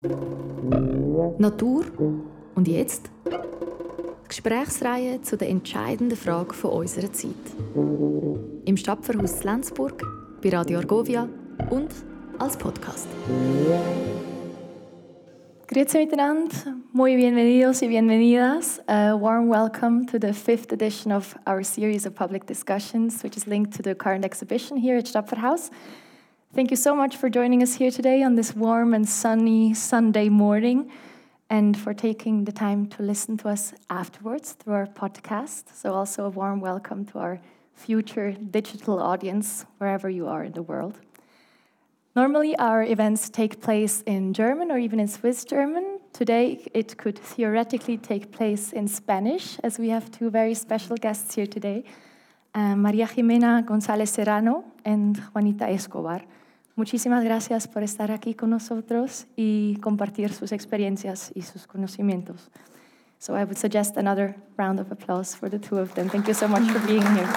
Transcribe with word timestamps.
Natur 0.00 1.84
und 2.54 2.68
jetzt? 2.68 3.10
Die 3.26 4.28
Gesprächsreihe 4.28 5.20
zu 5.22 5.36
der 5.36 5.48
entscheidenden 5.48 6.16
Frage 6.16 6.54
von 6.54 6.70
unserer 6.70 7.12
Zeit. 7.12 7.34
Im 8.64 8.76
Stadtverhaus 8.76 9.42
Lenzburg, 9.42 10.00
bei 10.40 10.50
Radio 10.50 10.78
Argovia 10.78 11.28
und 11.70 11.88
als 12.38 12.56
Podcast. 12.56 13.08
Grüezi 15.66 15.98
miteinander, 15.98 16.76
muy 16.92 17.16
bienvenidos 17.16 17.82
y 17.82 17.88
bienvenidas. 17.88 18.80
A 18.86 19.16
warm 19.20 19.48
welcome 19.50 20.06
to 20.06 20.16
the 20.20 20.32
fifth 20.32 20.72
edition 20.72 21.10
of 21.10 21.34
our 21.44 21.64
series 21.64 22.06
of 22.06 22.14
public 22.14 22.46
discussions, 22.46 23.24
which 23.24 23.36
is 23.36 23.46
linked 23.48 23.76
to 23.76 23.82
the 23.82 23.96
current 23.96 24.24
exhibition 24.24 24.76
here 24.76 24.96
at 24.96 25.08
Stadtverhaus. 25.08 25.72
Thank 26.54 26.70
you 26.70 26.78
so 26.78 26.96
much 26.96 27.14
for 27.14 27.28
joining 27.28 27.62
us 27.62 27.74
here 27.74 27.90
today 27.90 28.22
on 28.22 28.34
this 28.34 28.56
warm 28.56 28.94
and 28.94 29.06
sunny 29.06 29.74
Sunday 29.74 30.30
morning 30.30 30.90
and 31.50 31.76
for 31.78 31.92
taking 31.92 32.46
the 32.46 32.52
time 32.52 32.86
to 32.86 33.02
listen 33.02 33.36
to 33.38 33.50
us 33.50 33.74
afterwards 33.90 34.52
through 34.52 34.72
our 34.72 34.86
podcast. 34.86 35.64
So, 35.74 35.92
also 35.92 36.24
a 36.24 36.30
warm 36.30 36.60
welcome 36.62 37.04
to 37.06 37.18
our 37.18 37.40
future 37.74 38.32
digital 38.32 38.98
audience, 38.98 39.66
wherever 39.76 40.08
you 40.08 40.26
are 40.26 40.42
in 40.42 40.52
the 40.52 40.62
world. 40.62 40.98
Normally, 42.16 42.56
our 42.56 42.82
events 42.82 43.28
take 43.28 43.60
place 43.60 44.02
in 44.06 44.32
German 44.32 44.72
or 44.72 44.78
even 44.78 44.98
in 45.00 45.06
Swiss 45.06 45.44
German. 45.44 46.00
Today, 46.14 46.66
it 46.72 46.96
could 46.96 47.18
theoretically 47.18 47.98
take 47.98 48.32
place 48.32 48.72
in 48.72 48.88
Spanish, 48.88 49.58
as 49.62 49.78
we 49.78 49.90
have 49.90 50.10
two 50.10 50.30
very 50.30 50.54
special 50.54 50.96
guests 50.96 51.34
here 51.34 51.46
today 51.46 51.84
uh, 52.58 52.76
Maria 52.76 53.06
Ximena 53.06 53.62
González 53.62 54.10
Serrano 54.10 54.64
and 54.84 55.16
Juanita 55.32 55.70
Escobar. 55.70 56.26
Muchísimas 56.74 57.24
gracias 57.24 57.68
por 57.68 57.82
estar 57.82 58.10
aquí 58.10 58.34
con 58.34 58.50
nosotros 58.50 59.26
y 59.36 59.76
compartir 59.80 60.32
sus 60.32 60.52
experiencias 60.52 61.30
y 61.34 61.42
sus 61.42 61.66
conocimientos. 61.66 62.50
So 63.18 63.36
I 63.36 63.44
would 63.44 63.58
suggest 63.58 63.96
another 63.96 64.36
round 64.56 64.80
of 64.80 64.90
applause 64.92 65.36
for 65.36 65.48
the 65.50 65.58
two 65.58 65.78
of 65.78 65.94
them. 65.94 66.08
Thank 66.08 66.28
you 66.28 66.34
so 66.34 66.48
much 66.48 66.64
for 66.70 66.80
being 66.86 67.02
here. 67.14 67.28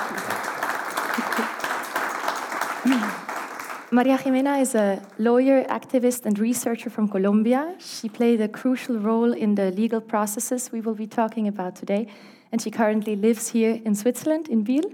Maria 3.91 4.17
Ximena 4.17 4.61
is 4.61 4.73
a 4.73 5.01
lawyer, 5.17 5.65
activist, 5.65 6.25
and 6.25 6.39
researcher 6.39 6.89
from 6.89 7.09
Colombia. 7.09 7.75
She 7.79 8.09
played 8.09 8.39
a 8.41 8.47
crucial 8.47 8.97
role 8.97 9.33
in 9.33 9.55
the 9.55 9.71
legal 9.71 9.99
processes 9.99 10.71
we 10.71 10.81
will 10.81 10.95
be 10.95 11.07
talking 11.07 11.47
about 11.47 11.75
today, 11.75 12.07
and 12.51 12.61
she 12.61 12.71
currently 12.71 13.15
lives 13.15 13.49
here 13.49 13.81
in 13.83 13.93
Switzerland, 13.95 14.47
in 14.47 14.63
Biel. 14.63 14.89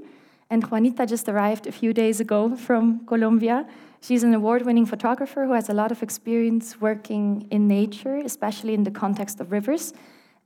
And 0.49 0.63
Juanita 0.63 1.05
just 1.05 1.27
arrived 1.27 1.67
a 1.67 1.71
few 1.71 1.93
days 1.93 2.19
ago 2.19 2.55
from 2.55 3.05
Colombia. 3.05 3.67
She's 4.01 4.23
an 4.23 4.33
award 4.33 4.65
winning 4.65 4.85
photographer 4.85 5.45
who 5.45 5.53
has 5.53 5.69
a 5.69 5.73
lot 5.73 5.91
of 5.91 6.01
experience 6.01 6.79
working 6.79 7.47
in 7.51 7.67
nature, 7.67 8.15
especially 8.17 8.73
in 8.73 8.83
the 8.83 8.91
context 8.91 9.41
of 9.41 9.51
rivers. 9.51 9.93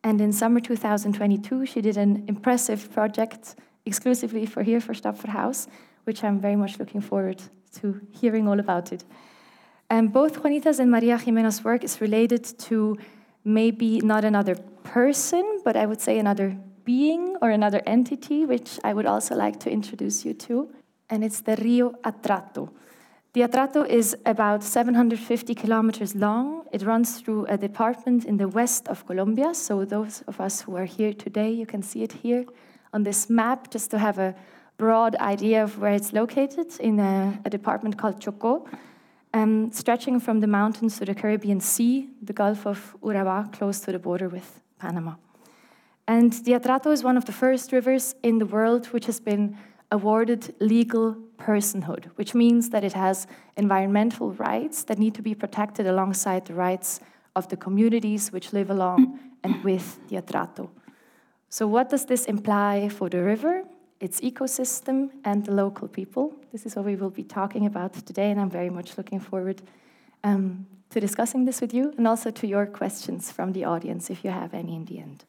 And 0.04 0.20
in 0.20 0.32
summer 0.32 0.60
2022, 0.60 1.66
she 1.68 1.82
did 1.82 1.98
an 1.98 2.24
impressive 2.28 2.92
project 2.92 3.56
exclusively 3.86 4.46
for 4.46 4.64
here 4.64 4.82
for 4.82 4.94
Stapferhaus, 4.94 5.68
which 6.06 6.24
I'm 6.24 6.40
very 6.40 6.56
much 6.56 6.80
looking 6.80 7.02
forward 7.02 7.42
to 7.76 8.02
hearing 8.12 8.48
all 8.48 8.60
about 8.60 8.92
it. 8.92 9.04
And 9.90 10.12
both 10.12 10.38
Juanita's 10.38 10.80
and 10.80 10.90
Maria 10.90 11.20
Ximena's 11.20 11.64
work 11.64 11.84
is 11.84 12.02
related 12.02 12.44
to 12.60 12.98
maybe 13.44 14.00
not 14.00 14.24
another 14.24 14.56
person, 14.84 15.62
but 15.64 15.76
I 15.76 15.86
would 15.86 16.02
say 16.02 16.18
another 16.18 16.58
being 16.84 17.36
or 17.42 17.50
another 17.50 17.82
entity, 17.86 18.46
which 18.46 18.80
I 18.84 18.94
would 18.94 19.06
also 19.06 19.36
like 19.36 19.60
to 19.62 19.72
introduce 19.72 20.26
you 20.26 20.34
to. 20.34 20.70
And 21.10 21.24
it's 21.24 21.42
the 21.42 21.56
Rio 21.58 21.92
Atrato. 22.04 22.70
The 23.34 23.42
Atrato 23.42 23.88
is 23.88 24.16
about 24.26 24.62
750 24.62 25.56
kilometers 25.56 26.16
long. 26.16 26.66
It 26.74 26.84
runs 26.84 27.22
through 27.22 27.46
a 27.46 27.58
department 27.58 28.26
in 28.26 28.36
the 28.36 28.50
west 28.50 28.90
of 28.90 29.06
Colombia. 29.08 29.54
So, 29.54 29.86
those 29.86 30.22
of 30.28 30.42
us 30.42 30.62
who 30.62 30.76
are 30.76 30.84
here 30.84 31.14
today, 31.14 31.50
you 31.50 31.66
can 31.66 31.82
see 31.82 32.04
it 32.04 32.12
here 32.12 32.46
on 32.92 33.04
this 33.04 33.30
map 33.30 33.72
just 33.72 33.90
to 33.92 34.00
have 34.00 34.18
a 34.20 34.36
broad 34.78 35.16
idea 35.16 35.64
of 35.64 35.80
where 35.80 35.94
it's 35.94 36.12
located 36.12 36.68
in 36.80 37.00
a, 37.00 37.40
a 37.46 37.50
department 37.50 37.98
called 37.98 38.20
Chocó, 38.20 38.68
um, 39.34 39.72
stretching 39.72 40.20
from 40.20 40.42
the 40.42 40.48
mountains 40.48 41.00
to 41.00 41.06
the 41.06 41.16
Caribbean 41.16 41.62
Sea, 41.62 42.10
the 42.22 42.34
Gulf 42.34 42.68
of 42.68 42.96
Urabá, 43.02 43.50
close 43.54 43.80
to 43.80 43.94
the 43.94 44.00
border 44.00 44.28
with 44.28 44.60
Panama. 44.78 45.14
And 46.12 46.34
the 46.44 46.52
Atrato 46.52 46.92
is 46.92 47.06
one 47.06 47.16
of 47.16 47.24
the 47.24 47.32
first 47.32 47.72
rivers 47.72 48.16
in 48.22 48.38
the 48.38 48.46
world 48.46 48.88
which 48.88 49.06
has 49.06 49.22
been 49.22 49.58
awarded 49.92 50.54
legal 50.60 51.16
personhood, 51.38 52.08
which 52.18 52.36
means 52.36 52.70
that 52.72 52.84
it 52.84 52.92
has 52.92 53.28
environmental 53.56 54.34
rights 54.34 54.84
that 54.84 55.00
need 55.00 55.16
to 55.16 55.22
be 55.22 55.34
protected 55.34 55.88
alongside 55.88 56.44
the 56.44 56.54
rights 56.54 57.00
of 57.34 57.48
the 57.48 57.56
communities 57.56 58.30
which 58.30 58.52
live 58.52 58.70
along 58.70 59.20
and 59.46 59.64
with 59.64 60.06
the 60.10 60.18
Atrato. 60.18 60.68
So, 61.48 61.66
what 61.66 61.90
does 61.90 62.06
this 62.06 62.26
imply 62.26 62.90
for 62.90 63.08
the 63.08 63.24
river, 63.24 63.64
its 64.02 64.20
ecosystem, 64.20 65.12
and 65.24 65.46
the 65.46 65.54
local 65.54 65.88
people? 65.88 66.34
This 66.52 66.66
is 66.66 66.76
what 66.76 66.84
we 66.84 66.98
will 66.98 67.16
be 67.22 67.24
talking 67.24 67.66
about 67.66 67.94
today, 67.94 68.32
and 68.32 68.42
I'm 68.42 68.50
very 68.50 68.70
much 68.70 68.98
looking 68.98 69.22
forward 69.22 69.62
um, 70.26 70.68
to 70.90 71.00
discussing 71.00 71.46
this 71.46 71.62
with 71.62 71.74
you 71.74 71.94
and 71.98 72.06
also 72.06 72.32
to 72.32 72.48
your 72.48 72.66
questions 72.66 73.32
from 73.32 73.54
the 73.54 73.64
audience 73.64 74.10
if 74.10 74.26
you 74.26 74.32
have 74.32 74.54
any 74.54 74.76
in 74.76 74.84
the 74.84 75.00
end. 75.00 75.24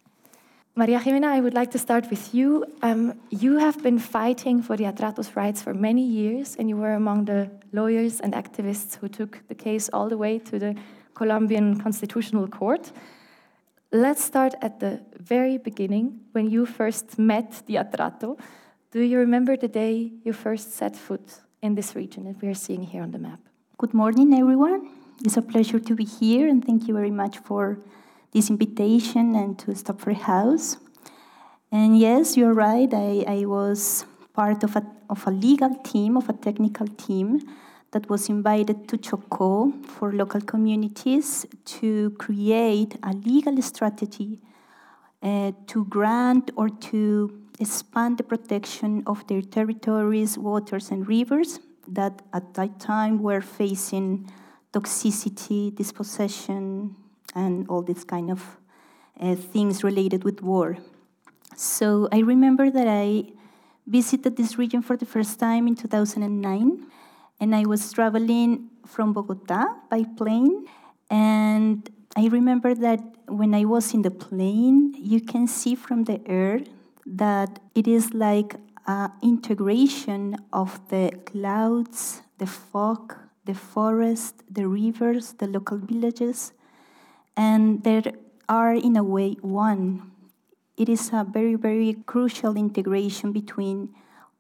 Maria 0.75 0.99
Ximena, 0.99 1.27
I 1.27 1.41
would 1.41 1.53
like 1.53 1.71
to 1.73 1.79
start 1.79 2.09
with 2.09 2.35
you. 2.35 2.65
Um, 2.81 3.21
you 3.29 3.59
have 3.59 3.83
been 3.83 3.99
fighting 3.99 4.63
for 4.63 4.75
the 4.75 4.85
Atratos 4.85 5.37
rights 5.37 5.61
for 5.61 5.75
many 5.75 6.03
years, 6.03 6.57
and 6.57 6.67
you 6.67 6.79
were 6.79 6.95
among 6.95 7.27
the 7.27 7.51
lawyers 7.73 8.21
and 8.21 8.33
activists 8.33 8.97
who 8.97 9.07
took 9.07 9.47
the 9.49 9.55
case 9.55 9.91
all 9.93 10.09
the 10.09 10.17
way 10.17 10.39
to 10.39 10.59
the 10.59 10.75
Colombian 11.13 11.79
Constitutional 11.79 12.49
Court. 12.49 12.91
Let's 13.93 14.25
start 14.25 14.55
at 14.63 14.81
the 14.81 15.03
very 15.19 15.59
beginning, 15.59 16.21
when 16.33 16.49
you 16.49 16.65
first 16.65 17.19
met 17.19 17.63
the 17.67 17.75
Atrato. 17.75 18.39
Do 18.93 19.03
you 19.03 19.19
remember 19.19 19.59
the 19.59 19.69
day 19.69 20.13
you 20.25 20.33
first 20.33 20.73
set 20.73 20.97
foot 20.97 21.43
in 21.61 21.75
this 21.75 21.95
region 21.95 22.25
that 22.25 22.41
we 22.41 22.49
are 22.49 22.55
seeing 22.55 22.83
here 22.83 23.03
on 23.03 23.11
the 23.11 23.19
map? 23.19 23.41
Good 23.77 23.93
morning, 23.93 24.33
everyone. 24.33 24.89
It's 25.23 25.37
a 25.37 25.43
pleasure 25.43 25.81
to 25.81 25.95
be 25.95 26.05
here, 26.07 26.49
and 26.49 26.65
thank 26.65 26.89
you 26.89 26.95
very 26.95 27.11
much 27.11 27.41
for 27.41 27.79
this 28.33 28.51
invitation 28.51 29.35
and 29.35 29.59
to 29.59 29.73
Stapferhaus 29.73 30.79
And 31.71 31.99
yes, 31.99 32.37
you're 32.37 32.53
right. 32.55 32.93
I, 32.93 33.25
I 33.27 33.45
was 33.47 34.05
part 34.35 34.63
of 34.63 34.77
a, 34.77 34.85
of 35.09 35.27
a 35.27 35.31
legal 35.31 35.75
team, 35.77 36.17
of 36.17 36.29
a 36.29 36.35
technical 36.35 36.87
team 36.87 37.41
that 37.93 38.09
was 38.09 38.29
invited 38.29 38.89
to 38.89 38.97
Chocó 38.99 39.73
for 39.85 40.13
local 40.13 40.41
communities 40.41 41.47
to 41.65 42.11
create 42.19 42.97
a 43.03 43.13
legal 43.13 43.61
strategy 43.63 44.41
uh, 45.23 45.53
to 45.67 45.85
grant 45.87 46.51
or 46.57 46.69
to 46.69 47.43
expand 47.61 48.19
the 48.19 48.23
protection 48.23 49.03
of 49.07 49.27
their 49.29 49.43
territories, 49.43 50.37
waters, 50.37 50.91
and 50.91 51.07
rivers 51.07 51.61
that 51.89 52.23
at 52.33 52.55
that 52.55 52.81
time 52.81 53.23
were 53.23 53.41
facing 53.41 54.31
toxicity, 54.73 55.75
dispossession, 55.75 56.97
and 57.35 57.69
all 57.69 57.83
these 57.83 58.05
kind 58.05 58.31
of 58.31 58.59
uh, 59.21 59.35
things 59.35 59.85
related 59.85 60.25
with 60.25 60.43
war. 60.43 60.79
So 61.57 62.09
I 62.13 62.19
remember 62.21 62.71
that 62.71 62.89
I 62.89 63.33
visited 63.87 64.37
this 64.37 64.59
region 64.59 64.83
for 64.83 64.97
the 64.97 65.07
first 65.07 65.39
time 65.39 65.67
in 65.67 65.75
2009, 65.75 66.87
and 67.41 67.55
I 67.55 67.65
was 67.65 67.93
traveling 67.93 68.71
from 68.87 69.13
Bogota 69.13 69.65
by 69.91 70.05
plane. 70.17 70.67
And 71.11 71.89
I 72.17 72.29
remember 72.29 72.75
that 72.75 73.01
when 73.29 73.55
I 73.55 73.65
was 73.65 73.95
in 73.95 74.03
the 74.03 74.11
plane, 74.11 74.95
you 74.99 75.21
can 75.21 75.47
see 75.47 75.75
from 75.75 76.05
the 76.05 76.21
air 76.29 76.61
that 77.07 77.59
it 77.75 77.87
is 77.89 78.15
like 78.15 78.57
an 78.87 79.11
integration 79.23 80.37
of 80.53 80.81
the 80.89 81.13
clouds, 81.27 82.23
the 82.39 82.47
fog, 82.47 83.15
the 83.45 83.55
forest, 83.55 84.43
the 84.51 84.67
rivers, 84.67 85.35
the 85.35 85.47
local 85.47 85.79
villages, 85.79 86.53
and 87.37 87.83
there 87.85 88.03
are, 88.49 88.75
in 88.75 88.97
a 88.97 89.05
way, 89.05 89.37
one. 89.41 90.11
It 90.77 90.89
is 90.89 91.11
a 91.13 91.25
very, 91.25 91.55
very 91.55 91.95
crucial 92.07 92.57
integration 92.57 93.33
between 93.33 93.95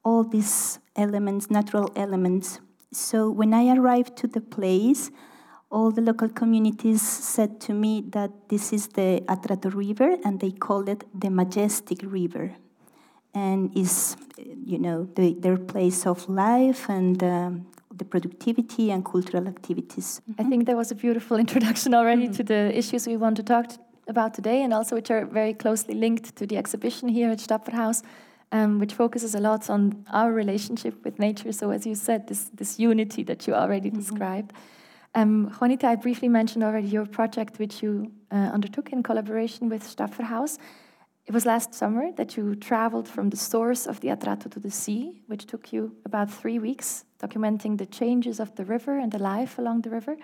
all 0.05 0.25
these 0.25 0.79
elements, 0.97 1.50
natural 1.50 1.91
elements. 1.94 2.61
So 2.93 3.31
when 3.31 3.55
I 3.55 3.75
arrived 3.75 4.17
to 4.19 4.27
the 4.27 4.41
place, 4.41 5.11
all 5.71 5.91
the 5.91 6.03
local 6.03 6.29
communities 6.29 7.00
said 7.00 7.61
to 7.62 7.73
me 7.73 8.05
that 8.11 8.31
this 8.49 8.73
is 8.73 8.89
the 8.89 9.23
Atrato 9.27 9.75
River, 9.75 10.17
and 10.25 10.41
they 10.41 10.50
called 10.50 10.89
it 10.89 11.05
the 11.19 11.31
Majestic 11.31 12.00
River, 12.03 12.55
and 13.35 13.75
is, 13.77 14.17
you 14.37 14.79
know, 14.79 15.09
the, 15.15 15.35
their 15.39 15.56
place 15.56 16.06
of 16.06 16.29
life 16.29 16.91
and 16.91 17.23
um, 17.25 17.67
the 17.97 18.05
productivity 18.05 18.91
and 18.91 19.05
cultural 19.05 19.47
activities. 19.47 20.21
I 20.39 20.44
think 20.44 20.67
that 20.67 20.77
was 20.77 20.91
a 20.91 20.94
beautiful 20.94 21.37
introduction 21.44 21.94
already 21.94 22.27
mm 22.27 22.33
-hmm. 22.33 22.37
to 22.37 22.44
the 22.44 22.79
issues 22.79 23.06
we 23.06 23.19
want 23.19 23.37
to 23.37 23.43
talk 23.43 23.67
about 24.06 24.35
today, 24.35 24.62
and 24.65 24.73
also 24.73 24.94
which 24.97 25.11
are 25.11 25.27
very 25.27 25.55
closely 25.55 25.94
linked 25.94 26.35
to 26.35 26.47
the 26.47 26.56
exhibition 26.56 27.09
here 27.09 27.31
at 27.31 27.41
Stapferhaus, 27.41 28.03
um, 28.50 28.79
which 28.79 28.94
focuses 28.94 29.35
a 29.35 29.41
lot 29.41 29.69
on 29.69 30.05
our 30.12 30.35
relationship 30.35 30.94
with 31.05 31.19
nature. 31.19 31.53
So, 31.53 31.71
as 31.71 31.85
you 31.85 31.94
said, 31.94 32.27
this, 32.27 32.50
this 32.55 32.79
unity 32.79 33.25
that 33.25 33.47
you 33.47 33.56
already 33.56 33.89
mm 33.89 33.94
-hmm. 33.94 34.00
described. 34.00 34.53
Um, 35.15 35.50
Juanita, 35.59 35.93
I 35.93 35.97
briefly 35.97 36.29
mentioned 36.29 36.65
already 36.65 36.89
your 36.89 37.06
project, 37.06 37.59
which 37.59 37.83
you 37.83 38.11
uh, 38.31 38.55
undertook 38.55 38.93
in 38.93 39.03
collaboration 39.03 39.69
with 39.69 39.83
Stapferhaus. 39.85 40.59
It 41.32 41.34
was 41.34 41.46
last 41.46 41.73
summer 41.73 42.12
that 42.17 42.37
you 42.37 42.55
traveled 42.55 43.08
from 43.08 43.31
the 43.31 43.38
source 43.38 43.87
of 43.87 44.00
the 44.00 44.08
Atrato 44.08 44.50
to 44.50 44.61
the 44.61 44.70
sea, 44.70 45.23
which 45.29 45.46
took 45.46 45.73
you 45.73 45.96
about 46.05 46.31
three 46.31 46.58
weeks, 46.58 47.06
documenting 47.23 47.79
the 47.79 47.87
changes 47.87 48.38
of 48.38 48.55
the 48.56 48.67
river 48.67 48.99
and 48.99 49.11
the 49.11 49.19
life 49.19 49.56
along 49.56 49.81
the 49.81 49.88
river. 49.88 50.19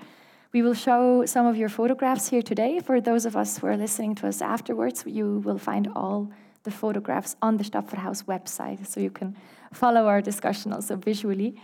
We 0.52 0.60
will 0.60 0.74
show 0.74 1.24
some 1.24 1.46
of 1.46 1.56
your 1.56 1.70
photographs 1.70 2.28
here 2.28 2.42
today. 2.42 2.80
For 2.80 3.00
those 3.00 3.24
of 3.24 3.38
us 3.38 3.56
who 3.56 3.68
are 3.68 3.76
listening 3.78 4.16
to 4.16 4.28
us 4.28 4.42
afterwards, 4.42 5.04
you 5.06 5.38
will 5.46 5.56
find 5.56 5.88
all 5.96 6.30
the 6.64 6.70
photographs 6.70 7.36
on 7.40 7.56
the 7.56 7.64
Stapferhaus 7.64 8.24
website, 8.24 8.86
so 8.86 9.00
you 9.00 9.10
can 9.10 9.34
follow 9.72 10.08
our 10.08 10.20
discussion 10.20 10.74
also 10.74 10.96
visually. 10.96 11.56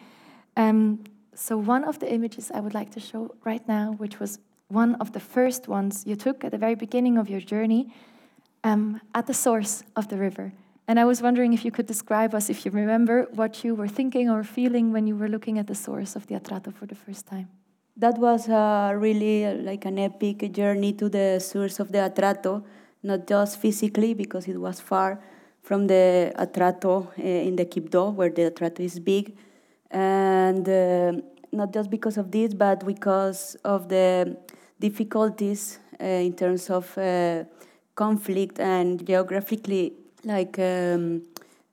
Um, 0.56 1.05
so, 1.35 1.58
one 1.58 1.85
of 1.85 1.99
the 1.99 2.11
images 2.11 2.50
I 2.50 2.61
would 2.61 2.73
like 2.73 2.93
to 2.93 3.00
show 3.00 3.35
right 3.44 3.69
now, 3.69 3.93
which 3.99 4.19
was 4.20 4.38
one 4.69 4.94
of 4.94 5.12
the 5.12 5.20
first 5.20 5.69
ones 5.69 6.05
you 6.06 6.17
took 6.17 6.44
at 6.44 6.50
the 6.50 6.56
very 6.56 6.76
beginning 6.76 7.19
of 7.19 7.29
your 7.29 7.41
journey 7.41 7.93
um, 8.65 9.01
at 9.15 9.27
the 9.27 9.35
source 9.35 9.85
of 9.95 10.09
the 10.09 10.17
river. 10.17 10.53
And 10.89 10.99
I 10.99 11.05
was 11.05 11.23
wondering 11.23 11.53
if 11.53 11.65
you 11.65 11.71
could 11.71 11.87
describe 11.87 12.35
us, 12.35 12.51
if 12.51 12.65
you 12.65 12.71
remember, 12.71 13.29
what 13.33 13.65
you 13.65 13.75
were 13.75 13.89
thinking 13.89 14.29
or 14.29 14.43
feeling 14.43 14.93
when 14.93 15.07
you 15.07 15.17
were 15.17 15.29
looking 15.29 15.59
at 15.59 15.67
the 15.67 15.75
source 15.75 16.17
of 16.17 16.27
the 16.27 16.35
Atrato 16.35 16.75
for 16.75 16.87
the 16.87 16.95
first 16.95 17.27
time. 17.27 17.49
That 17.97 18.19
was 18.19 18.49
uh, 18.49 18.93
really 18.97 19.55
like 19.63 19.85
an 19.85 19.99
epic 19.99 20.53
journey 20.53 20.93
to 20.95 21.09
the 21.09 21.39
source 21.39 21.79
of 21.79 21.93
the 21.93 21.99
Atrato, 21.99 22.65
not 23.03 23.27
just 23.27 23.61
physically 23.61 24.13
because 24.15 24.49
it 24.49 24.59
was 24.59 24.81
far 24.81 25.21
from 25.63 25.87
the 25.87 26.33
Atrato 26.37 27.07
uh, 27.19 27.23
in 27.23 27.57
the 27.57 27.65
Quibdó, 27.65 28.13
where 28.13 28.31
the 28.31 28.51
Atrato 28.51 28.81
is 28.81 28.99
big, 28.99 29.37
and 29.91 30.69
uh, 30.69 31.13
not 31.53 31.73
just 31.73 31.89
because 31.89 32.19
of 32.19 32.31
this, 32.31 32.53
but 32.53 32.85
because 32.85 33.57
of 33.65 33.89
the 33.89 34.37
difficulties 34.79 35.79
uh, 35.99 36.05
in 36.05 36.35
terms 36.35 36.69
of 36.69 36.99
uh, 36.99 37.45
conflict 37.94 38.58
and 38.61 39.06
geographically, 39.06 39.93
like, 40.25 40.58
um, 40.58 41.23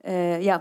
uh, 0.06 0.38
yeah, 0.40 0.58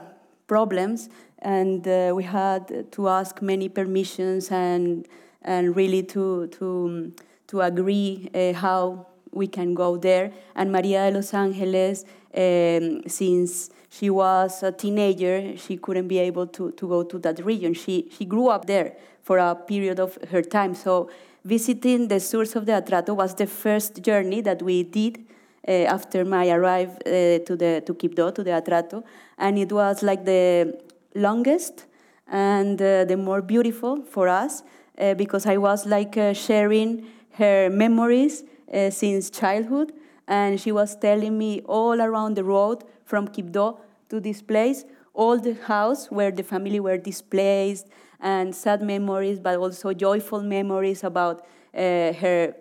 problems. 0.48 1.10
And 1.40 1.88
uh, 1.88 2.14
we 2.16 2.24
had 2.24 2.92
to 2.92 3.10
ask 3.10 3.42
many 3.42 3.70
permissions 3.70 4.52
and 4.52 5.08
and 5.44 5.76
really 5.76 6.04
to 6.04 6.48
to 6.48 7.12
to 7.48 7.62
agree 7.62 8.30
uh, 8.34 8.54
how 8.54 9.08
we 9.32 9.48
can 9.48 9.74
go 9.74 9.98
there. 9.98 10.32
And 10.56 10.72
Maria 10.72 11.10
de 11.10 11.18
los 11.18 11.34
Angeles, 11.34 12.06
um, 12.36 13.02
since 13.08 13.70
she 13.90 14.10
was 14.10 14.64
a 14.64 14.72
teenager, 14.72 15.58
she 15.58 15.78
couldn't 15.78 16.08
be 16.08 16.20
able 16.20 16.48
to, 16.48 16.72
to 16.72 16.88
go 16.88 17.04
to 17.04 17.20
that 17.20 17.44
region. 17.44 17.74
She, 17.74 18.10
she 18.18 18.26
grew 18.26 18.48
up 18.48 18.66
there 18.66 18.94
for 19.24 19.38
a 19.38 19.56
period 19.56 20.00
of 20.00 20.18
her 20.30 20.42
time. 20.42 20.76
So 20.76 21.10
visiting 21.44 22.08
the 22.08 22.20
source 22.20 22.56
of 22.56 22.66
the 22.66 22.74
Atrato 22.74 23.16
was 23.16 23.36
the 23.36 23.48
first 23.48 24.02
journey 24.02 24.42
that 24.42 24.62
we 24.62 24.84
did 24.84 25.26
after 25.68 26.26
my 26.26 26.50
arrival 26.50 26.96
uh, 27.06 27.40
to 27.46 27.56
the 27.56 27.82
to 27.86 27.94
Quibdó, 27.94 28.34
to 28.34 28.44
the 28.44 28.52
Atrato, 28.52 29.04
and 29.38 29.58
it 29.58 29.72
was 29.72 30.02
like 30.04 30.26
the 30.26 30.78
longest 31.16 31.86
and 32.28 32.82
uh, 32.82 33.04
the 33.06 33.18
more 33.18 33.42
beautiful 33.42 34.02
for 34.04 34.28
us 34.28 34.64
uh, 34.98 35.14
because 35.14 35.46
I 35.46 35.58
was 35.58 35.86
like 35.86 36.18
uh, 36.18 36.34
sharing 36.34 37.06
her 37.34 37.70
memories 37.70 38.44
uh, 38.74 38.90
since 38.90 39.30
childhood, 39.30 39.94
and 40.28 40.60
she 40.60 40.72
was 40.72 40.96
telling 40.96 41.38
me 41.38 41.62
all 41.66 42.02
around 42.02 42.36
the 42.36 42.44
road 42.44 42.84
from 43.06 43.28
Quibdó 43.28 43.80
to 44.10 44.20
this 44.20 44.42
place, 44.42 44.86
all 45.14 45.38
the 45.38 45.54
house 45.54 46.10
where 46.10 46.32
the 46.32 46.44
family 46.44 46.80
were 46.80 46.98
displaced, 46.98 47.88
and 48.20 48.56
sad 48.56 48.82
memories, 48.82 49.40
but 49.40 49.58
also 49.58 49.94
joyful 49.94 50.42
memories 50.42 51.04
about 51.04 51.42
uh, 51.74 52.14
her 52.14 52.54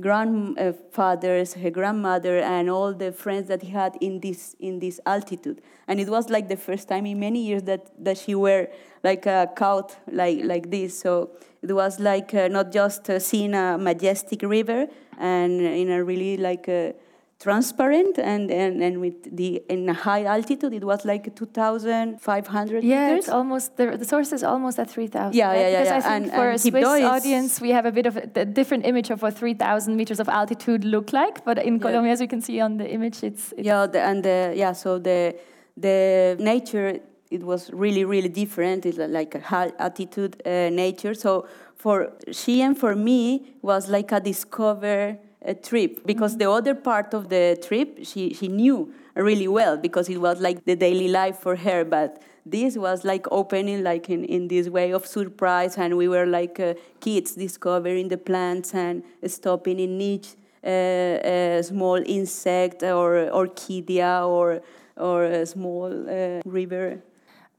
grandfathers, 0.00 1.54
her 1.54 1.70
grandmother, 1.70 2.38
and 2.38 2.70
all 2.70 2.92
the 2.92 3.12
friends 3.12 3.48
that 3.48 3.62
he 3.62 3.70
had 3.70 3.96
in 4.00 4.20
this 4.20 4.54
in 4.60 4.78
this 4.78 5.00
altitude. 5.06 5.60
And 5.86 6.00
it 6.00 6.08
was 6.08 6.30
like 6.30 6.48
the 6.48 6.56
first 6.56 6.88
time 6.88 7.06
in 7.06 7.18
many 7.18 7.42
years 7.44 7.62
that 7.64 7.90
that 8.04 8.18
she 8.18 8.34
were 8.34 8.68
like 9.02 9.26
a 9.26 9.50
couch 9.56 9.92
like 10.10 10.40
like 10.44 10.70
this. 10.70 10.98
So 10.98 11.30
it 11.62 11.72
was 11.72 11.98
like 11.98 12.34
uh, 12.34 12.48
not 12.48 12.72
just 12.72 13.10
uh, 13.10 13.18
seeing 13.18 13.54
a 13.54 13.76
majestic 13.78 14.42
river 14.42 14.86
and 15.18 15.60
in 15.60 15.90
a 15.90 16.04
really 16.04 16.36
like. 16.36 16.68
Uh, 16.68 16.92
transparent 17.38 18.18
and, 18.18 18.50
and, 18.50 18.82
and 18.82 19.00
with 19.00 19.36
the 19.36 19.62
in 19.68 19.88
a 19.88 19.94
high 19.94 20.24
altitude 20.24 20.72
it 20.72 20.82
was 20.82 21.04
like 21.04 21.34
2500 21.36 22.82
yeah 22.82 23.06
meters. 23.06 23.18
it's 23.18 23.28
almost 23.28 23.76
the, 23.76 23.96
the 23.96 24.04
source 24.04 24.32
is 24.32 24.42
almost 24.42 24.78
at 24.80 24.90
3000 24.90 25.34
yeah, 25.34 25.46
right? 25.46 25.54
yeah, 25.60 25.68
yeah, 25.68 25.82
because 25.82 25.88
yeah. 25.88 25.96
i 25.96 26.00
think 26.00 26.24
and, 26.24 26.32
for 26.32 26.46
and 26.48 26.56
a 26.56 26.58
swiss 26.58 26.84
is- 26.84 27.04
audience 27.04 27.60
we 27.60 27.70
have 27.70 27.86
a 27.86 27.92
bit 27.92 28.06
of 28.06 28.16
a, 28.16 28.28
a 28.34 28.44
different 28.44 28.84
image 28.84 29.10
of 29.10 29.22
what 29.22 29.38
3000 29.38 29.94
meters 29.96 30.18
of 30.18 30.28
altitude 30.28 30.84
look 30.84 31.12
like 31.12 31.44
but 31.44 31.58
in 31.58 31.78
colombia 31.78 32.12
as 32.12 32.20
you 32.20 32.26
can 32.26 32.40
see 32.40 32.58
on 32.60 32.76
the 32.76 32.90
image 32.90 33.22
it's, 33.22 33.52
it's 33.52 33.66
yeah 33.66 33.86
the, 33.86 34.00
and 34.00 34.24
the, 34.24 34.52
yeah 34.56 34.72
so 34.72 34.98
the 34.98 35.36
the 35.76 36.36
nature 36.40 36.98
it 37.30 37.44
was 37.44 37.70
really 37.72 38.04
really 38.04 38.28
different 38.28 38.84
it's 38.84 38.98
like 38.98 39.36
a 39.36 39.40
high 39.40 39.70
altitude 39.78 40.42
uh, 40.44 40.70
nature 40.70 41.14
so 41.14 41.46
for 41.76 42.12
she 42.32 42.62
and 42.62 42.76
for 42.76 42.96
me 42.96 43.54
was 43.62 43.88
like 43.88 44.10
a 44.10 44.18
discover 44.18 45.16
a 45.44 45.54
trip 45.54 46.04
because 46.06 46.36
the 46.36 46.50
other 46.50 46.74
part 46.74 47.14
of 47.14 47.28
the 47.28 47.58
trip 47.66 47.98
she, 48.02 48.34
she 48.34 48.48
knew 48.48 48.92
really 49.14 49.48
well 49.48 49.76
because 49.76 50.08
it 50.08 50.20
was 50.20 50.40
like 50.40 50.64
the 50.64 50.76
daily 50.76 51.08
life 51.08 51.38
for 51.38 51.56
her 51.56 51.84
but 51.84 52.22
this 52.44 52.76
was 52.76 53.04
like 53.04 53.26
opening 53.30 53.82
like 53.84 54.08
in, 54.10 54.24
in 54.24 54.48
this 54.48 54.68
way 54.68 54.92
of 54.92 55.06
surprise 55.06 55.76
and 55.76 55.96
we 55.96 56.08
were 56.08 56.26
like 56.26 56.58
uh, 56.60 56.74
kids 57.00 57.34
discovering 57.34 58.08
the 58.08 58.16
plants 58.16 58.74
and 58.74 59.02
stopping 59.26 59.78
in 59.78 60.00
each 60.00 60.34
uh, 60.64 60.68
uh, 60.68 61.62
small 61.62 62.02
insect 62.04 62.82
or 62.82 63.30
orchidea 63.32 64.26
or 64.26 64.60
or 64.96 65.24
a 65.24 65.46
small 65.46 65.92
uh, 66.08 66.40
river 66.44 67.00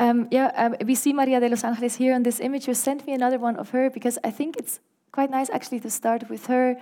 Um, 0.01 0.27
yeah, 0.31 0.51
um, 0.55 0.75
we 0.85 0.95
see 0.95 1.11
Maria 1.13 1.39
de 1.41 1.49
los 1.49 1.63
Angeles 1.63 1.95
here 1.95 2.15
on 2.15 2.23
this 2.23 2.39
image. 2.39 2.67
You 2.67 2.73
sent 2.73 3.05
me 3.05 3.13
another 3.13 3.37
one 3.37 3.57
of 3.57 3.71
her 3.71 3.89
because 3.89 4.17
I 4.23 4.31
think 4.31 4.55
it's 4.55 4.79
quite 5.11 5.29
nice 5.29 5.49
actually 5.49 5.81
to 5.81 5.89
start 5.89 6.29
with 6.29 6.47
her 6.47 6.77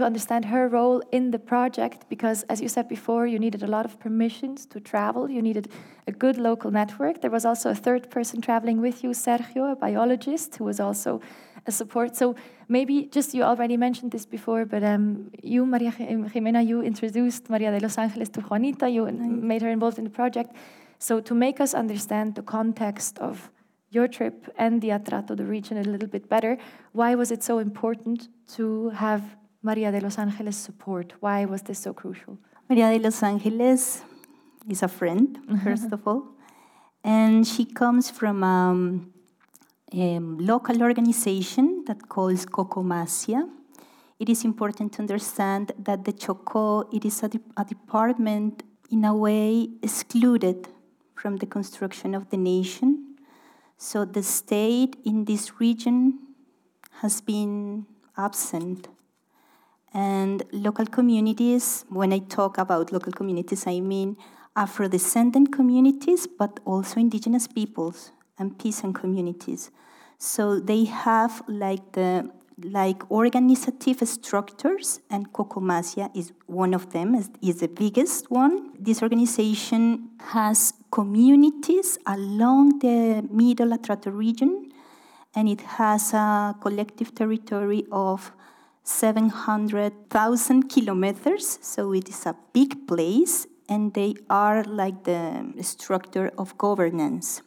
to 0.00 0.06
understand 0.06 0.46
her 0.46 0.66
role 0.68 1.02
in 1.12 1.30
the 1.30 1.38
project 1.38 1.98
because 2.08 2.42
as 2.44 2.60
you 2.62 2.68
said 2.68 2.88
before 2.88 3.26
you 3.26 3.38
needed 3.38 3.62
a 3.62 3.66
lot 3.66 3.84
of 3.84 4.00
permissions 4.00 4.66
to 4.72 4.80
travel. 4.80 5.30
You 5.30 5.42
needed 5.42 5.68
a 6.06 6.12
good 6.12 6.36
local 6.38 6.70
network. 6.70 7.20
There 7.20 7.30
was 7.30 7.44
also 7.44 7.70
a 7.70 7.74
third 7.74 8.10
person 8.10 8.40
traveling 8.40 8.80
with 8.80 9.04
you 9.04 9.10
sergio 9.10 9.72
a 9.72 9.76
biologist 9.76 10.56
who 10.56 10.64
was 10.64 10.80
also 10.80 11.20
a 11.66 11.72
support. 11.72 12.16
So 12.16 12.34
maybe 12.68 12.94
just 13.16 13.34
you 13.34 13.42
already 13.42 13.76
mentioned 13.76 14.10
this 14.12 14.26
before 14.26 14.64
but 14.64 14.82
um, 14.82 15.30
you 15.42 15.66
maria 15.66 15.92
ximena 16.32 16.66
you 16.66 16.80
introduced 16.82 17.50
maria 17.50 17.70
de 17.70 17.80
los 17.80 17.98
angeles 17.98 18.30
to 18.30 18.40
juanita. 18.40 18.88
You 18.88 19.02
made 19.52 19.62
her 19.62 19.70
involved 19.70 19.98
in 19.98 20.04
the 20.04 20.16
project. 20.20 20.50
So 20.98 21.20
to 21.20 21.34
make 21.34 21.60
us 21.60 21.74
understand 21.74 22.34
the 22.34 22.42
context 22.42 23.18
of 23.18 23.50
your 23.90 24.06
trip 24.06 24.48
and 24.56 24.80
the 24.80 24.90
Atrato, 24.90 25.36
the 25.36 25.44
region, 25.44 25.76
a 25.76 25.82
little 25.82 26.08
bit 26.08 26.28
better, 26.28 26.56
why 26.92 27.14
was 27.16 27.30
it 27.30 27.42
so 27.42 27.58
important 27.58 28.28
to 28.54 28.90
have 28.90 29.22
Maria 29.62 29.92
de 29.92 30.00
los 30.00 30.18
Angeles 30.18 30.56
support? 30.56 31.12
Why 31.20 31.44
was 31.44 31.62
this 31.62 31.80
so 31.80 31.92
crucial? 31.92 32.38
Maria 32.68 32.90
de 32.90 32.98
los 32.98 33.22
Angeles 33.22 34.02
is 34.68 34.82
a 34.82 34.88
friend, 34.88 35.38
first 35.62 35.92
of 35.92 36.06
all, 36.06 36.22
and 37.04 37.46
she 37.46 37.64
comes 37.64 38.10
from 38.10 38.42
um, 38.42 39.12
a 39.92 40.18
local 40.18 40.82
organization 40.82 41.84
that 41.86 42.08
calls 42.08 42.46
Cocomacia. 42.46 43.48
It 44.18 44.28
is 44.28 44.44
important 44.44 44.92
to 44.94 45.00
understand 45.00 45.72
that 45.78 46.04
the 46.04 46.12
Chocó 46.12 46.86
it 46.92 47.04
is 47.04 47.22
a, 47.22 47.28
de- 47.28 47.40
a 47.56 47.64
department 47.64 48.62
in 48.90 49.04
a 49.04 49.14
way 49.14 49.68
excluded 49.82 50.68
from 51.14 51.36
the 51.36 51.46
construction 51.46 52.14
of 52.14 52.30
the 52.30 52.36
nation. 52.36 53.16
So 53.76 54.04
the 54.04 54.22
state 54.22 54.96
in 55.04 55.24
this 55.24 55.60
region 55.60 56.18
has 57.00 57.20
been 57.20 57.86
absent 58.16 58.88
and 59.92 60.42
local 60.52 60.86
communities, 60.86 61.84
when 61.88 62.12
I 62.12 62.18
talk 62.18 62.58
about 62.58 62.92
local 62.92 63.12
communities, 63.12 63.66
I 63.66 63.80
mean 63.80 64.16
Afro 64.56 64.88
descendant 64.88 65.52
communities, 65.52 66.26
but 66.26 66.60
also 66.64 67.00
indigenous 67.00 67.46
peoples 67.46 68.12
and 68.38 68.58
peasant 68.58 68.94
communities. 68.94 69.70
So 70.18 70.60
they 70.60 70.84
have 70.84 71.42
like 71.48 71.92
the 71.92 72.30
like 72.62 73.10
organizative 73.10 74.06
structures, 74.06 75.00
and 75.08 75.32
Cocomacia 75.32 76.10
is 76.14 76.32
one 76.46 76.74
of 76.74 76.92
them, 76.92 77.14
is, 77.14 77.30
is 77.40 77.60
the 77.60 77.68
biggest 77.68 78.30
one. 78.30 78.70
This 78.78 79.02
organization 79.02 80.10
has 80.20 80.74
communities 80.90 81.98
along 82.06 82.80
the 82.80 83.26
Middle 83.30 83.68
Atrato 83.68 84.14
region, 84.14 84.70
and 85.34 85.48
it 85.48 85.62
has 85.62 86.12
a 86.12 86.54
collective 86.60 87.14
territory 87.14 87.86
of 87.90 88.32
700,000 88.90 90.68
kilometers, 90.68 91.58
so 91.62 91.92
it 91.92 92.08
is 92.08 92.26
a 92.26 92.34
big 92.52 92.86
place, 92.86 93.46
and 93.68 93.94
they 93.94 94.14
are 94.28 94.64
like 94.64 95.04
the 95.04 95.54
structure 95.62 96.30
of 96.36 96.58
governance. 96.58 97.42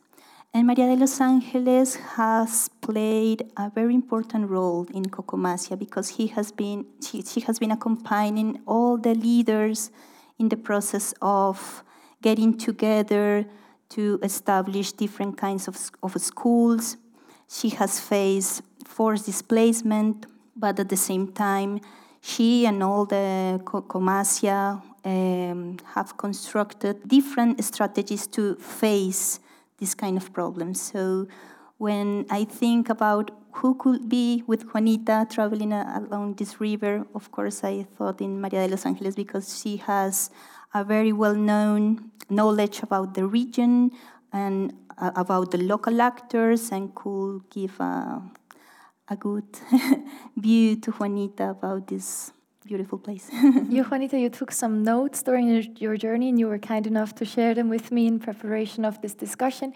And 0.53 0.67
Maria 0.67 0.87
de 0.87 0.95
los 0.95 1.19
Angeles 1.19 1.95
has 2.15 2.69
played 2.81 3.51
a 3.57 3.69
very 3.69 3.93
important 3.93 4.49
role 4.49 4.87
in 4.93 5.05
Cocomacia 5.05 5.75
because 5.77 6.09
he 6.09 6.27
has 6.27 6.51
been, 6.51 6.85
she, 7.01 7.23
she 7.23 7.41
has 7.41 7.59
been 7.59 7.71
accompanying 7.71 8.61
all 8.65 8.97
the 8.97 9.15
leaders 9.15 9.91
in 10.39 10.49
the 10.49 10.57
process 10.57 11.13
of 11.21 11.83
getting 12.21 12.57
together 12.57 13.45
to 13.89 14.19
establish 14.23 14.91
different 14.91 15.37
kinds 15.37 15.67
of, 15.67 15.77
of 16.01 16.19
schools. 16.21 16.97
She 17.49 17.69
has 17.69 17.99
faced 17.99 18.61
forced 18.93 19.25
displacement, 19.25 20.27
but 20.55 20.79
at 20.79 20.89
the 20.89 20.97
same 20.97 21.31
time, 21.31 21.79
she 22.21 22.65
and 22.65 22.81
all 22.81 23.05
the 23.05 23.59
Cocomacia 23.65 24.81
um, 25.03 25.77
have 25.93 26.15
constructed 26.17 27.07
different 27.07 27.63
strategies 27.63 28.27
to 28.27 28.55
face 28.55 29.39
this 29.77 29.93
kind 29.93 30.17
of 30.17 30.31
problems. 30.31 30.81
So 30.81 31.27
when 31.77 32.25
I 32.29 32.45
think 32.45 32.89
about 32.89 33.31
who 33.51 33.75
could 33.75 34.07
be 34.07 34.43
with 34.47 34.63
Juanita 34.73 35.27
traveling 35.29 35.73
along 35.73 36.35
this 36.35 36.61
river, 36.61 37.05
of 37.13 37.31
course 37.31 37.63
I 37.63 37.83
thought 37.83 38.21
in 38.21 38.39
Maria 38.39 38.65
de 38.65 38.69
los 38.69 38.85
Angeles 38.85 39.15
because 39.15 39.59
she 39.59 39.77
has 39.77 40.29
a 40.73 40.83
very 40.83 41.11
well-known 41.11 42.11
knowledge 42.29 42.81
about 42.81 43.13
the 43.13 43.27
region 43.27 43.91
and 44.31 44.73
uh, 44.97 45.11
about 45.15 45.51
the 45.51 45.57
local 45.57 46.01
actors 46.01 46.71
and 46.71 46.95
could 46.95 47.41
give 47.49 47.79
a, 47.79 48.21
a 49.13 49.15
good 49.15 49.45
view 50.37 50.75
to 50.75 50.91
Juanita 50.91 51.51
about 51.51 51.87
this 51.87 52.31
beautiful 52.65 52.97
place. 52.97 53.29
you, 53.75 53.83
Juanita, 53.83 54.17
you 54.17 54.29
took 54.29 54.51
some 54.51 54.83
notes 54.83 55.21
during 55.21 55.47
your, 55.47 55.63
your 55.77 55.97
journey 55.97 56.29
and 56.29 56.39
you 56.39 56.47
were 56.47 56.57
kind 56.57 56.87
enough 56.87 57.13
to 57.15 57.25
share 57.25 57.53
them 57.53 57.69
with 57.69 57.91
me 57.91 58.07
in 58.07 58.19
preparation 58.19 58.85
of 58.85 59.01
this 59.01 59.13
discussion. 59.13 59.73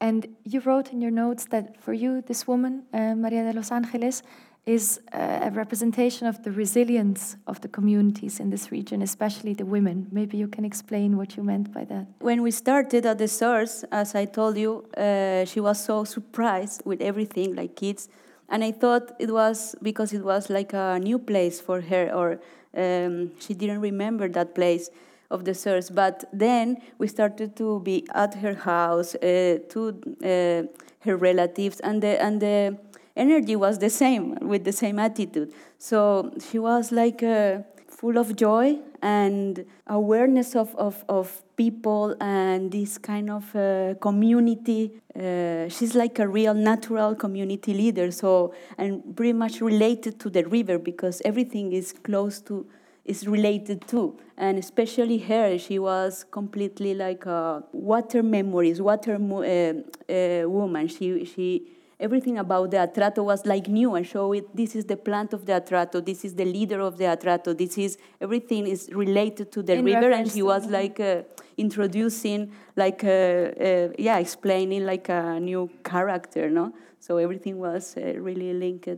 And 0.00 0.20
you 0.44 0.60
wrote 0.60 0.92
in 0.92 1.00
your 1.00 1.10
notes 1.10 1.46
that 1.46 1.64
for 1.84 1.92
you, 1.92 2.22
this 2.22 2.46
woman, 2.46 2.84
uh, 2.92 3.14
Maria 3.14 3.42
de 3.42 3.52
los 3.52 3.70
Angeles, 3.70 4.22
is 4.64 5.00
a 5.12 5.50
representation 5.50 6.26
of 6.26 6.42
the 6.44 6.52
resilience 6.52 7.36
of 7.46 7.60
the 7.62 7.68
communities 7.68 8.38
in 8.38 8.50
this 8.50 8.70
region, 8.70 9.00
especially 9.00 9.54
the 9.54 9.64
women. 9.64 10.06
Maybe 10.12 10.36
you 10.36 10.46
can 10.46 10.64
explain 10.64 11.16
what 11.16 11.36
you 11.36 11.42
meant 11.42 11.72
by 11.72 11.84
that. 11.84 12.06
When 12.20 12.42
we 12.42 12.50
started 12.50 13.06
at 13.06 13.16
the 13.16 13.28
source, 13.28 13.84
as 13.90 14.14
I 14.14 14.26
told 14.26 14.58
you, 14.58 14.84
uh, 14.96 15.46
she 15.46 15.60
was 15.60 15.82
so 15.82 16.04
surprised 16.04 16.82
with 16.84 17.00
everything, 17.00 17.56
like 17.56 17.76
kids 17.76 18.08
and 18.48 18.64
I 18.64 18.72
thought 18.72 19.12
it 19.18 19.30
was 19.32 19.74
because 19.82 20.12
it 20.12 20.24
was 20.24 20.50
like 20.50 20.72
a 20.72 20.98
new 20.98 21.18
place 21.18 21.60
for 21.60 21.80
her, 21.80 22.12
or 22.12 22.40
um, 22.76 23.32
she 23.40 23.54
didn't 23.54 23.80
remember 23.80 24.28
that 24.28 24.54
place 24.54 24.90
of 25.30 25.44
the 25.44 25.54
source. 25.54 25.90
But 25.90 26.24
then 26.32 26.78
we 26.98 27.08
started 27.08 27.56
to 27.56 27.80
be 27.80 28.06
at 28.14 28.34
her 28.36 28.54
house, 28.54 29.14
uh, 29.16 29.58
to 29.70 30.00
uh, 30.24 30.82
her 31.00 31.16
relatives, 31.16 31.80
and 31.80 32.02
the 32.02 32.22
and 32.22 32.40
the 32.40 32.78
energy 33.16 33.56
was 33.56 33.78
the 33.78 33.90
same 33.90 34.36
with 34.40 34.64
the 34.64 34.72
same 34.72 34.98
attitude. 34.98 35.52
So 35.78 36.32
she 36.50 36.58
was 36.58 36.92
like. 36.92 37.22
Uh, 37.22 37.62
full 37.98 38.16
of 38.16 38.36
joy 38.36 38.78
and 39.02 39.64
awareness 39.86 40.56
of, 40.56 40.74
of, 40.76 41.04
of 41.08 41.42
people 41.56 42.16
and 42.20 42.70
this 42.72 42.98
kind 42.98 43.30
of 43.30 43.54
uh, 43.54 43.94
community. 44.00 44.92
Uh, 45.14 45.68
she's 45.68 45.94
like 45.94 46.18
a 46.18 46.26
real 46.28 46.54
natural 46.54 47.14
community 47.14 47.74
leader, 47.74 48.10
so 48.10 48.54
and 48.76 49.16
pretty 49.16 49.32
much 49.32 49.60
related 49.60 50.18
to 50.20 50.30
the 50.30 50.44
river 50.44 50.78
because 50.78 51.22
everything 51.24 51.72
is 51.72 51.92
close 51.92 52.40
to 52.40 52.66
is 53.04 53.26
related 53.26 53.88
to 53.88 54.14
and 54.36 54.58
especially 54.58 55.16
her 55.16 55.56
she 55.56 55.78
was 55.78 56.26
completely 56.30 56.94
like 56.94 57.24
a 57.24 57.64
water 57.72 58.22
memories 58.22 58.82
water 58.82 59.14
uh, 59.16 60.12
uh, 60.12 60.46
woman 60.46 60.86
she 60.86 61.24
she 61.24 61.62
everything 62.00 62.38
about 62.38 62.70
the 62.70 62.76
atrato 62.76 63.24
was 63.24 63.44
like 63.44 63.68
new 63.68 63.94
and 63.94 64.06
show 64.06 64.32
it 64.32 64.56
this 64.56 64.76
is 64.76 64.84
the 64.84 64.96
plant 64.96 65.32
of 65.32 65.46
the 65.46 65.52
atrato 65.52 66.04
this 66.04 66.24
is 66.24 66.34
the 66.34 66.44
leader 66.44 66.80
of 66.80 66.96
the 66.96 67.04
atrato 67.04 67.56
this 67.56 67.76
is 67.76 67.98
everything 68.20 68.66
is 68.66 68.88
related 68.92 69.50
to 69.50 69.62
the 69.62 69.74
In 69.74 69.84
river. 69.84 70.10
And 70.10 70.28
he 70.28 70.42
was 70.42 70.66
like 70.66 71.00
uh, 71.00 71.22
introducing 71.56 72.52
like 72.76 73.02
uh, 73.02 73.08
uh, 73.08 73.88
yeah 73.98 74.18
explaining 74.18 74.86
like 74.86 75.08
a 75.08 75.40
new 75.40 75.70
character 75.84 76.48
no? 76.48 76.72
So 77.00 77.16
everything 77.16 77.58
was 77.58 77.96
uh, 77.96 78.14
really 78.18 78.52
linked. 78.52 78.88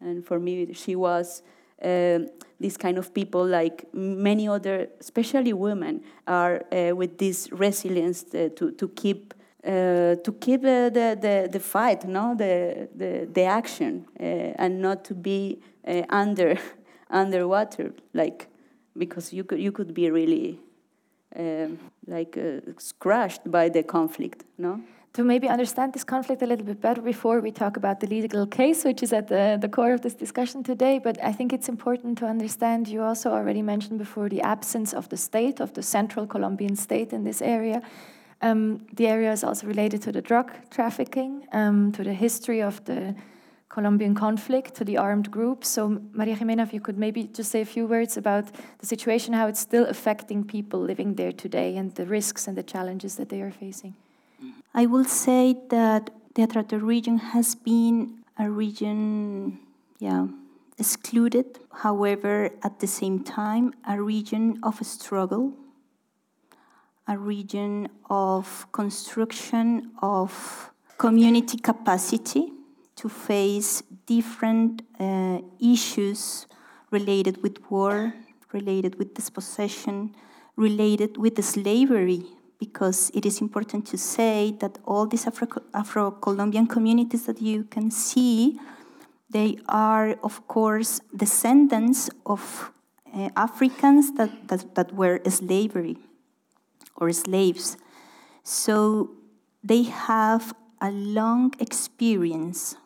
And 0.00 0.24
for 0.24 0.40
me 0.40 0.72
she 0.72 0.96
was 0.96 1.42
uh, 1.82 2.20
this 2.58 2.76
kind 2.76 2.98
of 2.98 3.14
people 3.14 3.46
like 3.46 3.86
many 3.94 4.48
other 4.48 4.88
especially 4.98 5.52
women 5.52 6.02
are 6.26 6.64
uh, 6.72 6.94
with 6.96 7.18
this 7.18 7.50
resilience 7.52 8.24
to, 8.24 8.50
to 8.72 8.88
keep 8.88 9.34
uh, 9.64 10.16
to 10.16 10.36
keep 10.40 10.60
uh, 10.64 10.88
the, 10.88 11.18
the, 11.20 11.48
the 11.52 11.60
fight, 11.60 12.04
no, 12.04 12.34
the, 12.34 12.88
the, 12.96 13.28
the 13.32 13.42
action, 13.42 14.06
uh, 14.18 14.22
and 14.62 14.80
not 14.80 15.04
to 15.04 15.14
be 15.14 15.60
uh, 15.86 16.02
under 16.08 16.58
underwater, 17.10 17.92
like 18.14 18.48
because 18.96 19.32
you 19.32 19.44
could 19.44 19.60
you 19.60 19.72
could 19.72 19.92
be 19.92 20.10
really 20.10 20.58
um, 21.36 21.78
like 22.06 22.36
uh, 22.38 22.60
crushed 22.98 23.50
by 23.50 23.68
the 23.68 23.82
conflict, 23.82 24.44
no. 24.58 24.80
To 25.14 25.24
maybe 25.24 25.48
understand 25.48 25.92
this 25.92 26.04
conflict 26.04 26.40
a 26.40 26.46
little 26.46 26.64
bit 26.64 26.80
better 26.80 27.02
before 27.02 27.40
we 27.40 27.50
talk 27.50 27.76
about 27.76 27.98
the 27.98 28.06
legal 28.06 28.46
case, 28.46 28.84
which 28.84 29.02
is 29.02 29.12
at 29.12 29.26
the, 29.26 29.58
the 29.60 29.68
core 29.68 29.92
of 29.92 30.02
this 30.02 30.14
discussion 30.14 30.62
today, 30.62 31.00
but 31.00 31.18
I 31.20 31.32
think 31.32 31.52
it's 31.52 31.68
important 31.68 32.16
to 32.18 32.26
understand 32.26 32.86
you 32.86 33.02
also 33.02 33.32
already 33.32 33.60
mentioned 33.60 33.98
before 33.98 34.28
the 34.28 34.40
absence 34.40 34.92
of 34.94 35.08
the 35.08 35.16
state, 35.16 35.58
of 35.58 35.74
the 35.74 35.82
central 35.82 36.28
Colombian 36.28 36.76
state 36.76 37.12
in 37.12 37.24
this 37.24 37.42
area. 37.42 37.82
Um, 38.42 38.86
the 38.94 39.06
area 39.06 39.32
is 39.32 39.44
also 39.44 39.66
related 39.66 40.02
to 40.02 40.12
the 40.12 40.22
drug 40.22 40.50
trafficking, 40.70 41.46
um, 41.52 41.92
to 41.92 42.02
the 42.02 42.14
history 42.14 42.62
of 42.62 42.82
the 42.86 43.14
Colombian 43.68 44.14
conflict, 44.14 44.74
to 44.74 44.84
the 44.84 44.96
armed 44.96 45.30
groups. 45.30 45.68
So, 45.68 46.00
Maria 46.12 46.36
Ximena, 46.36 46.62
if 46.62 46.72
you 46.72 46.80
could 46.80 46.98
maybe 46.98 47.24
just 47.24 47.50
say 47.50 47.60
a 47.60 47.66
few 47.66 47.86
words 47.86 48.16
about 48.16 48.46
the 48.78 48.86
situation, 48.86 49.34
how 49.34 49.46
it's 49.46 49.60
still 49.60 49.86
affecting 49.86 50.42
people 50.44 50.80
living 50.80 51.14
there 51.14 51.32
today, 51.32 51.76
and 51.76 51.94
the 51.94 52.06
risks 52.06 52.48
and 52.48 52.56
the 52.56 52.62
challenges 52.62 53.16
that 53.16 53.28
they 53.28 53.42
are 53.42 53.52
facing. 53.52 53.94
I 54.74 54.86
will 54.86 55.04
say 55.04 55.56
that 55.68 56.10
the 56.34 56.42
Atrato 56.42 56.80
region 56.80 57.18
has 57.18 57.54
been 57.54 58.24
a 58.38 58.48
region, 58.48 59.58
yeah, 59.98 60.28
excluded. 60.78 61.58
However, 61.72 62.50
at 62.62 62.80
the 62.80 62.86
same 62.86 63.22
time, 63.22 63.74
a 63.86 64.00
region 64.00 64.58
of 64.62 64.80
a 64.80 64.84
struggle 64.84 65.52
a 67.06 67.18
region 67.18 67.88
of 68.08 68.66
construction 68.72 69.90
of 70.02 70.70
community 70.98 71.58
capacity 71.58 72.52
to 72.96 73.08
face 73.08 73.82
different 74.06 74.82
uh, 74.98 75.38
issues 75.58 76.46
related 76.90 77.42
with 77.42 77.58
war, 77.70 78.12
related 78.52 78.96
with 78.98 79.14
dispossession, 79.14 80.14
related 80.56 81.16
with 81.16 81.42
slavery, 81.42 82.22
because 82.58 83.10
it 83.14 83.24
is 83.24 83.40
important 83.40 83.86
to 83.86 83.96
say 83.96 84.54
that 84.60 84.78
all 84.84 85.06
these 85.06 85.26
Afro 85.72 86.10
Colombian 86.10 86.66
communities 86.66 87.24
that 87.24 87.40
you 87.40 87.64
can 87.64 87.90
see, 87.90 88.60
they 89.30 89.56
are, 89.68 90.16
of 90.22 90.46
course, 90.46 91.00
descendants 91.16 92.10
of 92.26 92.70
uh, 93.14 93.30
Africans 93.36 94.12
that, 94.12 94.48
that, 94.48 94.74
that 94.74 94.92
were 94.92 95.20
slavery 95.28 95.96
or 97.00 97.12
slaves. 97.12 97.76
So 98.42 99.10
they 99.64 99.82
have 99.84 100.54
a 100.80 100.90
long 100.90 101.54
experience 101.58 102.76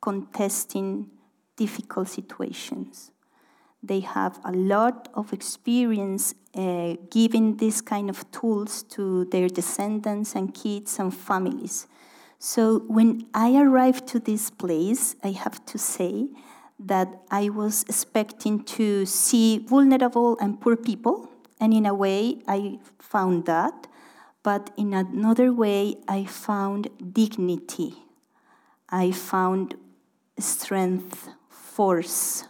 contesting 0.00 1.10
difficult 1.56 2.08
situations. 2.08 3.10
They 3.82 4.00
have 4.00 4.38
a 4.44 4.52
lot 4.52 5.08
of 5.14 5.32
experience 5.32 6.34
uh, 6.54 6.94
giving 7.10 7.56
this 7.56 7.80
kind 7.80 8.08
of 8.08 8.30
tools 8.30 8.84
to 8.94 9.24
their 9.26 9.48
descendants 9.48 10.34
and 10.36 10.54
kids 10.54 10.98
and 10.98 11.12
families. 11.12 11.88
So 12.38 12.80
when 12.88 13.26
I 13.34 13.56
arrived 13.56 14.06
to 14.08 14.20
this 14.20 14.50
place, 14.50 15.16
I 15.24 15.30
have 15.30 15.64
to 15.66 15.78
say 15.78 16.28
that 16.78 17.08
I 17.30 17.48
was 17.48 17.84
expecting 17.88 18.64
to 18.64 19.06
see 19.06 19.58
vulnerable 19.58 20.36
and 20.40 20.60
poor 20.60 20.76
people 20.76 21.31
and 21.62 21.72
in 21.72 21.86
a 21.86 21.94
way, 21.94 22.38
I 22.48 22.80
found 22.98 23.46
that. 23.46 23.86
But 24.42 24.72
in 24.76 24.92
another 24.92 25.52
way, 25.52 25.94
I 26.08 26.24
found 26.24 26.88
dignity. 27.12 27.94
I 28.88 29.12
found 29.12 29.76
strength, 30.40 31.28
force. 31.48 32.42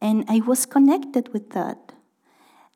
And 0.00 0.24
I 0.28 0.40
was 0.40 0.66
connected 0.66 1.32
with 1.32 1.50
that. 1.50 1.92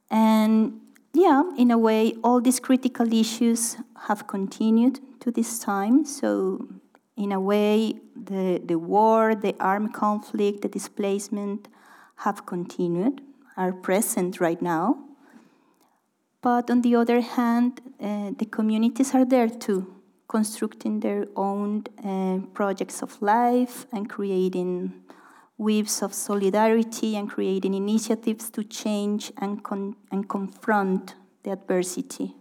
And 0.08 0.82
yeah, 1.12 1.42
in 1.58 1.72
a 1.72 1.78
way, 1.78 2.14
all 2.22 2.40
these 2.40 2.60
critical 2.60 3.12
issues 3.12 3.76
have 4.06 4.28
continued 4.28 5.00
to 5.18 5.32
this 5.32 5.58
time. 5.58 6.04
So, 6.04 6.68
in 7.16 7.32
a 7.32 7.40
way, 7.40 7.94
the, 8.14 8.62
the 8.64 8.78
war, 8.78 9.34
the 9.34 9.56
armed 9.58 9.94
conflict, 9.94 10.62
the 10.62 10.68
displacement 10.68 11.66
have 12.18 12.46
continued, 12.46 13.20
are 13.56 13.72
present 13.72 14.40
right 14.40 14.62
now. 14.62 15.09
But 16.42 16.70
on 16.70 16.80
the 16.80 16.96
other 16.96 17.20
hand, 17.20 17.80
uh, 18.00 18.30
the 18.36 18.46
communities 18.46 19.14
are 19.14 19.24
there 19.24 19.48
too, 19.48 19.94
constructing 20.26 21.00
their 21.00 21.26
own 21.36 21.84
uh, 22.02 22.46
projects 22.54 23.02
of 23.02 23.20
life 23.20 23.86
and 23.92 24.08
creating 24.08 24.92
weaves 25.58 26.02
of 26.02 26.14
solidarity 26.14 27.16
and 27.16 27.28
creating 27.28 27.74
initiatives 27.74 28.48
to 28.50 28.64
change 28.64 29.30
and, 29.36 29.62
con- 29.62 29.96
and 30.10 30.28
confront 30.28 31.14
the 31.42 31.50
adversity. 31.50 32.34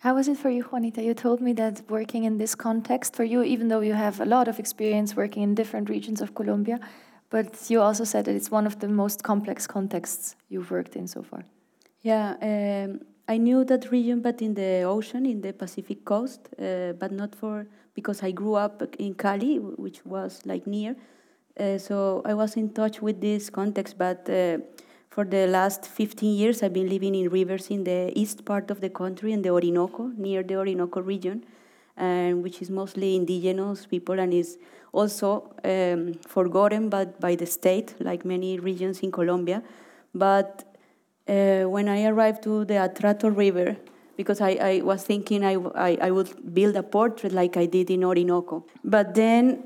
How 0.00 0.16
was 0.16 0.26
it 0.26 0.36
for 0.36 0.50
you, 0.50 0.64
Juanita? 0.64 1.00
You 1.00 1.14
told 1.14 1.40
me 1.40 1.52
that 1.52 1.88
working 1.88 2.24
in 2.24 2.38
this 2.38 2.56
context 2.56 3.14
for 3.14 3.22
you, 3.22 3.44
even 3.44 3.68
though 3.68 3.78
you 3.78 3.92
have 3.92 4.20
a 4.20 4.24
lot 4.24 4.48
of 4.48 4.58
experience 4.58 5.14
working 5.14 5.44
in 5.44 5.54
different 5.54 5.88
regions 5.88 6.20
of 6.20 6.34
Colombia, 6.34 6.80
but 7.30 7.70
you 7.70 7.80
also 7.80 8.02
said 8.02 8.24
that 8.24 8.34
it's 8.34 8.50
one 8.50 8.66
of 8.66 8.80
the 8.80 8.88
most 8.88 9.22
complex 9.22 9.68
contexts 9.68 10.34
you've 10.48 10.72
worked 10.72 10.96
in 10.96 11.06
so 11.06 11.22
far. 11.22 11.44
Yeah, 12.00 12.34
um, 12.42 13.00
I 13.32 13.38
knew 13.38 13.64
that 13.64 13.90
region, 13.90 14.20
but 14.20 14.42
in 14.42 14.52
the 14.52 14.82
ocean, 14.82 15.24
in 15.24 15.40
the 15.40 15.54
Pacific 15.54 16.04
coast, 16.04 16.50
uh, 16.58 16.92
but 16.92 17.12
not 17.12 17.34
for 17.34 17.66
because 17.94 18.22
I 18.22 18.30
grew 18.30 18.56
up 18.56 18.82
in 18.98 19.14
Cali, 19.14 19.56
which 19.58 20.04
was 20.04 20.42
like 20.44 20.66
near. 20.66 20.94
Uh, 21.58 21.78
so 21.78 22.20
I 22.26 22.34
was 22.34 22.56
in 22.56 22.68
touch 22.74 23.00
with 23.00 23.22
this 23.22 23.48
context, 23.48 23.96
but 23.96 24.28
uh, 24.28 24.58
for 25.08 25.24
the 25.24 25.46
last 25.46 25.86
15 25.86 26.34
years, 26.34 26.62
I've 26.62 26.74
been 26.74 26.90
living 26.90 27.14
in 27.14 27.30
rivers 27.30 27.68
in 27.68 27.84
the 27.84 28.12
east 28.14 28.44
part 28.44 28.70
of 28.70 28.82
the 28.82 28.90
country, 28.90 29.32
in 29.32 29.40
the 29.40 29.48
Orinoco, 29.48 30.10
near 30.14 30.42
the 30.42 30.56
Orinoco 30.56 31.00
region, 31.00 31.42
and 31.96 32.42
which 32.42 32.60
is 32.60 32.68
mostly 32.68 33.16
indigenous 33.16 33.86
people 33.86 34.20
and 34.20 34.34
is 34.34 34.58
also 34.92 35.54
um, 35.64 36.12
forgotten 36.28 36.90
but 36.90 37.18
by 37.18 37.34
the 37.34 37.46
state, 37.46 37.94
like 37.98 38.26
many 38.26 38.58
regions 38.58 39.00
in 39.00 39.10
Colombia. 39.10 39.62
But 40.14 40.71
uh, 41.28 41.62
when 41.64 41.88
I 41.88 42.04
arrived 42.04 42.42
to 42.44 42.64
the 42.64 42.74
Atrato 42.74 43.34
River, 43.34 43.76
because 44.16 44.40
I, 44.40 44.50
I 44.50 44.80
was 44.82 45.04
thinking 45.04 45.44
I, 45.44 45.54
I, 45.74 45.98
I, 46.00 46.10
would 46.10 46.54
build 46.54 46.76
a 46.76 46.82
portrait 46.82 47.32
like 47.32 47.56
I 47.56 47.66
did 47.66 47.90
in 47.90 48.04
Orinoco. 48.04 48.66
But 48.84 49.14
then 49.14 49.64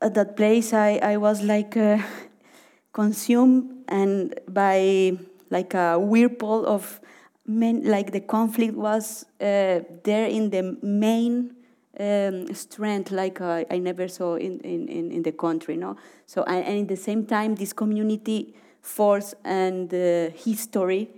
at 0.00 0.14
that 0.14 0.36
place, 0.36 0.72
I, 0.72 1.00
I 1.02 1.16
was 1.16 1.42
like 1.42 1.76
uh, 1.76 1.98
consumed 2.92 3.84
and 3.88 4.38
by 4.48 5.18
like 5.50 5.74
a 5.74 5.98
whirlpool 5.98 6.66
of 6.66 7.00
men, 7.46 7.82
like 7.84 8.12
the 8.12 8.20
conflict 8.20 8.74
was 8.74 9.24
uh, 9.40 9.80
there 10.04 10.26
in 10.26 10.50
the 10.50 10.76
main 10.82 11.54
um, 11.98 12.54
strength 12.54 13.10
like 13.10 13.40
uh, 13.40 13.64
I 13.70 13.78
never 13.78 14.06
saw 14.08 14.36
in, 14.36 14.60
in, 14.60 15.10
in, 15.10 15.22
the 15.22 15.32
country. 15.32 15.76
No? 15.76 15.96
So, 16.26 16.44
and, 16.44 16.64
and 16.64 16.82
at 16.82 16.88
the 16.88 16.96
same 16.96 17.26
time, 17.26 17.56
this 17.56 17.72
community 17.72 18.54
force 18.80 19.34
and 19.44 19.92
uh, 19.92 20.30
history 20.30 21.10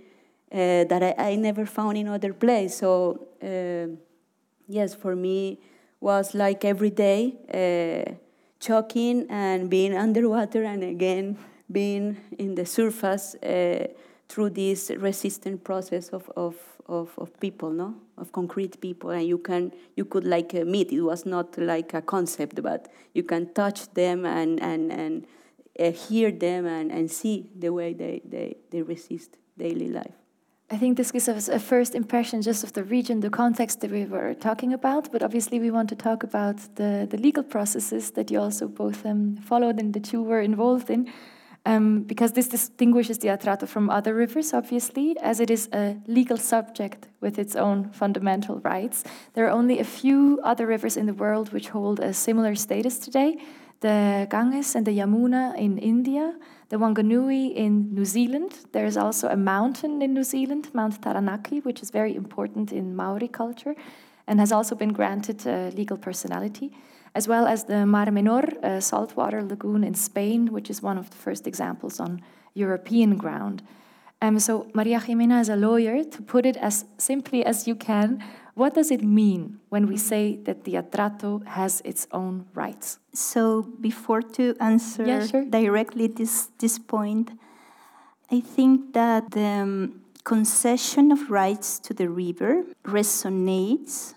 uh, 0.51 0.83
that 0.85 1.01
I, 1.01 1.31
I, 1.31 1.35
never 1.35 1.65
found 1.65 1.97
in 1.97 2.07
other 2.07 2.33
place. 2.33 2.77
So, 2.77 3.27
uh, 3.41 3.95
yes, 4.67 4.93
for 4.93 5.15
me, 5.15 5.59
was 5.99 6.33
like 6.33 6.65
every 6.65 6.89
day 6.89 8.17
choking 8.59 9.25
and 9.29 9.69
being 9.69 9.95
underwater 10.05 10.63
and 10.63 10.83
again 10.83 11.37
being 11.71 12.17
in 12.37 12.55
the 12.55 12.65
surface 12.65 13.35
uh, 13.35 13.87
through 14.27 14.49
this 14.49 14.91
resistant 14.97 15.63
process 15.63 16.09
of, 16.09 16.29
of, 16.35 16.55
of, 16.87 17.09
of, 17.17 17.39
people, 17.39 17.69
no, 17.69 17.95
of 18.17 18.31
concrete 18.31 18.79
people, 18.81 19.09
and 19.09 19.27
you 19.27 19.37
can 19.37 19.71
you 19.95 20.05
could 20.05 20.25
like 20.25 20.53
uh, 20.53 20.65
meet. 20.65 20.91
It 20.91 21.01
was 21.01 21.25
not 21.25 21.57
like 21.57 21.93
a 21.93 22.01
concept, 22.01 22.61
but 22.61 22.89
you 23.13 23.23
can 23.23 23.53
touch 23.53 23.93
them 23.93 24.25
and 24.25 24.61
and 24.61 24.91
and 24.91 25.25
uh, 25.79 25.91
hear 25.91 26.31
them 26.31 26.65
and, 26.65 26.91
and 26.91 27.09
see 27.09 27.49
the 27.57 27.71
way 27.71 27.93
they, 27.93 28.21
they, 28.25 28.57
they 28.71 28.81
resist 28.81 29.37
daily 29.57 29.89
life. 29.89 30.15
I 30.73 30.77
think 30.77 30.95
this 30.95 31.11
gives 31.11 31.27
us 31.27 31.49
a 31.49 31.59
first 31.59 31.95
impression 31.95 32.41
just 32.41 32.63
of 32.63 32.71
the 32.71 32.83
region, 32.85 33.19
the 33.19 33.29
context 33.29 33.81
that 33.81 33.91
we 33.91 34.05
were 34.05 34.33
talking 34.33 34.71
about, 34.71 35.11
but 35.11 35.21
obviously 35.21 35.59
we 35.59 35.69
want 35.69 35.89
to 35.89 35.95
talk 35.95 36.23
about 36.23 36.57
the, 36.75 37.05
the 37.09 37.17
legal 37.17 37.43
processes 37.43 38.11
that 38.11 38.31
you 38.31 38.39
also 38.39 38.69
both 38.69 39.05
um, 39.05 39.35
followed 39.35 39.79
and 39.79 39.93
that 39.93 40.13
you 40.13 40.21
were 40.21 40.39
involved 40.39 40.89
in. 40.89 41.11
Um, 41.63 42.03
because 42.03 42.31
this 42.31 42.47
distinguishes 42.47 43.19
the 43.19 43.27
Atrato 43.27 43.67
from 43.67 43.89
other 43.89 44.15
rivers, 44.15 44.51
obviously, 44.51 45.15
as 45.21 45.39
it 45.39 45.51
is 45.51 45.69
a 45.73 45.97
legal 46.07 46.37
subject 46.37 47.07
with 47.19 47.37
its 47.37 47.55
own 47.55 47.91
fundamental 47.91 48.59
rights. 48.59 49.03
There 49.33 49.45
are 49.45 49.51
only 49.51 49.77
a 49.77 49.83
few 49.83 50.39
other 50.43 50.65
rivers 50.65 50.97
in 50.97 51.05
the 51.05 51.13
world 51.13 51.53
which 51.53 51.69
hold 51.69 51.99
a 51.99 52.13
similar 52.13 52.55
status 52.55 52.97
today 52.97 53.37
the 53.81 54.27
Ganges 54.29 54.75
and 54.75 54.85
the 54.85 54.97
Yamuna 54.97 55.57
in 55.57 55.77
India, 55.77 56.33
the 56.69 56.77
Whanganui 56.77 57.53
in 57.53 57.93
New 57.93 58.05
Zealand. 58.05 58.53
There 58.71 58.85
is 58.85 58.97
also 58.97 59.27
a 59.27 59.35
mountain 59.35 60.01
in 60.01 60.13
New 60.13 60.23
Zealand, 60.23 60.69
Mount 60.73 61.01
Taranaki, 61.01 61.59
which 61.59 61.81
is 61.81 61.91
very 61.91 62.15
important 62.15 62.71
in 62.71 62.95
Maori 62.95 63.27
culture 63.27 63.75
and 64.27 64.39
has 64.39 64.51
also 64.51 64.75
been 64.75 64.93
granted 64.93 65.45
uh, 65.45 65.71
legal 65.75 65.97
personality 65.97 66.71
as 67.13 67.27
well 67.27 67.45
as 67.45 67.65
the 67.65 67.85
Mar 67.85 68.05
Menor 68.05 68.63
uh, 68.63 68.79
saltwater 68.79 69.43
lagoon 69.43 69.83
in 69.83 69.93
Spain, 69.93 70.51
which 70.51 70.69
is 70.69 70.81
one 70.81 70.97
of 70.97 71.09
the 71.09 71.17
first 71.17 71.47
examples 71.47 71.99
on 71.99 72.21
European 72.53 73.17
ground. 73.17 73.61
Um, 74.21 74.39
so, 74.39 74.67
Maria 74.73 74.99
Ximena, 74.99 75.39
as 75.39 75.49
a 75.49 75.55
lawyer, 75.55 76.03
to 76.03 76.21
put 76.21 76.45
it 76.45 76.55
as 76.57 76.85
simply 76.97 77.43
as 77.43 77.67
you 77.67 77.75
can, 77.75 78.23
what 78.53 78.73
does 78.73 78.91
it 78.91 79.01
mean 79.01 79.59
when 79.69 79.87
we 79.87 79.97
say 79.97 80.37
that 80.43 80.63
the 80.65 80.73
Atrato 80.75 81.45
has 81.47 81.81
its 81.85 82.07
own 82.11 82.45
rights? 82.53 82.99
So, 83.13 83.63
before 83.79 84.21
to 84.21 84.55
answer 84.59 85.05
yeah, 85.05 85.25
sure. 85.25 85.45
directly 85.45 86.07
this, 86.07 86.49
this 86.59 86.77
point, 86.77 87.31
I 88.29 88.39
think 88.39 88.93
that 88.93 89.31
the 89.31 89.45
um, 89.45 90.01
concession 90.23 91.11
of 91.11 91.29
rights 91.29 91.79
to 91.79 91.93
the 91.93 92.09
river 92.09 92.63
resonates 92.85 94.13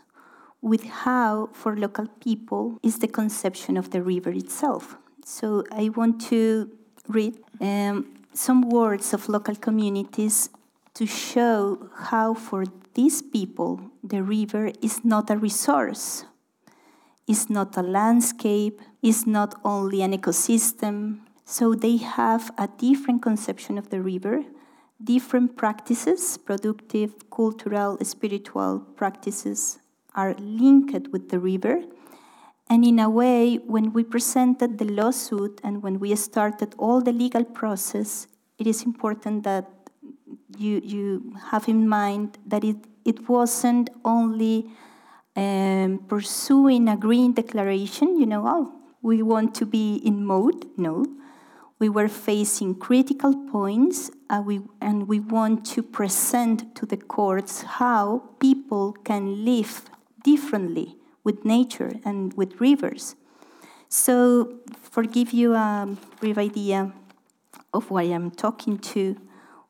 with 0.60 0.84
how, 0.84 1.50
for 1.52 1.76
local 1.76 2.06
people, 2.20 2.78
is 2.82 2.98
the 2.98 3.08
conception 3.08 3.76
of 3.76 3.90
the 3.90 4.02
river 4.02 4.30
itself. 4.30 4.96
So 5.24 5.64
I 5.70 5.90
want 5.90 6.20
to 6.28 6.70
read 7.08 7.38
um, 7.60 8.14
some 8.32 8.68
words 8.68 9.12
of 9.14 9.28
local 9.28 9.54
communities 9.54 10.48
to 10.94 11.06
show 11.06 11.90
how, 11.94 12.34
for 12.34 12.64
these 12.94 13.22
people, 13.22 13.80
the 14.02 14.22
river 14.22 14.70
is 14.80 15.04
not 15.04 15.30
a 15.30 15.36
resource, 15.36 16.24
is 17.26 17.50
not 17.50 17.76
a 17.76 17.82
landscape, 17.82 18.80
is 19.02 19.26
not 19.26 19.54
only 19.64 20.02
an 20.02 20.12
ecosystem. 20.12 21.20
So 21.44 21.74
they 21.74 21.98
have 21.98 22.50
a 22.56 22.68
different 22.68 23.22
conception 23.22 23.78
of 23.78 23.90
the 23.90 24.00
river, 24.00 24.44
different 25.02 25.56
practices, 25.56 26.38
productive, 26.38 27.30
cultural, 27.30 27.98
spiritual 28.02 28.80
practices 28.96 29.78
are 30.14 30.34
linked 30.34 31.08
with 31.08 31.28
the 31.28 31.38
river. 31.38 31.82
And 32.70 32.84
in 32.84 32.98
a 32.98 33.10
way, 33.10 33.56
when 33.56 33.92
we 33.92 34.04
presented 34.04 34.78
the 34.78 34.86
lawsuit 34.86 35.60
and 35.62 35.82
when 35.82 35.98
we 36.00 36.14
started 36.16 36.74
all 36.78 37.02
the 37.02 37.12
legal 37.12 37.44
process, 37.44 38.26
it 38.58 38.66
is 38.66 38.84
important 38.84 39.42
that 39.44 39.68
you, 40.58 40.80
you 40.84 41.36
have 41.50 41.68
in 41.68 41.88
mind 41.88 42.38
that 42.46 42.64
it, 42.64 42.76
it 43.04 43.28
wasn't 43.28 43.90
only 44.04 44.70
um, 45.36 46.04
pursuing 46.08 46.88
a 46.88 46.96
green 46.96 47.32
declaration, 47.32 48.18
you 48.18 48.26
know, 48.26 48.44
oh, 48.46 48.72
we 49.02 49.22
want 49.22 49.54
to 49.56 49.66
be 49.66 49.96
in 49.96 50.24
mode. 50.24 50.66
No. 50.76 51.04
We 51.78 51.88
were 51.88 52.08
facing 52.08 52.76
critical 52.76 53.34
points 53.50 54.10
uh, 54.30 54.42
we, 54.44 54.60
and 54.80 55.06
we 55.08 55.20
want 55.20 55.66
to 55.66 55.82
present 55.82 56.74
to 56.76 56.86
the 56.86 56.96
courts 56.96 57.62
how 57.62 58.30
people 58.38 58.92
can 59.04 59.44
live 59.44 59.82
differently 60.22 60.96
with 61.24 61.44
nature 61.44 61.92
and 62.04 62.32
with 62.34 62.60
rivers. 62.60 63.16
So, 63.88 64.60
for 64.80 65.02
give 65.02 65.32
you 65.32 65.54
a 65.54 65.96
brief 66.20 66.38
idea 66.38 66.92
of 67.72 67.90
what 67.90 68.06
I'm 68.06 68.30
talking 68.30 68.78
to, 68.78 69.16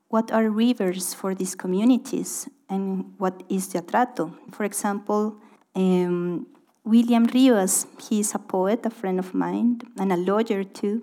what 0.09 0.31
are 0.31 0.49
rivers 0.49 1.13
for 1.13 1.35
these 1.35 1.55
communities 1.55 2.47
and 2.69 3.13
what 3.17 3.43
is 3.49 3.69
the 3.69 3.81
atrato? 3.81 4.33
For 4.51 4.63
example, 4.63 5.37
um, 5.75 6.47
William 6.83 7.25
Rivas, 7.25 7.87
he 7.99 8.19
is 8.19 8.35
a 8.35 8.39
poet, 8.39 8.85
a 8.85 8.89
friend 8.89 9.19
of 9.19 9.33
mine, 9.33 9.81
and 9.97 10.11
a 10.11 10.17
lawyer 10.17 10.63
too, 10.63 11.01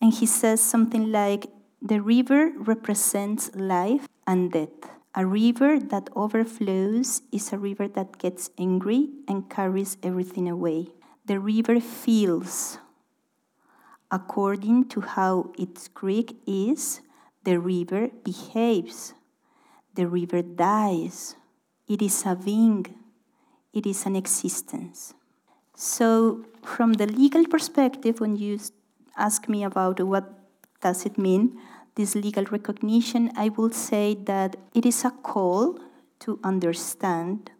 and 0.00 0.12
he 0.12 0.26
says 0.26 0.60
something 0.60 1.12
like, 1.12 1.46
the 1.82 2.00
river 2.00 2.52
represents 2.56 3.54
life 3.54 4.08
and 4.26 4.52
death. 4.52 4.68
A 5.14 5.26
river 5.26 5.78
that 5.78 6.08
overflows 6.14 7.22
is 7.32 7.52
a 7.52 7.58
river 7.58 7.88
that 7.88 8.18
gets 8.18 8.50
angry 8.58 9.08
and 9.26 9.50
carries 9.50 9.96
everything 10.02 10.48
away. 10.48 10.88
The 11.26 11.40
river 11.40 11.80
feels. 11.80 12.78
According 14.10 14.88
to 14.90 15.00
how 15.00 15.52
its 15.58 15.88
creek 15.88 16.36
is, 16.46 17.00
the 17.44 17.58
river 17.58 18.08
behaves. 18.24 19.14
The 19.94 20.06
river 20.06 20.42
dies. 20.42 21.36
It 21.88 22.02
is 22.02 22.24
a 22.26 22.36
being. 22.36 22.86
It 23.72 23.86
is 23.86 24.06
an 24.06 24.16
existence. 24.16 25.14
So, 25.74 26.44
from 26.62 26.94
the 26.94 27.06
legal 27.06 27.46
perspective, 27.46 28.20
when 28.20 28.36
you 28.36 28.58
ask 29.16 29.48
me 29.48 29.64
about 29.64 30.00
what 30.00 30.24
does 30.80 31.06
it 31.06 31.16
mean, 31.16 31.58
this 31.94 32.14
legal 32.14 32.44
recognition, 32.44 33.30
I 33.36 33.48
will 33.48 33.70
say 33.70 34.14
that 34.24 34.56
it 34.74 34.86
is 34.86 35.04
a 35.04 35.10
call 35.10 35.78
to 36.20 36.38
understand 36.44 37.50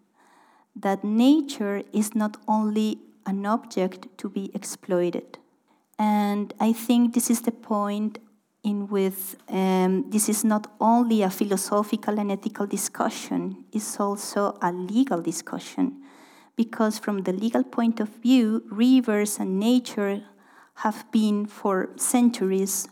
that 0.76 1.02
nature 1.02 1.82
is 1.92 2.14
not 2.14 2.36
only 2.46 2.98
an 3.26 3.44
object 3.46 4.06
to 4.18 4.28
be 4.28 4.50
exploited. 4.54 5.38
And 5.98 6.54
I 6.58 6.72
think 6.72 7.14
this 7.14 7.30
is 7.30 7.42
the 7.42 7.52
point 7.52 8.18
in 8.62 8.88
which 8.88 9.36
um, 9.48 10.10
this 10.10 10.28
is 10.28 10.44
not 10.44 10.66
only 10.80 11.22
a 11.22 11.30
philosophical 11.30 12.18
and 12.18 12.30
ethical 12.30 12.66
discussion, 12.66 13.64
it's 13.72 13.98
also 13.98 14.58
a 14.60 14.70
legal 14.72 15.22
discussion. 15.22 16.02
Because 16.56 16.98
from 16.98 17.22
the 17.22 17.32
legal 17.32 17.64
point 17.64 18.00
of 18.00 18.08
view, 18.08 18.62
rivers 18.70 19.38
and 19.38 19.58
nature 19.58 20.22
have 20.76 21.10
been 21.10 21.46
for 21.46 21.90
centuries 21.96 22.88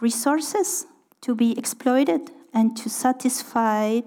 resources 0.00 0.86
to 1.20 1.34
be 1.34 1.58
exploited 1.58 2.30
and 2.52 2.76
to 2.76 2.88
satisfy 2.88 4.00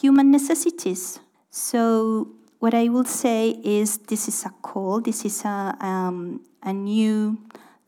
human 0.00 0.30
necessities. 0.30 1.20
So, 1.50 2.28
what 2.60 2.74
I 2.74 2.88
will 2.88 3.04
say 3.04 3.60
is 3.64 3.98
this 3.98 4.28
is 4.28 4.44
a 4.44 4.50
call, 4.62 5.00
this 5.00 5.24
is 5.24 5.44
a, 5.44 5.76
um, 5.80 6.42
a 6.62 6.72
new 6.72 7.38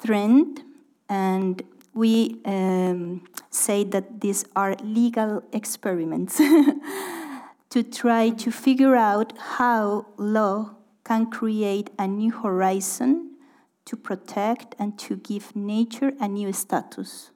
trend, 0.04 0.62
and 1.08 1.62
we 1.94 2.40
um, 2.44 3.26
say 3.50 3.84
that 3.84 4.20
these 4.20 4.44
are 4.56 4.74
legal 4.82 5.42
experiments 5.52 6.36
to 7.70 7.82
try 7.82 8.30
to 8.30 8.50
figure 8.50 8.96
out 8.96 9.32
how 9.38 10.06
law 10.16 10.76
can 11.04 11.30
create 11.30 11.90
a 11.98 12.06
new 12.06 12.30
horizon 12.30 13.36
to 13.84 13.96
protect 13.96 14.74
and 14.78 14.98
to 14.98 15.16
give 15.16 15.54
nature 15.56 16.12
a 16.20 16.28
new 16.28 16.52
status 16.52 17.30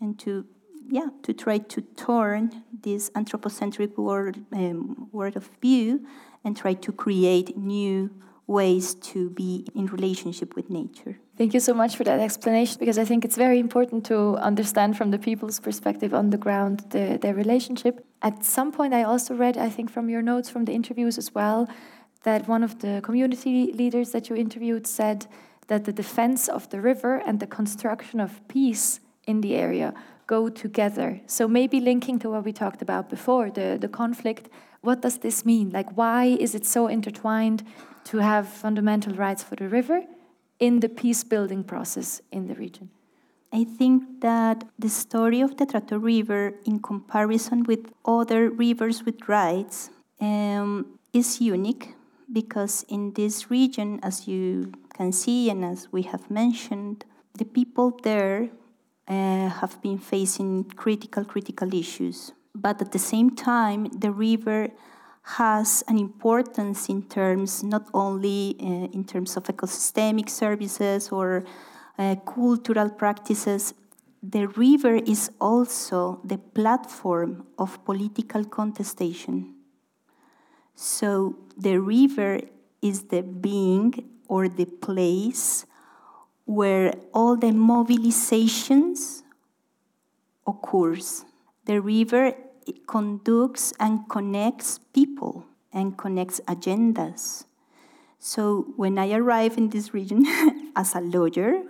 and 0.00 0.18
to 0.18 0.46
yeah 0.88 1.08
to 1.22 1.32
try 1.32 1.58
to 1.58 1.80
turn 1.80 2.62
this 2.82 3.10
anthropocentric 3.14 3.96
world 3.98 4.36
um, 4.52 5.08
world 5.12 5.36
of 5.36 5.50
view 5.60 6.06
and 6.44 6.56
try 6.56 6.74
to 6.74 6.92
create 6.92 7.56
new 7.56 8.10
ways 8.46 8.94
to 8.94 9.30
be 9.30 9.66
in 9.74 9.86
relationship 9.86 10.54
with 10.54 10.68
nature. 10.68 11.18
Thank 11.36 11.52
you 11.52 11.58
so 11.58 11.74
much 11.74 11.96
for 11.96 12.04
that 12.04 12.20
explanation 12.20 12.76
because 12.78 12.96
I 12.96 13.04
think 13.04 13.24
it's 13.24 13.36
very 13.36 13.58
important 13.58 14.06
to 14.06 14.36
understand 14.36 14.96
from 14.96 15.10
the 15.10 15.18
people's 15.18 15.58
perspective 15.58 16.14
on 16.14 16.30
the 16.30 16.36
ground 16.36 16.84
the, 16.90 17.18
their 17.20 17.34
relationship. 17.34 18.06
At 18.22 18.44
some 18.44 18.70
point, 18.70 18.94
I 18.94 19.02
also 19.02 19.34
read, 19.34 19.58
I 19.58 19.68
think, 19.68 19.90
from 19.90 20.08
your 20.08 20.22
notes 20.22 20.48
from 20.48 20.64
the 20.64 20.72
interviews 20.72 21.18
as 21.18 21.34
well, 21.34 21.68
that 22.22 22.46
one 22.46 22.62
of 22.62 22.78
the 22.78 23.00
community 23.02 23.72
leaders 23.72 24.12
that 24.12 24.30
you 24.30 24.36
interviewed 24.36 24.86
said 24.86 25.26
that 25.66 25.86
the 25.86 25.92
defense 25.92 26.48
of 26.48 26.70
the 26.70 26.80
river 26.80 27.20
and 27.26 27.40
the 27.40 27.48
construction 27.48 28.20
of 28.20 28.46
peace 28.46 29.00
in 29.26 29.40
the 29.40 29.56
area 29.56 29.92
go 30.28 30.48
together. 30.48 31.20
So 31.26 31.48
maybe 31.48 31.80
linking 31.80 32.20
to 32.20 32.30
what 32.30 32.44
we 32.44 32.52
talked 32.52 32.80
about 32.80 33.10
before, 33.10 33.50
the, 33.50 33.76
the 33.80 33.88
conflict, 33.88 34.48
what 34.82 35.02
does 35.02 35.18
this 35.18 35.44
mean? 35.44 35.70
Like 35.70 35.96
why 35.96 36.36
is 36.38 36.54
it 36.54 36.64
so 36.64 36.86
intertwined 36.86 37.64
to 38.04 38.18
have 38.18 38.46
fundamental 38.48 39.14
rights 39.14 39.42
for 39.42 39.56
the 39.56 39.68
river 39.68 40.04
in 40.64 40.80
the 40.80 40.88
peace 40.88 41.22
building 41.24 41.62
process 41.62 42.22
in 42.32 42.46
the 42.48 42.54
region? 42.54 42.88
I 43.52 43.64
think 43.64 44.20
that 44.20 44.64
the 44.78 44.88
story 44.88 45.40
of 45.40 45.56
the 45.56 45.66
Atrato 45.66 46.02
River, 46.02 46.54
in 46.64 46.80
comparison 46.80 47.64
with 47.64 47.92
other 48.04 48.50
rivers 48.50 49.04
with 49.04 49.28
rights, 49.28 49.90
um, 50.20 50.98
is 51.12 51.40
unique 51.40 51.94
because 52.32 52.84
in 52.88 53.12
this 53.12 53.50
region, 53.50 54.00
as 54.02 54.26
you 54.26 54.72
can 54.96 55.12
see 55.12 55.50
and 55.50 55.64
as 55.64 55.92
we 55.92 56.02
have 56.02 56.30
mentioned, 56.30 57.04
the 57.38 57.44
people 57.44 57.88
there 58.02 58.48
uh, 59.06 59.48
have 59.60 59.80
been 59.82 59.98
facing 59.98 60.64
critical, 60.64 61.24
critical 61.24 61.72
issues. 61.74 62.32
But 62.54 62.80
at 62.80 62.90
the 62.92 62.98
same 62.98 63.36
time, 63.36 63.86
the 64.04 64.10
river 64.10 64.70
has 65.24 65.82
an 65.88 65.98
importance 65.98 66.88
in 66.88 67.02
terms 67.02 67.62
not 67.62 67.88
only 67.94 68.56
uh, 68.60 68.92
in 68.92 69.04
terms 69.04 69.36
of 69.36 69.44
ecosystemic 69.44 70.28
services 70.28 71.08
or 71.10 71.44
uh, 71.98 72.14
cultural 72.26 72.90
practices. 72.90 73.72
The 74.22 74.46
river 74.48 74.96
is 74.96 75.30
also 75.40 76.20
the 76.24 76.38
platform 76.38 77.46
of 77.58 77.82
political 77.84 78.44
contestation. 78.44 79.54
So 80.74 81.36
the 81.56 81.78
river 81.78 82.40
is 82.82 83.04
the 83.04 83.22
being 83.22 83.94
or 84.28 84.48
the 84.48 84.66
place 84.66 85.66
where 86.44 86.94
all 87.14 87.36
the 87.36 87.52
mobilizations 87.52 89.22
occurs. 90.46 91.24
The 91.64 91.80
river 91.80 92.34
conducts 92.86 93.72
and 93.78 94.08
connects 94.08 94.78
people 94.92 95.44
and 95.72 95.96
connects 95.98 96.40
agendas. 96.46 97.44
So 98.18 98.72
when 98.76 98.98
I 98.98 99.12
arrive 99.12 99.58
in 99.58 99.68
this 99.70 99.92
region 99.92 100.24
as 100.76 100.94
a 100.94 101.00
lawyer, 101.00 101.62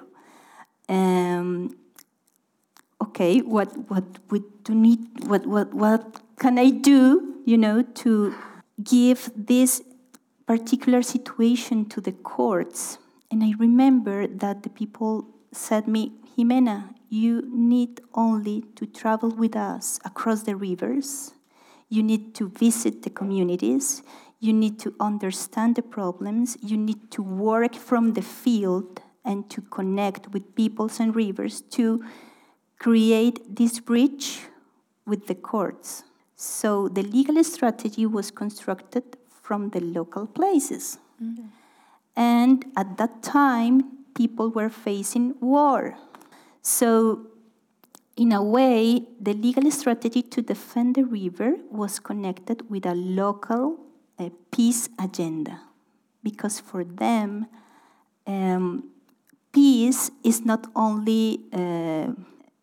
um, 0.89 1.77
okay, 3.03 3.41
what 3.41 3.69
what 3.91 4.05
do 4.65 4.75
need, 4.75 5.27
what 5.27 5.47
what 5.47 5.75
what 5.75 6.21
can 6.39 6.59
I 6.59 6.71
do, 6.71 7.43
you 7.45 7.59
know, 7.59 7.83
to 8.05 8.35
give 8.83 9.31
this 9.35 9.83
particular 10.47 11.03
situation 11.03 11.87
to 11.87 12.01
the 12.01 12.13
courts? 12.13 12.99
And 13.31 13.43
I 13.43 13.55
remember 13.59 14.27
that 14.27 14.63
the 14.63 14.71
people 14.71 15.27
said 15.53 15.89
me, 15.89 16.13
Ximena, 16.37 16.94
you 17.15 17.49
need 17.53 18.01
only 18.15 18.65
to 18.75 18.85
travel 18.87 19.31
with 19.31 19.55
us 19.55 20.01
across 20.05 20.43
the 20.43 20.57
rivers. 20.57 21.33
You 21.89 22.03
need 22.03 22.35
to 22.35 22.49
visit 22.49 23.03
the 23.03 23.11
communities. 23.11 24.03
You 24.41 24.53
need 24.53 24.81
to 24.81 24.97
understand 24.99 25.77
the 25.77 25.83
problems. 25.83 26.57
You 26.61 26.77
need 26.77 27.13
to 27.13 27.23
work 27.23 27.77
from 27.77 28.15
the 28.15 28.23
field 28.23 29.01
and 29.25 29.49
to 29.51 29.61
connect 29.61 30.33
with 30.33 30.57
peoples 30.57 30.99
and 30.99 31.15
rivers 31.15 31.61
to 31.77 32.05
create 32.81 33.55
this 33.55 33.79
bridge 33.79 34.41
with 35.07 35.29
the 35.29 35.37
courts. 35.37 36.03
So 36.35 36.89
the 36.89 37.03
legal 37.03 37.43
strategy 37.45 38.07
was 38.07 38.33
constructed 38.33 39.05
from 39.41 39.71
the 39.71 39.81
local 39.81 40.27
places. 40.27 40.99
Mm-hmm. 41.23 41.47
And 42.17 42.65
at 42.77 42.99
that 42.99 43.23
time, 43.23 44.05
people 44.17 44.51
were 44.51 44.69
facing 44.69 45.37
war. 45.41 45.97
So, 46.65 47.27
in 48.17 48.33
a 48.33 48.43
way, 48.43 49.03
the 49.21 49.35
legal 49.35 49.71
strategy 49.71 50.23
to 50.23 50.41
defend 50.41 50.95
the 50.95 51.05
river 51.05 51.57
was 51.71 52.01
connected 52.01 52.71
with 52.71 52.87
a 52.87 52.95
local 52.95 53.79
uh, 54.19 54.31
peace 54.51 54.89
agenda. 54.99 55.61
Because 56.23 56.61
for 56.61 56.85
them, 56.85 57.47
um, 58.27 58.85
peace 59.53 60.11
is 60.25 60.47
not 60.47 60.67
only 60.75 61.41
uh, 61.53 62.13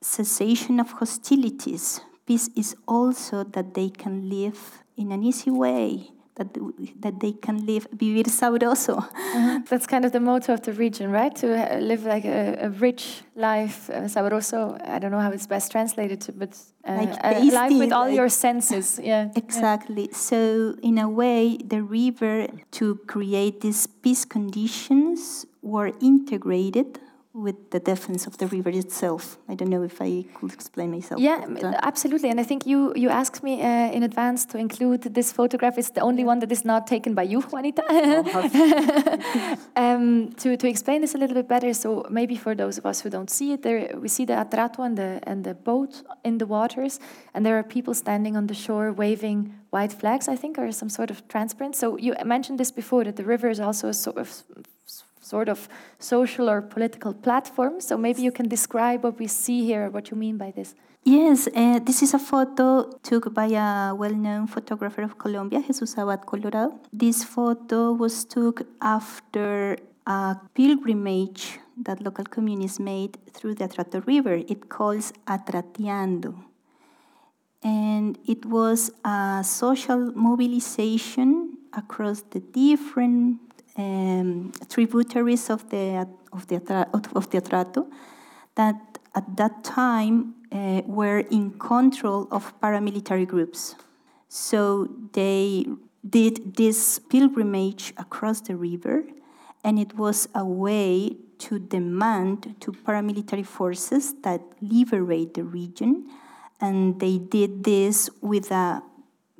cessation 0.01 0.79
of 0.79 0.91
hostilities, 0.93 2.01
peace 2.25 2.49
is 2.55 2.75
also 2.87 3.43
that 3.43 3.75
they 3.75 3.89
can 3.89 4.27
live 4.27 4.83
in 4.97 5.11
an 5.11 5.23
easy 5.23 5.51
way 5.51 6.09
that, 6.35 6.57
that 6.99 7.19
they 7.19 7.33
can 7.33 7.65
live, 7.65 7.87
vivir 7.91 8.23
sabroso. 8.23 8.97
Uh-huh. 8.97 9.59
That's 9.69 9.87
kind 9.87 10.05
of 10.05 10.11
the 10.11 10.19
motto 10.19 10.53
of 10.53 10.61
the 10.61 10.73
region, 10.73 11.11
right? 11.11 11.35
To 11.37 11.47
uh, 11.47 11.79
live 11.79 12.05
like 12.05 12.25
a, 12.25 12.57
a 12.61 12.69
rich 12.69 13.23
life, 13.35 13.89
uh, 13.89 14.07
sabroso. 14.07 14.79
I 14.87 14.99
don't 14.99 15.11
know 15.11 15.19
how 15.19 15.31
it's 15.31 15.47
best 15.47 15.71
translated 15.71 16.21
to, 16.21 16.31
but 16.31 16.57
uh, 16.87 16.93
like 16.93 17.17
a 17.23 17.43
life 17.51 17.77
with 17.77 17.91
all 17.91 18.07
like, 18.07 18.15
your 18.15 18.29
senses. 18.29 18.99
Yeah, 19.01 19.29
exactly. 19.35 20.03
Yeah. 20.03 20.17
So 20.17 20.75
in 20.81 20.97
a 20.97 21.09
way, 21.09 21.57
the 21.57 21.83
river 21.83 22.47
to 22.71 22.95
create 23.07 23.61
these 23.61 23.87
peace 23.87 24.25
conditions 24.25 25.45
were 25.61 25.91
integrated 26.01 26.99
with 27.33 27.71
the 27.71 27.79
defense 27.79 28.27
of 28.27 28.37
the 28.37 28.47
river 28.47 28.69
itself. 28.69 29.37
I 29.47 29.55
don't 29.55 29.69
know 29.69 29.83
if 29.83 30.01
I 30.01 30.25
could 30.33 30.51
explain 30.51 30.91
myself. 30.91 31.21
Yeah, 31.21 31.45
but, 31.47 31.63
uh, 31.63 31.79
absolutely. 31.81 32.29
And 32.29 32.39
I 32.39 32.43
think 32.43 32.65
you 32.65 32.93
you 32.95 33.09
asked 33.09 33.41
me 33.41 33.61
uh, 33.61 33.91
in 33.91 34.03
advance 34.03 34.45
to 34.47 34.57
include 34.57 35.01
this 35.13 35.31
photograph. 35.31 35.77
It's 35.77 35.91
the 35.91 36.01
only 36.01 36.25
one 36.25 36.39
that 36.39 36.51
is 36.51 36.65
not 36.65 36.87
taken 36.87 37.13
by 37.13 37.23
you, 37.23 37.41
Juanita. 37.51 37.83
Oh, 37.89 39.57
um, 39.75 40.33
to 40.33 40.57
to 40.57 40.67
explain 40.67 41.01
this 41.01 41.15
a 41.15 41.17
little 41.17 41.35
bit 41.35 41.47
better. 41.47 41.73
So 41.73 42.05
maybe 42.09 42.35
for 42.35 42.53
those 42.53 42.77
of 42.77 42.85
us 42.85 43.01
who 43.01 43.09
don't 43.09 43.29
see 43.29 43.53
it, 43.53 43.61
there 43.61 43.97
we 43.97 44.09
see 44.09 44.25
the 44.25 44.33
atrato 44.33 44.85
and 44.85 44.97
the 44.97 45.19
and 45.23 45.43
the 45.43 45.53
boat 45.53 46.03
in 46.23 46.37
the 46.37 46.45
waters, 46.45 46.99
and 47.33 47.45
there 47.45 47.57
are 47.57 47.63
people 47.63 47.93
standing 47.93 48.35
on 48.35 48.47
the 48.47 48.55
shore 48.55 48.91
waving 48.91 49.53
white 49.69 49.93
flags. 49.93 50.27
I 50.27 50.35
think, 50.35 50.57
or 50.57 50.71
some 50.73 50.89
sort 50.89 51.09
of 51.09 51.25
transparent. 51.29 51.75
So 51.75 51.97
you 51.97 52.13
mentioned 52.25 52.59
this 52.59 52.71
before 52.71 53.05
that 53.05 53.15
the 53.15 53.23
river 53.23 53.49
is 53.49 53.59
also 53.59 53.87
a 53.87 53.93
sort 53.93 54.17
of 54.17 54.43
sort 55.33 55.49
of 55.55 55.59
social 55.99 56.45
or 56.53 56.59
political 56.75 57.13
platform. 57.25 57.73
So 57.87 57.93
maybe 58.05 58.21
you 58.27 58.33
can 58.39 58.47
describe 58.57 58.99
what 59.05 59.15
we 59.21 59.27
see 59.27 59.59
here, 59.69 59.89
what 59.95 60.05
you 60.11 60.17
mean 60.25 60.37
by 60.37 60.51
this. 60.57 60.69
Yes, 61.03 61.47
uh, 61.47 61.79
this 61.87 61.99
is 62.05 62.13
a 62.13 62.19
photo 62.31 62.65
took 63.09 63.33
by 63.33 63.49
a 63.67 63.95
well-known 63.95 64.45
photographer 64.55 65.01
of 65.01 65.17
Colombia, 65.17 65.59
Jesus 65.67 65.97
Abad 65.97 66.21
Colorado. 66.31 66.79
This 66.93 67.23
photo 67.23 67.79
was 67.93 68.15
took 68.35 68.57
after 68.97 69.77
a 70.05 70.35
pilgrimage 70.53 71.43
that 71.85 71.97
local 72.07 72.25
communities 72.25 72.79
made 72.79 73.17
through 73.33 73.55
the 73.55 73.65
Atrato 73.67 74.05
River. 74.05 74.35
It 74.53 74.69
calls 74.69 75.11
Atrateando. 75.25 76.31
And 77.63 78.17
it 78.33 78.45
was 78.45 78.91
a 79.03 79.41
social 79.43 80.11
mobilization 80.29 81.57
across 81.73 82.21
the 82.33 82.39
different 82.39 83.39
um, 83.77 84.51
tributaries 84.69 85.49
of 85.49 85.69
the, 85.69 86.07
of, 86.33 86.47
the, 86.47 86.57
of 86.93 87.29
the 87.29 87.41
Atrato 87.41 87.87
that 88.55 88.99
at 89.15 89.37
that 89.37 89.63
time 89.63 90.35
uh, 90.51 90.81
were 90.85 91.19
in 91.19 91.51
control 91.51 92.27
of 92.31 92.59
paramilitary 92.61 93.27
groups. 93.27 93.75
So 94.27 94.87
they 95.13 95.65
did 96.07 96.55
this 96.55 96.99
pilgrimage 96.99 97.93
across 97.97 98.41
the 98.41 98.55
river, 98.55 99.03
and 99.63 99.77
it 99.77 99.95
was 99.97 100.27
a 100.33 100.45
way 100.45 101.17
to 101.39 101.59
demand 101.59 102.55
to 102.61 102.71
paramilitary 102.71 103.45
forces 103.45 104.13
that 104.23 104.41
liberate 104.61 105.33
the 105.33 105.43
region. 105.43 106.09
And 106.59 106.99
they 106.99 107.17
did 107.17 107.63
this 107.63 108.09
with 108.21 108.51
a 108.51 108.83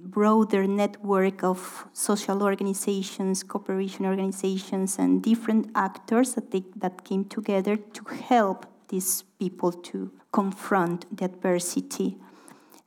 broader 0.06 0.68
network 0.68 1.44
of 1.44 1.88
social 1.94 2.44
organizations, 2.44 3.44
cooperation 3.44 4.06
organizations, 4.06 4.98
and 4.98 5.22
different 5.24 5.70
actors 5.76 6.34
that, 6.36 6.52
they, 6.52 6.64
that 6.76 7.04
came 7.04 7.26
together 7.26 7.76
to 7.78 8.04
help 8.30 8.66
these 8.90 9.24
people 9.40 9.72
to 9.72 10.12
confront 10.32 11.06
the 11.16 11.26
adversity. 11.26 12.18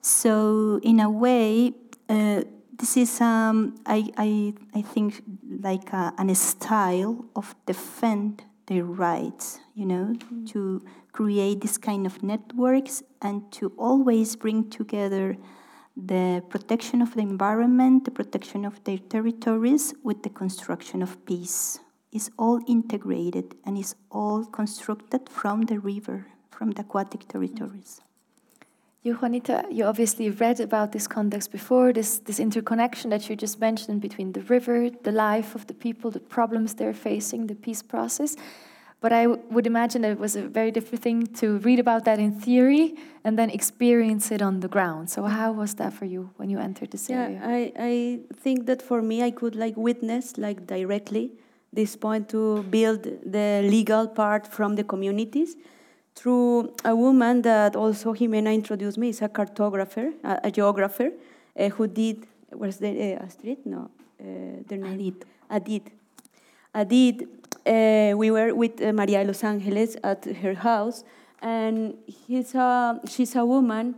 So, 0.01 0.81
in 0.83 1.01
a 1.01 1.11
way, 1.11 1.73
uh, 2.09 2.43
this 2.77 2.97
is, 2.97 3.21
um, 3.21 3.77
I, 3.87 4.11
I, 4.17 4.55
I 4.75 4.83
think, 4.83 5.23
like 5.61 5.93
a, 5.93 6.13
an 6.19 6.35
style 6.35 7.25
of 7.35 7.55
defend 7.67 8.45
their 8.67 8.85
rights, 8.85 9.61
you 9.75 9.87
know, 9.87 10.15
mm. 10.15 10.51
to 10.51 10.85
create 11.13 11.61
this 11.61 11.79
kind 11.79 12.07
of 12.07 12.23
networks 12.23 13.03
and 13.23 13.51
to 13.53 13.73
always 13.79 14.37
bring 14.37 14.69
together 14.69 15.37
the 15.97 16.43
protection 16.49 17.01
of 17.01 17.15
the 17.15 17.21
environment, 17.21 18.05
the 18.05 18.11
protection 18.11 18.65
of 18.65 18.83
their 18.85 18.99
territories 18.99 19.95
with 20.03 20.23
the 20.23 20.31
construction 20.31 21.03
of 21.03 21.25
peace. 21.27 21.79
Is 22.13 22.31
all 22.39 22.61
integrated 22.69 23.57
and 23.65 23.77
is 23.77 23.97
all 24.09 24.45
constructed 24.45 25.29
from 25.29 25.63
the 25.63 25.81
river, 25.81 26.27
from 26.49 26.71
the 26.71 26.83
aquatic 26.83 27.27
territories. 27.27 28.01
You, 29.03 29.15
Juanita, 29.15 29.67
you 29.71 29.85
obviously 29.85 30.31
read 30.31 30.61
about 30.61 30.93
this 30.93 31.07
context 31.07 31.53
before, 31.53 31.93
this, 31.93 32.19
this 32.21 32.41
interconnection 32.41 33.11
that 33.11 33.29
you 33.29 33.37
just 33.37 33.61
mentioned 33.61 34.01
between 34.01 34.33
the 34.33 34.41
river, 34.43 34.89
the 34.91 35.13
life 35.13 35.55
of 35.55 35.67
the 35.67 35.75
people, 35.75 36.11
the 36.11 36.21
problems 36.21 36.75
they're 36.75 36.95
facing, 36.95 37.49
the 37.49 37.55
peace 37.55 37.83
process. 37.83 38.37
But 39.05 39.13
I 39.13 39.27
would 39.27 39.67
imagine 39.67 40.01
that 40.01 40.13
it 40.13 40.19
was 40.19 40.35
a 40.35 40.49
very 40.49 40.71
different 40.71 41.03
thing 41.03 41.27
to 41.41 41.59
read 41.59 41.79
about 41.79 42.07
that 42.07 42.19
in 42.19 42.41
theory 42.41 42.95
and 43.23 43.39
then 43.39 43.51
experience 43.51 44.33
it 44.33 44.41
on 44.41 44.61
the 44.61 44.69
ground. 44.77 45.11
So 45.11 45.25
how 45.25 45.53
was 45.53 45.75
that 45.75 45.93
for 45.93 46.07
you 46.07 46.31
when 46.39 46.49
you 46.49 46.59
entered 46.59 46.91
this 46.91 47.11
yeah, 47.11 47.25
area? 47.25 47.41
I, 47.45 47.73
I 47.79 48.21
think 48.35 48.65
that 48.65 48.81
for 48.81 49.03
me, 49.03 49.23
I 49.23 49.31
could 49.31 49.57
like 49.57 49.77
witness 49.77 50.39
like 50.39 50.67
directly 50.67 51.33
this 51.71 51.97
point 51.97 52.31
to 52.31 52.63
build 52.63 53.03
the 53.03 53.61
legal 53.77 54.09
part 54.09 54.47
from 54.47 54.75
the 54.75 54.85
communities 54.85 55.55
through 56.15 56.75
a 56.83 56.97
woman 56.97 57.43
that 57.43 57.77
also 57.77 58.15
Ximena 58.15 58.55
introduced 58.55 58.97
me, 58.97 59.11
is 59.11 59.21
a 59.21 59.29
cartographer, 59.29 60.15
a, 60.25 60.41
a 60.45 60.51
geographer, 60.51 61.11
uh, 61.59 61.69
who 61.69 61.87
did, 61.89 62.27
where's 62.49 62.79
the, 62.79 62.89
uh, 62.89 63.25
Astrid? 63.27 63.67
No, 63.67 63.91
uh, 64.19 64.25
their 64.67 64.79
name? 64.79 65.21
Adit. 65.51 65.93
Adit, 66.75 67.44
uh, 67.67 68.13
we 68.17 68.31
were 68.31 68.55
with 68.55 68.81
uh, 68.83 68.93
Maria 68.93 69.25
Los 69.25 69.43
Angeles 69.43 69.97
at 70.03 70.25
her 70.25 70.55
house, 70.55 71.05
and 71.41 71.95
he's 72.07 72.55
a, 72.55 73.01
she's 73.09 73.35
a 73.37 73.45
woman 73.45 73.95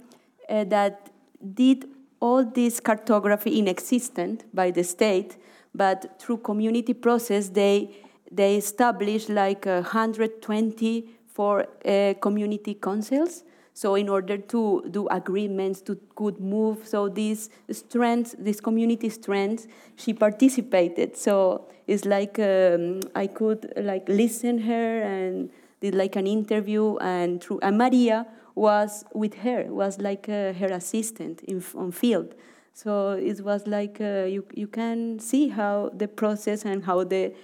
uh, 0.48 0.64
that 0.64 1.10
did 1.54 1.86
all 2.20 2.44
this 2.44 2.80
cartography 2.80 3.58
inexistent 3.58 4.44
by 4.54 4.70
the 4.70 4.82
state, 4.82 5.36
but 5.74 6.20
through 6.20 6.38
community 6.38 6.94
process, 6.94 7.50
they, 7.50 7.94
they 8.30 8.56
established 8.56 9.28
like 9.28 9.66
120 9.66 11.10
for 11.28 11.66
uh, 11.84 12.14
community 12.20 12.74
councils. 12.74 13.44
So 13.74 13.94
in 13.94 14.08
order 14.08 14.38
to 14.38 14.86
do 14.90 15.06
agreements, 15.08 15.82
to 15.82 15.98
could 16.14 16.40
move, 16.40 16.88
so 16.88 17.10
these 17.10 17.50
strengths, 17.70 18.34
these 18.38 18.58
community 18.58 19.10
strengths, 19.10 19.66
she 19.96 20.14
participated. 20.14 21.14
So 21.14 21.68
it's 21.86 22.04
like 22.04 22.38
um, 22.38 23.00
I 23.14 23.26
could 23.26 23.72
like 23.76 24.08
listen 24.08 24.58
her 24.58 25.02
and 25.02 25.50
did 25.80 25.94
like 25.94 26.16
an 26.16 26.26
interview, 26.26 26.96
and 26.96 27.42
through 27.42 27.60
and 27.62 27.78
Maria 27.78 28.26
was 28.54 29.04
with 29.14 29.34
her, 29.34 29.64
was 29.64 30.00
like 30.00 30.28
uh, 30.28 30.52
her 30.54 30.72
assistant 30.72 31.42
in 31.42 31.62
on 31.74 31.92
field. 31.92 32.34
So 32.72 33.12
it 33.12 33.40
was 33.40 33.66
like 33.66 34.00
uh, 34.00 34.24
you 34.24 34.44
you 34.54 34.66
can 34.66 35.18
see 35.18 35.48
how 35.48 35.90
the 35.94 36.08
process 36.08 36.64
and 36.64 36.84
how 36.84 37.04
the 37.04 37.34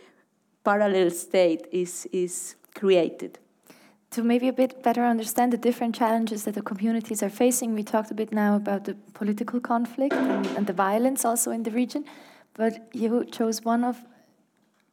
parallel 0.64 1.11
state 1.11 1.66
is 1.70 2.07
is 2.12 2.57
created 2.74 3.38
to 4.12 4.22
maybe 4.22 4.46
a 4.46 4.52
bit 4.52 4.83
better 4.83 5.05
understand 5.05 5.52
the 5.52 5.57
different 5.57 5.94
challenges 5.94 6.44
that 6.44 6.55
the 6.55 6.62
communities 6.62 7.22
are 7.22 7.31
facing, 7.31 7.74
we 7.74 7.83
talked 7.83 8.11
a 8.11 8.14
bit 8.14 8.31
now 8.31 8.57
about 8.57 8.85
the 8.85 8.94
political 9.14 9.59
conflict 9.59 10.12
and, 10.12 10.46
and 10.48 10.66
the 10.66 10.72
violence 10.72 11.24
also 11.24 11.50
in 11.50 11.62
the 11.62 11.70
region, 11.70 12.05
but 12.55 12.88
you 12.92 13.24
chose 13.24 13.64
one 13.64 13.83
of 13.83 13.96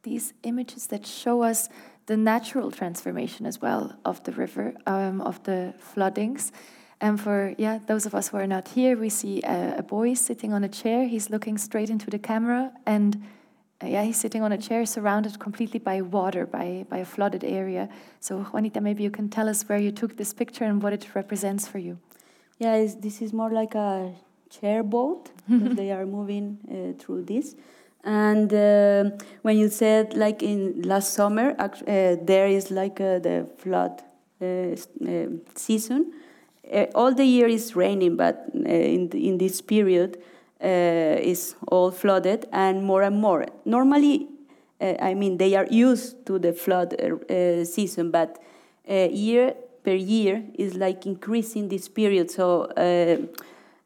these 0.02 0.32
images 0.42 0.86
that 0.88 1.06
show 1.06 1.42
us 1.42 1.68
the 2.06 2.16
natural 2.16 2.70
transformation 2.70 3.46
as 3.46 3.60
well 3.60 3.96
of 4.04 4.22
the 4.24 4.32
river, 4.32 4.74
um, 4.86 5.20
of 5.20 5.42
the 5.44 5.74
floodings. 5.78 6.52
And 7.00 7.20
for 7.20 7.54
yeah, 7.56 7.78
those 7.86 8.04
of 8.06 8.14
us 8.14 8.28
who 8.28 8.36
are 8.36 8.46
not 8.46 8.68
here, 8.68 8.96
we 8.96 9.08
see 9.08 9.42
a, 9.42 9.76
a 9.78 9.82
boy 9.82 10.14
sitting 10.14 10.52
on 10.52 10.64
a 10.64 10.68
chair. 10.68 11.06
He's 11.06 11.30
looking 11.30 11.56
straight 11.56 11.88
into 11.88 12.10
the 12.10 12.18
camera 12.18 12.72
and 12.86 13.22
uh, 13.82 13.86
yeah, 13.86 14.02
he's 14.02 14.18
sitting 14.18 14.42
on 14.42 14.52
a 14.52 14.58
chair 14.58 14.84
surrounded 14.84 15.38
completely 15.38 15.78
by 15.78 16.02
water, 16.02 16.44
by, 16.44 16.84
by 16.90 16.98
a 16.98 17.04
flooded 17.04 17.44
area. 17.44 17.88
So, 18.20 18.40
Juanita, 18.42 18.80
maybe 18.80 19.02
you 19.02 19.10
can 19.10 19.30
tell 19.30 19.48
us 19.48 19.62
where 19.68 19.78
you 19.78 19.90
took 19.90 20.16
this 20.16 20.34
picture 20.34 20.64
and 20.64 20.82
what 20.82 20.92
it 20.92 21.14
represents 21.14 21.66
for 21.66 21.78
you. 21.78 21.98
Yeah, 22.58 22.86
this 22.98 23.22
is 23.22 23.32
more 23.32 23.50
like 23.50 23.74
a 23.74 24.12
chair 24.50 24.82
boat. 24.82 25.30
they 25.48 25.92
are 25.92 26.04
moving 26.04 26.58
uh, 26.68 27.02
through 27.02 27.22
this. 27.22 27.54
And 28.02 28.52
uh, 28.52 29.10
when 29.42 29.58
you 29.58 29.68
said, 29.68 30.14
like 30.14 30.42
in 30.42 30.82
last 30.82 31.12
summer, 31.12 31.54
uh, 31.58 31.70
there 32.22 32.46
is 32.46 32.70
like 32.70 33.00
uh, 33.00 33.18
the 33.18 33.48
flood 33.58 34.02
uh, 34.40 34.76
season. 35.54 36.12
all 36.94 37.12
the 37.14 37.24
year 37.24 37.48
is 37.48 37.76
raining, 37.76 38.16
but 38.16 38.46
in, 38.54 39.10
in 39.10 39.38
this 39.38 39.60
period, 39.60 40.16
uh, 40.62 41.16
is 41.18 41.54
all 41.68 41.90
flooded 41.90 42.46
and 42.52 42.84
more 42.84 43.02
and 43.02 43.20
more. 43.20 43.46
Normally, 43.64 44.28
uh, 44.80 44.94
I 45.00 45.14
mean, 45.14 45.38
they 45.38 45.54
are 45.54 45.66
used 45.70 46.24
to 46.26 46.38
the 46.38 46.52
flood 46.52 46.94
uh, 47.00 47.64
season, 47.64 48.10
but 48.10 48.38
year 48.86 49.54
per 49.84 49.94
year 49.94 50.44
is 50.54 50.74
like 50.74 51.06
increasing 51.06 51.68
this 51.68 51.88
period. 51.88 52.30
So 52.30 52.68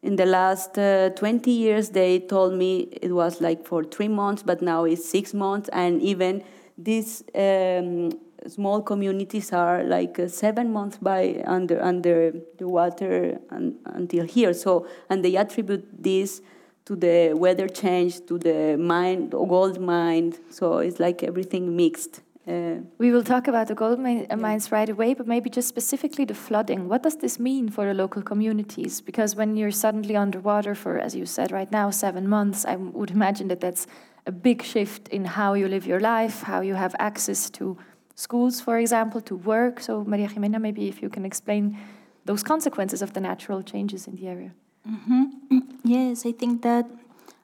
in 0.05 0.15
the 0.15 0.25
last 0.25 0.77
uh, 0.77 1.09
20 1.09 1.49
years 1.51 1.89
they 1.89 2.19
told 2.19 2.53
me 2.53 2.87
it 3.01 3.11
was 3.11 3.41
like 3.41 3.65
for 3.65 3.83
three 3.83 4.07
months 4.07 4.43
but 4.43 4.61
now 4.61 4.83
it's 4.83 5.07
six 5.09 5.33
months 5.33 5.69
and 5.73 6.01
even 6.01 6.43
these 6.77 7.23
um, 7.33 8.11
small 8.47 8.81
communities 8.81 9.51
are 9.51 9.83
like 9.83 10.19
uh, 10.19 10.27
seven 10.27 10.71
months 10.71 10.97
by 10.97 11.41
under 11.47 11.81
under 11.81 12.33
the 12.59 12.67
water 12.67 13.39
un, 13.49 13.75
until 13.85 14.25
here 14.25 14.53
so 14.53 14.87
and 15.09 15.25
they 15.25 15.35
attribute 15.35 15.85
this 16.03 16.41
to 16.85 16.95
the 16.95 17.33
weather 17.33 17.67
change, 17.67 18.25
to 18.27 18.37
the 18.37 18.77
mine, 18.77 19.29
gold 19.29 19.79
mine. 19.81 20.35
So 20.51 20.77
it's 20.77 20.99
like 20.99 21.23
everything 21.23 21.75
mixed. 21.75 22.21
Uh, 22.47 22.75
we 22.99 23.11
will 23.11 23.23
talk 23.23 23.47
about 23.47 23.67
the 23.67 23.73
gold 23.73 23.99
mine, 23.99 24.27
uh, 24.29 24.35
mines 24.37 24.71
right 24.71 24.89
away, 24.89 25.15
but 25.15 25.27
maybe 25.27 25.49
just 25.49 25.67
specifically 25.67 26.25
the 26.25 26.35
flooding. 26.35 26.87
What 26.87 27.01
does 27.01 27.17
this 27.17 27.39
mean 27.39 27.69
for 27.69 27.85
the 27.87 27.93
local 27.93 28.21
communities? 28.21 29.01
Because 29.01 29.35
when 29.35 29.57
you're 29.57 29.71
suddenly 29.71 30.15
underwater 30.15 30.75
for, 30.75 30.99
as 30.99 31.15
you 31.15 31.25
said 31.25 31.51
right 31.51 31.71
now, 31.71 31.89
seven 31.89 32.27
months, 32.27 32.63
I 32.63 32.75
would 32.75 33.09
imagine 33.09 33.47
that 33.47 33.61
that's 33.61 33.87
a 34.27 34.31
big 34.31 34.61
shift 34.61 35.07
in 35.07 35.25
how 35.25 35.55
you 35.55 35.67
live 35.67 35.87
your 35.87 35.99
life, 35.99 36.43
how 36.43 36.61
you 36.61 36.75
have 36.75 36.95
access 36.99 37.49
to 37.51 37.77
schools, 38.13 38.61
for 38.61 38.77
example, 38.77 39.21
to 39.21 39.35
work. 39.35 39.79
So, 39.79 40.03
Maria 40.03 40.27
Ximena, 40.27 40.61
maybe 40.61 40.87
if 40.87 41.01
you 41.01 41.09
can 41.09 41.25
explain 41.25 41.77
those 42.25 42.43
consequences 42.43 43.01
of 43.01 43.13
the 43.13 43.21
natural 43.21 43.63
changes 43.63 44.07
in 44.07 44.15
the 44.15 44.27
area. 44.27 44.51
Mm-hmm. 44.87 45.23
Yes, 45.87 46.25
I 46.25 46.31
think 46.31 46.63
that, 46.63 46.89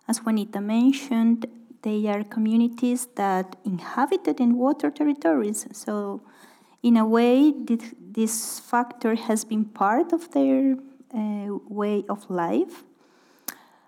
as 0.07 0.17
Juanita 0.25 0.59
mentioned, 0.61 1.45
they 1.81 2.07
are 2.07 2.23
communities 2.23 3.07
that 3.15 3.55
inhabited 3.65 4.39
in 4.39 4.57
water 4.57 4.91
territories. 4.91 5.67
So, 5.71 6.21
in 6.83 6.97
a 6.97 7.05
way, 7.05 7.53
this, 7.53 8.59
factor 8.59 9.15
has 9.15 9.45
been 9.45 9.65
part 9.65 10.13
of 10.13 10.31
their 10.31 10.75
uh, 11.13 11.57
way 11.69 12.03
of 12.09 12.29
life. 12.29 12.83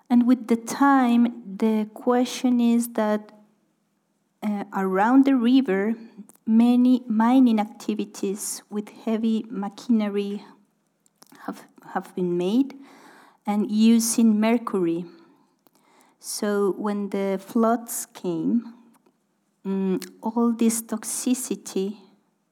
And 0.10 0.28
with 0.28 0.48
the 0.48 0.56
time, 0.56 1.42
the 1.58 1.90
question 1.94 2.60
is 2.60 2.90
that 2.94 3.32
uh, 4.44 4.66
around 4.74 5.26
the 5.26 5.36
river, 5.36 5.96
many 6.46 7.04
mining 7.08 7.60
activities 7.60 8.62
with 8.70 8.90
heavy 8.90 9.46
machinery 9.50 10.44
have, 11.46 11.64
have 11.94 12.14
been 12.16 12.38
made 12.38 12.76
and 13.46 13.72
using 13.72 14.40
mercury. 14.40 15.06
So 16.26 16.72
when 16.78 17.10
the 17.10 17.38
floods 17.38 18.08
came, 18.14 18.74
mm, 19.66 20.02
all 20.22 20.54
this 20.54 20.82
toxicity 20.82 21.98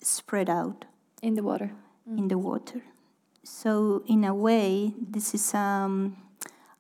spread 0.01 0.49
out 0.49 0.84
In 1.21 1.36
the 1.36 1.41
water. 1.41 1.71
in 2.05 2.27
the 2.27 2.38
water. 2.38 2.81
So 3.45 4.03
in 4.07 4.25
a 4.25 4.36
way, 4.36 4.93
this 4.99 5.34
is 5.34 5.53
um, 5.53 6.17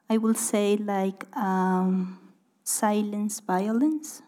I 0.09 0.17
will 0.17 0.33
say 0.33 0.75
like 0.75 1.25
um, 1.33 2.19
silence 2.65 3.39
violence 3.39 4.21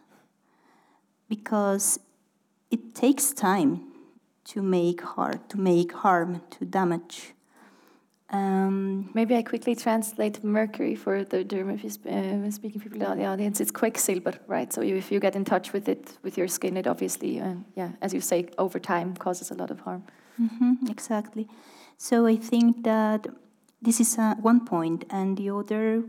because 1.27 1.99
it 2.71 2.95
takes 2.95 3.33
time 3.33 3.91
to 4.45 4.61
make 4.61 5.01
harm, 5.01 5.41
to 5.49 5.57
make 5.59 5.91
harm, 5.91 6.41
to 6.51 6.63
damage. 6.63 7.33
Um, 8.33 9.11
Maybe 9.13 9.35
I 9.35 9.43
quickly 9.43 9.75
translate 9.75 10.43
mercury 10.43 10.95
for 10.95 11.23
the 11.23 11.43
German 11.43 11.75
uh, 11.77 12.49
speaking 12.51 12.81
people 12.81 13.01
in 13.01 13.17
the 13.19 13.25
audience. 13.25 13.61
It's 13.61 13.71
quicksilver, 13.71 14.33
right? 14.47 14.73
So 14.73 14.81
you, 14.81 14.95
if 14.95 15.11
you 15.11 15.19
get 15.19 15.35
in 15.35 15.45
touch 15.45 15.71
with 15.71 15.87
it 15.87 16.17
with 16.23 16.35
your 16.37 16.47
skin, 16.47 16.75
it 16.75 16.87
obviously, 16.87 17.39
uh, 17.39 17.53
yeah, 17.75 17.91
as 18.01 18.11
you 18.13 18.21
say, 18.21 18.47
over 18.57 18.79
time 18.79 19.15
causes 19.15 19.51
a 19.51 19.53
lot 19.53 19.69
of 19.71 19.79
harm. 19.81 20.03
mhm, 20.41 20.89
exactly. 20.89 21.47
So 21.97 22.25
I 22.25 22.35
think 22.37 22.83
that 22.83 23.27
this 23.81 23.99
is 23.99 24.17
uh, 24.17 24.33
one 24.41 24.65
point, 24.65 25.05
and 25.11 25.37
the 25.37 25.51
other 25.51 26.03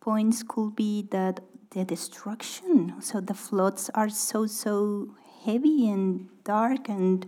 points 0.00 0.42
could 0.42 0.74
be 0.74 1.06
that 1.10 1.40
the 1.70 1.84
destruction. 1.84 2.94
So 3.00 3.20
the 3.20 3.34
floods 3.34 3.90
are 3.94 4.08
so 4.08 4.46
so 4.46 5.14
heavy 5.44 5.88
and 5.88 6.28
dark, 6.44 6.88
and 6.88 7.24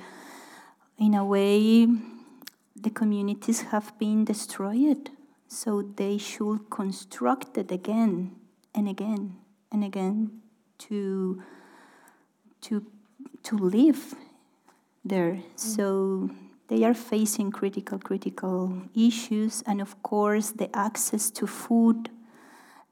in 0.98 1.14
a 1.14 1.24
way, 1.24 1.86
the 2.82 2.90
communities 2.90 3.62
have 3.72 3.96
been 3.98 4.24
destroyed. 4.24 5.10
So 5.48 5.82
they 5.82 6.18
should 6.18 6.70
construct 6.70 7.58
it 7.58 7.70
again 7.70 8.36
and 8.74 8.88
again 8.88 9.36
and 9.70 9.84
again 9.84 10.40
to 10.78 11.42
to 12.62 12.86
to 13.42 13.56
live 13.58 14.14
there. 15.04 15.40
So 15.56 16.30
they 16.68 16.84
are 16.84 16.94
facing 16.94 17.50
critical, 17.50 17.98
critical 17.98 18.82
issues, 18.94 19.62
and 19.66 19.80
of 19.80 20.02
course, 20.02 20.52
the 20.52 20.74
access 20.74 21.30
to 21.32 21.46
food, 21.46 22.08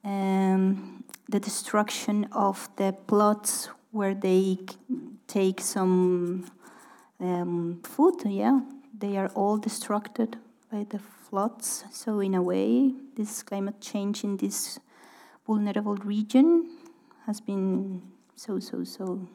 um, 0.04 1.04
the 1.28 1.40
destruction 1.40 2.28
of 2.32 2.68
the 2.76 2.92
plots 3.06 3.70
where 3.90 4.14
they 4.14 4.58
take 5.26 5.60
some 5.60 6.44
um, 7.20 7.80
food. 7.82 8.22
Yeah, 8.26 8.60
they 9.00 9.16
are 9.16 9.28
all 9.34 9.58
destructed 9.58 10.34
by 10.72 10.86
the 10.88 10.98
floods. 10.98 11.84
So, 11.90 12.20
in 12.20 12.34
a 12.34 12.42
way, 12.42 12.92
this 13.16 13.42
climate 13.42 13.80
change 13.80 14.24
in 14.24 14.36
this 14.36 14.78
vulnerable 15.46 15.96
region 15.96 16.70
has 17.26 17.40
been 17.40 18.02
so, 18.36 18.60
so, 18.60 18.84
so 18.84 19.28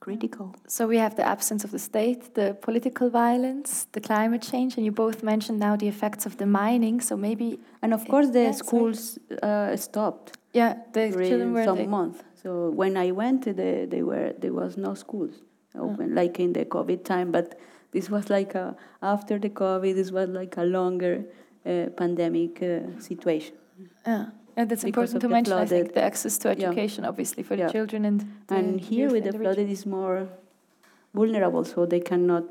critical. 0.00 0.54
So 0.68 0.86
we 0.86 0.98
have 0.98 1.16
the 1.16 1.26
absence 1.26 1.64
of 1.64 1.70
the 1.70 1.78
state, 1.78 2.34
the 2.34 2.56
political 2.60 3.10
violence, 3.10 3.86
the 3.92 4.00
climate 4.00 4.42
change, 4.42 4.76
and 4.76 4.84
you 4.84 4.92
both 4.92 5.22
mentioned 5.22 5.58
now 5.58 5.74
the 5.76 5.88
effects 5.88 6.26
of 6.26 6.36
the 6.36 6.46
mining. 6.46 7.00
So 7.00 7.16
maybe, 7.16 7.58
And 7.82 7.92
of 7.92 8.06
course, 8.06 8.30
the 8.30 8.44
Yeah, 8.44 8.52
schools 8.52 9.18
uh, 9.42 9.76
stopped 9.76 10.36
yeah, 10.56 10.74
the 10.92 11.10
children 11.10 11.52
were 11.52 11.64
some 11.64 11.90
month. 11.90 12.24
So 12.42 12.70
when 12.70 12.96
I 12.96 13.10
went, 13.10 13.44
they, 13.44 13.86
they 13.94 14.02
were 14.02 14.32
there 14.38 14.54
was 14.62 14.76
no 14.76 14.94
schools 14.94 15.34
open, 15.74 16.14
like 16.14 16.40
in 16.40 16.52
the 16.54 16.64
COVID 16.64 17.04
time. 17.04 17.30
But 17.30 17.58
this 17.96 18.08
was 18.16 18.24
like 18.38 18.52
a, 18.64 18.66
after 19.14 19.34
the 19.44 19.50
COVID. 19.62 19.94
This 20.00 20.10
was 20.18 20.28
like 20.40 20.54
a 20.64 20.66
longer 20.78 21.14
uh, 21.64 21.86
pandemic 22.00 22.54
uh, 22.62 22.68
situation. 23.08 23.54
Yeah, 24.06 24.24
and 24.56 24.64
that's 24.70 24.84
Because 24.84 25.10
important 25.14 25.20
to 25.22 25.28
the 25.28 25.34
mention. 25.38 25.52
I 25.54 25.66
think 25.66 25.86
flooded- 25.86 25.94
the 25.94 26.02
access 26.10 26.34
to 26.42 26.46
Yeah. 26.48 26.56
education, 26.58 27.00
obviously, 27.10 27.42
for 27.48 27.54
Yeah. 27.56 27.66
the 27.66 27.72
children 27.76 28.04
and 28.04 28.18
the 28.48 28.54
And 28.58 28.80
here 28.90 29.08
with 29.14 29.24
the 29.24 29.32
region. 29.32 29.40
flooded 29.42 29.68
is 29.76 29.84
more 29.86 30.18
vulnerable, 31.14 31.64
so 31.64 31.86
they 31.86 32.00
cannot 32.10 32.48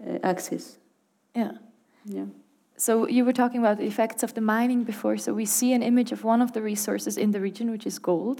uh, 0.00 0.18
access. 0.32 0.78
Yeah. 1.34 1.52
Yeah. 2.04 2.26
So 2.76 2.92
you 3.16 3.24
were 3.24 3.32
talking 3.42 3.60
about 3.64 3.76
the 3.78 3.86
effects 3.86 4.22
of 4.22 4.30
the 4.34 4.40
mining 4.40 4.84
before. 4.84 5.16
So 5.18 5.30
we 5.34 5.44
see 5.44 5.70
an 5.78 5.82
image 5.82 6.12
of 6.12 6.20
one 6.24 6.40
of 6.44 6.50
the 6.52 6.60
resources 6.62 7.16
in 7.16 7.30
the 7.32 7.40
region, 7.40 7.70
which 7.70 7.86
is 7.86 7.98
gold. 7.98 8.38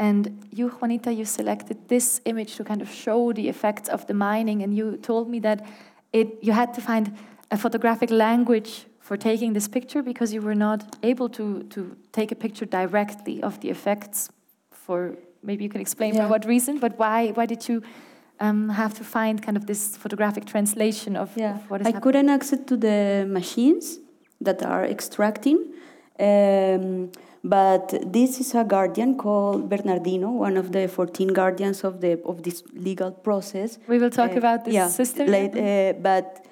And 0.00 0.46
you, 0.50 0.68
Juanita, 0.70 1.12
you 1.12 1.26
selected 1.26 1.76
this 1.88 2.22
image 2.24 2.56
to 2.56 2.64
kind 2.64 2.80
of 2.80 2.90
show 2.90 3.34
the 3.34 3.48
effects 3.50 3.88
of 3.90 4.06
the 4.06 4.14
mining. 4.14 4.62
And 4.62 4.74
you 4.74 4.96
told 4.96 5.28
me 5.28 5.40
that 5.40 5.66
it, 6.14 6.38
you 6.40 6.52
had 6.52 6.72
to 6.74 6.80
find 6.80 7.14
a 7.50 7.58
photographic 7.58 8.10
language 8.10 8.86
for 8.98 9.18
taking 9.18 9.52
this 9.52 9.68
picture 9.68 10.02
because 10.02 10.32
you 10.32 10.40
were 10.40 10.54
not 10.54 10.96
able 11.02 11.28
to, 11.28 11.64
to 11.64 11.96
take 12.12 12.32
a 12.32 12.34
picture 12.34 12.64
directly 12.64 13.42
of 13.42 13.60
the 13.60 13.68
effects 13.68 14.30
for 14.70 15.16
maybe 15.42 15.64
you 15.64 15.70
can 15.70 15.82
explain 15.82 16.14
for 16.14 16.28
what 16.28 16.46
reason, 16.46 16.78
but 16.78 16.98
why, 16.98 17.28
why 17.32 17.44
did 17.44 17.68
you 17.68 17.82
um, 18.40 18.70
have 18.70 18.94
to 18.94 19.04
find 19.04 19.42
kind 19.42 19.56
of 19.56 19.66
this 19.66 19.96
photographic 19.96 20.46
translation 20.46 21.14
of, 21.14 21.30
Yeah, 21.36 21.56
of 21.56 21.70
what 21.70 21.80
is 21.82 21.86
I 21.86 21.90
happening? 21.90 22.02
couldn't 22.02 22.28
access 22.30 22.60
to 22.66 22.76
the 22.76 23.26
machines 23.28 23.98
that 24.40 24.62
are 24.62 24.84
extracting, 24.84 25.58
um, 26.20 27.10
but 27.42 27.86
this 28.12 28.38
is 28.40 28.54
a 28.54 28.64
guardian 28.64 29.16
called 29.16 29.68
Bernardino, 29.70 30.30
one 30.30 30.56
of 30.58 30.72
the 30.72 30.86
14 30.88 31.28
guardians 31.28 31.84
of 31.84 32.00
the 32.00 32.12
of 32.24 32.42
this 32.42 32.62
legal 32.74 33.10
process. 33.12 33.78
We 33.88 33.98
will 33.98 34.10
talk 34.10 34.32
Uh, 34.34 34.38
about 34.38 34.64
this 34.64 34.74
yeah, 34.74 34.88
system. 34.88 35.26
late, 35.26 35.56
uh, 35.56 35.94
but 36.02 36.44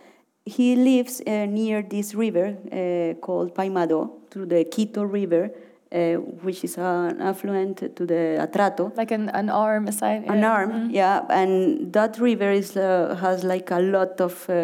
he 0.46 0.76
lives 0.76 1.20
uh, 1.26 1.44
near 1.46 1.82
this 1.82 2.14
river 2.14 2.46
uh, 2.72 3.14
called 3.20 3.54
Paimado, 3.54 4.00
through 4.30 4.46
the 4.46 4.64
Quito 4.64 5.02
River, 5.04 5.50
uh, 5.92 6.14
which 6.44 6.64
is 6.64 6.78
an 6.78 7.20
affluent 7.20 7.76
to 7.96 8.06
the 8.06 8.38
Atrato 8.40 8.90
like 8.96 9.10
an, 9.10 9.28
an 9.30 9.50
arm 9.50 9.88
aside. 9.88 10.24
an 10.26 10.38
yeah. 10.40 10.52
arm, 10.56 10.70
Mhm. 10.72 10.88
yeah, 10.92 11.24
and 11.40 11.92
that 11.92 12.18
river 12.18 12.50
is 12.50 12.76
uh, 12.76 13.14
has 13.20 13.44
like 13.44 13.70
a 13.70 13.80
lot 13.80 14.20
of 14.22 14.34
uh, 14.48 14.54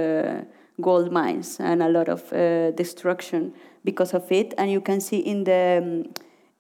gold 0.81 1.13
mines 1.13 1.59
and 1.61 1.83
a 1.83 1.89
lot 1.89 2.09
of 2.09 2.33
uh, 2.33 2.71
destruction 2.73 3.53
because 3.85 4.15
of 4.15 4.31
it, 4.33 4.55
and 4.59 4.71
you 4.71 4.81
can 4.81 5.01
see 5.01 5.19
in 5.19 5.45
the 5.45 5.81
um, 5.83 6.13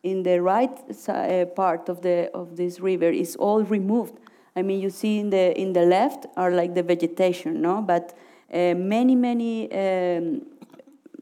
in 0.03 0.23
the 0.23 0.41
right 0.41 0.79
uh, 1.09 1.45
part 1.57 1.89
of 1.89 2.03
the 2.03 2.31
of 2.35 2.57
this 2.57 2.81
river 2.81 3.11
is 3.11 3.37
all 3.37 3.63
removed. 3.63 4.15
I 4.57 4.63
mean, 4.63 4.81
you 4.81 4.91
see 4.91 5.19
in 5.19 5.31
the 5.31 5.59
in 5.59 5.73
the 5.73 5.83
left 5.83 6.27
are 6.37 6.51
like 6.51 6.75
the 6.75 6.83
vegetation, 6.83 7.61
no, 7.61 7.83
but 7.83 8.17
uh, 8.53 8.75
many 8.75 9.15
many. 9.15 9.73
Um, 9.73 10.43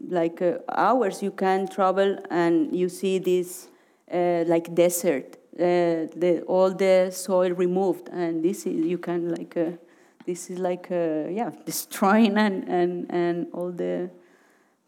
like 0.08 0.42
uh, 0.42 0.58
hours 0.68 1.22
you 1.22 1.30
can 1.30 1.68
travel 1.68 2.18
and 2.30 2.74
you 2.74 2.88
see 2.88 3.18
this 3.18 3.68
uh, 4.12 4.44
like 4.46 4.74
desert 4.74 5.36
uh, 5.58 6.08
the 6.16 6.42
all 6.46 6.70
the 6.70 7.10
soil 7.12 7.50
removed 7.52 8.08
and 8.08 8.44
this 8.44 8.66
is 8.66 8.84
you 8.84 8.98
can 8.98 9.28
like 9.28 9.56
this 10.26 10.50
is 10.50 10.58
like 10.58 10.88
uh, 10.90 11.28
yeah 11.30 11.50
destroying 11.66 12.36
and 12.38 12.68
and 12.68 13.06
and 13.10 13.46
all 13.52 13.70
the 13.70 14.10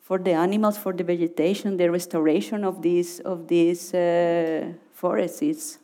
for 0.01 0.19
the 0.19 0.33
animals 0.33 0.77
for 0.77 0.93
the 0.93 1.05
vegetation 1.05 1.77
the 1.77 1.91
restoration 1.91 2.65
of 2.65 2.83
these 2.83 3.21
of 3.21 3.47
this 3.49 3.95
uh, 3.95 4.73
forest 4.93 5.43
is 5.43 5.79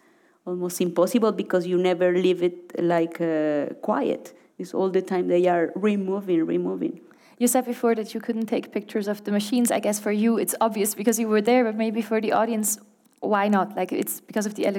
almost 0.46 0.80
impossible 0.80 1.32
because 1.32 1.66
you 1.66 1.78
never 1.78 2.12
leave 2.12 2.42
it 2.42 2.58
like 2.78 3.20
uh, 3.20 3.66
quiet 3.82 4.34
it's 4.58 4.74
all 4.74 4.90
the 4.90 5.02
time 5.02 5.28
they 5.28 5.46
are 5.46 5.72
removing 5.74 6.44
removing 6.46 7.00
You 7.40 7.48
said 7.48 7.64
before 7.64 7.94
that 7.94 8.12
you 8.14 8.20
couldn't 8.20 8.48
take 8.54 8.70
pictures 8.70 9.08
of 9.08 9.24
the 9.24 9.32
machines. 9.32 9.70
I 9.70 9.80
guess 9.80 9.98
for 9.98 10.12
you 10.12 10.36
it's 10.36 10.54
obvious 10.60 10.94
because 10.94 11.18
you 11.18 11.26
were 11.34 11.40
there, 11.40 11.64
but 11.64 11.74
maybe 11.74 12.02
for 12.02 12.20
the 12.20 12.32
audience, 12.32 12.78
why 13.20 13.48
not? 13.48 13.74
Like 13.80 13.92
it's 14.02 14.20
because 14.20 14.44
of 14.44 14.52
the 14.56 14.66
uh, 14.66 14.72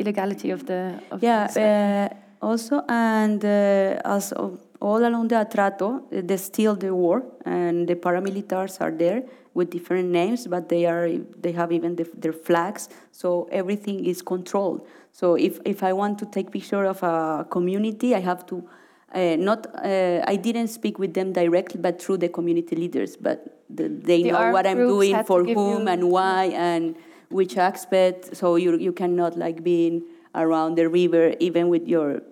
illegality 0.00 0.50
of 0.50 0.64
the. 0.64 0.80
Of 1.10 1.22
Yeah, 1.22 1.46
the 1.48 1.60
uh, 1.60 2.27
also, 2.40 2.82
and 2.88 3.44
uh, 3.44 4.00
as 4.04 4.32
all 4.80 5.04
along 5.06 5.28
the 5.28 5.34
Atrato, 5.36 6.02
there's 6.10 6.42
still 6.42 6.74
the 6.74 6.94
war, 6.94 7.24
and 7.44 7.88
the 7.88 7.94
paramilitaries 7.94 8.80
are 8.80 8.90
there 8.90 9.24
with 9.54 9.70
different 9.70 10.10
names, 10.10 10.46
but 10.46 10.68
they 10.68 10.86
are 10.86 11.08
they 11.40 11.52
have 11.52 11.72
even 11.72 11.96
the, 11.96 12.08
their 12.16 12.32
flags, 12.32 12.88
so 13.12 13.48
everything 13.50 14.04
is 14.04 14.22
controlled. 14.22 14.86
So 15.12 15.34
if 15.34 15.58
if 15.64 15.82
I 15.82 15.92
want 15.92 16.18
to 16.20 16.26
take 16.26 16.50
picture 16.50 16.84
of 16.84 17.02
a 17.02 17.46
community, 17.50 18.14
I 18.14 18.20
have 18.20 18.46
to. 18.46 18.68
Uh, 19.10 19.36
not, 19.36 19.66
uh, 19.82 20.22
I 20.26 20.36
didn't 20.36 20.68
speak 20.68 20.98
with 20.98 21.14
them 21.14 21.32
directly, 21.32 21.80
but 21.80 21.98
through 22.00 22.18
the 22.18 22.28
community 22.28 22.76
leaders. 22.76 23.16
But 23.16 23.64
the, 23.70 23.88
they 23.88 24.22
The 24.22 24.32
know 24.32 24.52
what 24.52 24.66
I'm 24.66 24.76
doing 24.76 25.24
for 25.24 25.44
whom 25.44 25.88
and 25.88 26.10
why 26.10 26.52
and 26.54 26.94
which 27.30 27.56
aspect. 27.56 28.36
So 28.36 28.56
you 28.56 28.76
you 28.76 28.92
cannot 28.92 29.38
like 29.38 29.64
being 29.64 30.02
around 30.34 30.76
the 30.76 30.88
river 30.88 31.34
even 31.40 31.68
with 31.68 31.88
your 31.88 32.22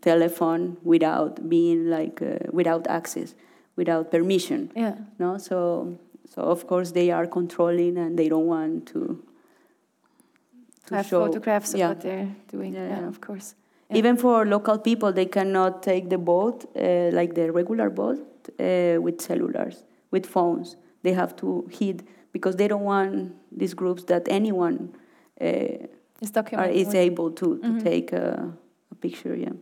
telephone 0.00 0.76
without 0.82 1.48
being 1.48 1.88
like 1.90 2.22
uh, 2.22 2.38
without 2.52 2.86
access, 2.88 3.34
without 3.76 4.10
permission. 4.10 4.70
yeah. 4.76 4.94
No, 5.18 5.38
so 5.38 5.96
so 6.34 6.42
of 6.42 6.66
course 6.66 6.92
they 6.92 7.10
are 7.10 7.26
controlling 7.26 7.98
and 7.98 8.18
they 8.18 8.28
don't 8.28 8.46
want 8.46 8.86
to 8.94 9.00
To 10.86 10.94
have 10.94 11.06
show- 11.06 11.26
photographs 11.26 11.74
of 11.74 11.78
yeah. 11.80 11.88
what 11.88 12.00
they're 12.00 12.28
doing. 12.50 12.74
Yeah, 12.74 12.88
Yeah, 12.88 13.00
yeah. 13.00 13.08
of 13.08 13.20
course. 13.20 13.54
Even 13.92 14.16
for 14.16 14.46
local 14.46 14.78
people, 14.78 15.12
they 15.12 15.26
cannot 15.26 15.82
take 15.82 16.08
the 16.10 16.18
boat 16.18 16.64
uh, 16.76 17.10
like 17.12 17.34
the 17.34 17.50
regular 17.50 17.90
boat 17.90 18.18
uh, 18.18 19.00
with 19.02 19.18
cellulars, 19.18 19.82
with 20.12 20.26
phones. 20.26 20.76
They 21.02 21.12
have 21.12 21.34
to 21.36 21.66
hid 21.70 22.04
because 22.32 22.54
they 22.56 22.68
don't 22.68 22.84
want 22.84 23.32
these 23.50 23.74
groups 23.74 24.04
that 24.04 24.22
anyone 24.28 24.76
uh, 25.40 25.88
Is 26.22 26.94
able 26.94 27.30
to, 27.32 27.58
to 27.58 27.68
Mhm. 27.68 27.82
take 27.82 28.12
a, 28.12 28.52
a 28.92 28.94
picture. 28.94 29.34
Yeah. 29.34 29.54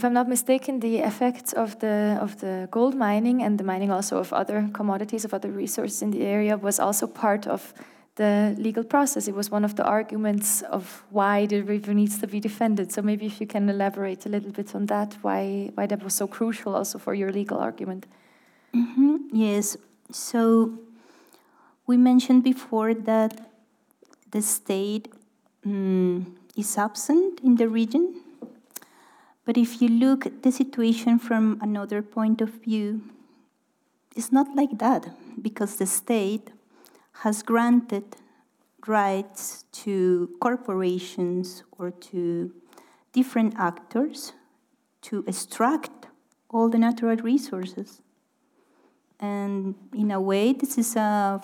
If 0.00 0.04
I'm 0.04 0.14
not 0.14 0.28
mistaken, 0.30 0.80
the 0.80 1.00
effects 1.00 1.52
of 1.52 1.78
the 1.80 2.16
of 2.22 2.40
the 2.40 2.68
gold 2.70 2.94
mining 2.94 3.42
and 3.42 3.58
the 3.58 3.64
mining 3.64 3.90
also 3.90 4.16
of 4.16 4.32
other 4.32 4.66
commodities 4.72 5.26
of 5.26 5.34
other 5.34 5.50
resources 5.50 6.00
in 6.00 6.10
the 6.10 6.22
area 6.22 6.56
was 6.56 6.80
also 6.80 7.06
part 7.06 7.46
of 7.46 7.74
the 8.14 8.54
legal 8.56 8.82
process. 8.82 9.28
It 9.28 9.34
was 9.34 9.50
one 9.50 9.62
of 9.62 9.74
the 9.74 9.84
arguments 9.84 10.62
of 10.62 11.04
why 11.10 11.44
the 11.44 11.60
river 11.60 11.92
needs 11.92 12.18
to 12.20 12.26
be 12.26 12.40
defended. 12.40 12.90
So 12.92 13.02
maybe 13.02 13.26
if 13.26 13.42
you 13.42 13.46
can 13.46 13.68
elaborate 13.68 14.24
a 14.24 14.30
little 14.30 14.52
bit 14.52 14.74
on 14.74 14.86
that, 14.86 15.18
why 15.20 15.70
why 15.74 15.86
that 15.86 16.02
was 16.02 16.14
so 16.14 16.26
crucial 16.26 16.74
also 16.74 16.98
for 16.98 17.12
your 17.12 17.30
legal 17.30 17.58
argument. 17.58 18.06
Mhm, 18.72 19.18
Yes. 19.32 19.76
So 20.10 20.72
we 21.86 21.96
mentioned 21.98 22.42
before 22.42 22.94
that 22.94 23.32
the 24.30 24.40
state 24.40 25.08
mm, 25.66 26.24
is 26.56 26.78
absent 26.78 27.40
in 27.44 27.56
the 27.56 27.68
region. 27.68 28.29
But 29.50 29.58
if 29.58 29.82
you 29.82 29.88
look 29.88 30.26
at 30.26 30.44
the 30.44 30.52
situation 30.52 31.18
from 31.18 31.58
another 31.60 32.02
point 32.02 32.40
of 32.40 32.50
view, 32.50 33.00
it's 34.14 34.30
not 34.30 34.46
like 34.54 34.78
that 34.78 35.08
because 35.42 35.74
the 35.74 35.86
state 35.86 36.52
has 37.24 37.42
granted 37.42 38.04
rights 38.86 39.64
to 39.82 40.30
corporations 40.40 41.64
or 41.72 41.90
to 41.90 42.52
different 43.12 43.54
actors 43.58 44.34
to 45.02 45.24
extract 45.26 46.06
all 46.48 46.68
the 46.68 46.78
natural 46.78 47.16
resources. 47.16 48.02
And 49.18 49.74
in 49.92 50.12
a 50.12 50.20
way, 50.20 50.52
this 50.52 50.78
is 50.78 50.94
a 50.94 51.42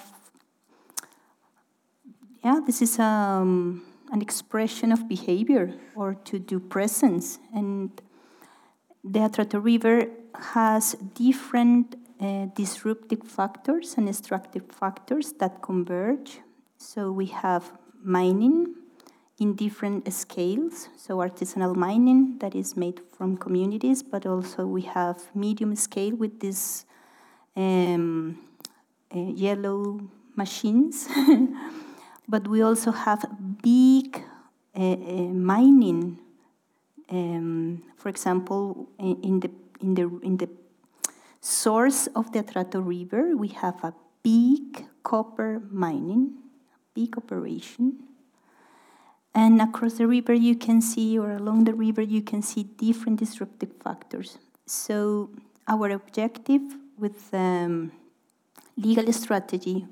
yeah, 2.44 2.61
this 2.64 2.82
is 2.82 3.00
um, 3.00 3.82
an 4.12 4.22
expression 4.22 4.92
of 4.92 5.09
behavior 5.09 5.74
or 5.94 6.14
to 6.14 6.38
do 6.38 6.61
presence. 6.61 7.38
And 7.54 7.90
the 9.04 9.20
Atrato 9.20 9.62
River 9.62 10.09
has 10.34 10.94
different 11.14 11.96
uh, 12.20 12.46
disruptive 12.54 13.22
factors 13.22 13.94
and 13.96 14.09
extractive 14.09 14.64
factors 14.70 15.32
that 15.34 15.62
converge. 15.62 16.40
So 16.78 17.12
we 17.12 17.26
have 17.26 17.72
mining 18.02 18.74
in 19.38 19.54
different 19.54 20.11
scales. 20.12 20.88
So 20.96 21.18
artisanal 21.18 21.76
mining 21.76 22.38
that 22.38 22.54
is 22.54 22.76
made 22.76 23.00
from 23.16 23.36
communities, 23.36 24.02
but 24.02 24.26
also 24.26 24.66
we 24.66 24.82
have 24.82 25.22
medium 25.34 25.76
scale 25.76 26.16
with 26.16 26.40
these 26.40 26.86
um, 27.54 28.38
uh, 29.14 29.18
yellow 29.18 30.00
machines. 30.36 31.09
but 32.29 32.49
we 32.49 32.62
also 32.62 32.93
have 32.93 33.24
big 33.62 34.22
uh, 34.74 34.81
uh, 34.81 34.97
mining. 35.33 36.18
Um, 37.11 37.83
for 37.97 38.09
example, 38.09 38.89
in 38.99 39.20
in 39.22 39.41
the 39.41 39.51
in 39.81 39.95
the 39.95 40.20
in 40.22 40.37
the 40.37 40.49
source 41.41 42.09
of 42.09 42.33
the 42.33 42.43
Atrato 42.43 42.85
River, 42.85 43.37
we 43.37 43.49
have 43.49 43.83
a 43.85 43.95
big 44.22 44.85
copper 45.03 45.62
mining, 45.70 46.35
big 46.95 47.16
operation. 47.16 48.03
And 49.35 49.61
across 49.61 49.95
the 49.95 50.07
river, 50.07 50.33
you 50.33 50.57
can 50.57 50.81
see, 50.81 51.18
or 51.18 51.33
along 51.33 51.64
the 51.64 51.74
river, 51.74 52.01
you 52.01 52.22
can 52.22 52.41
see 52.41 52.62
different 52.62 53.18
disruptive 53.18 53.70
factors. 53.85 54.39
So, 54.64 55.29
our 55.68 55.91
objective 55.91 56.62
with 56.99 57.35
um, 57.35 57.93
legal 58.77 59.12
strategy 59.12 59.87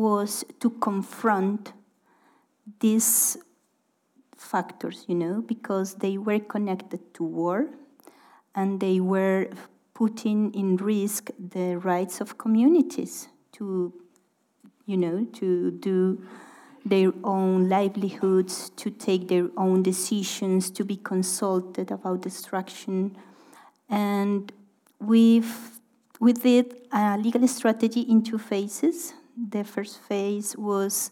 was 0.00 0.44
to 0.60 0.70
confront 0.70 1.72
these 2.80 3.36
factors, 4.36 5.04
you 5.06 5.14
know, 5.14 5.42
because 5.42 5.94
they 5.94 6.16
were 6.16 6.40
connected 6.40 7.12
to 7.14 7.22
war 7.24 7.66
and 8.54 8.80
they 8.80 9.00
were 9.00 9.48
putting 9.94 10.52
in 10.54 10.76
risk 10.76 11.30
the 11.38 11.76
rights 11.76 12.20
of 12.20 12.38
communities 12.38 13.28
to, 13.52 13.92
you 14.86 14.96
know, 14.96 15.24
to 15.32 15.70
do 15.72 16.24
their 16.84 17.12
own 17.22 17.68
livelihoods, 17.68 18.70
to 18.70 18.90
take 18.90 19.28
their 19.28 19.48
own 19.56 19.82
decisions, 19.82 20.70
to 20.70 20.84
be 20.84 20.96
consulted 20.96 21.90
about 21.90 22.22
destruction. 22.22 23.14
And 23.90 24.50
we've, 24.98 25.78
we 26.18 26.32
did 26.32 26.88
a 26.92 27.18
legal 27.18 27.46
strategy 27.46 28.00
in 28.00 28.22
two 28.22 28.38
phases. 28.38 29.12
The 29.48 29.64
first 29.64 29.98
phase 30.00 30.56
was 30.56 31.10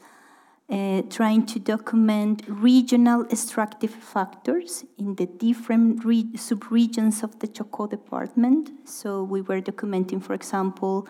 uh, 0.71 1.03
trying 1.09 1.47
to 1.47 1.59
document 1.59 2.43
regional 2.47 3.25
extractive 3.31 3.91
factors 3.91 4.85
in 4.99 5.15
the 5.15 5.27
different 5.27 6.05
re- 6.05 6.31
subregions 6.35 7.23
of 7.23 7.39
the 7.39 7.49
Chocó 7.49 7.89
department. 7.89 8.71
So 8.85 9.23
we 9.23 9.41
were 9.41 9.63
documenting, 9.63 10.23
for 10.23 10.35
example, 10.35 11.09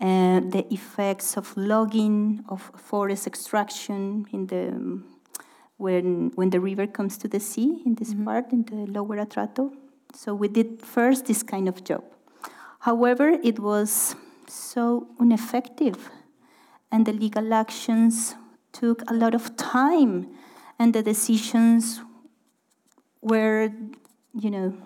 uh, 0.00 0.40
the 0.40 0.66
effects 0.70 1.36
of 1.36 1.54
logging, 1.56 2.44
of 2.48 2.62
forest 2.76 3.26
extraction 3.26 4.26
in 4.32 4.46
the 4.46 5.02
when 5.76 6.30
when 6.34 6.50
the 6.50 6.60
river 6.60 6.86
comes 6.86 7.18
to 7.18 7.28
the 7.28 7.40
sea 7.40 7.82
in 7.84 7.94
this 7.96 8.14
part 8.14 8.52
in 8.52 8.64
the 8.64 8.90
lower 8.90 9.16
Atrato. 9.16 9.72
So 10.14 10.34
we 10.34 10.48
did 10.48 10.80
first 10.80 11.26
this 11.26 11.42
kind 11.42 11.68
of 11.68 11.84
job. 11.84 12.04
However, 12.80 13.28
it 13.42 13.58
was 13.58 14.14
so 14.46 15.08
ineffective, 15.20 16.10
and 16.94 17.06
the 17.06 17.12
legal 17.12 17.52
actions 17.52 18.36
took 18.72 19.02
a 19.10 19.14
lot 19.14 19.34
of 19.34 19.56
time, 19.56 20.28
and 20.78 20.94
the 20.94 21.02
decisions 21.02 22.00
were, 23.20 23.72
you 24.32 24.48
know, 24.48 24.76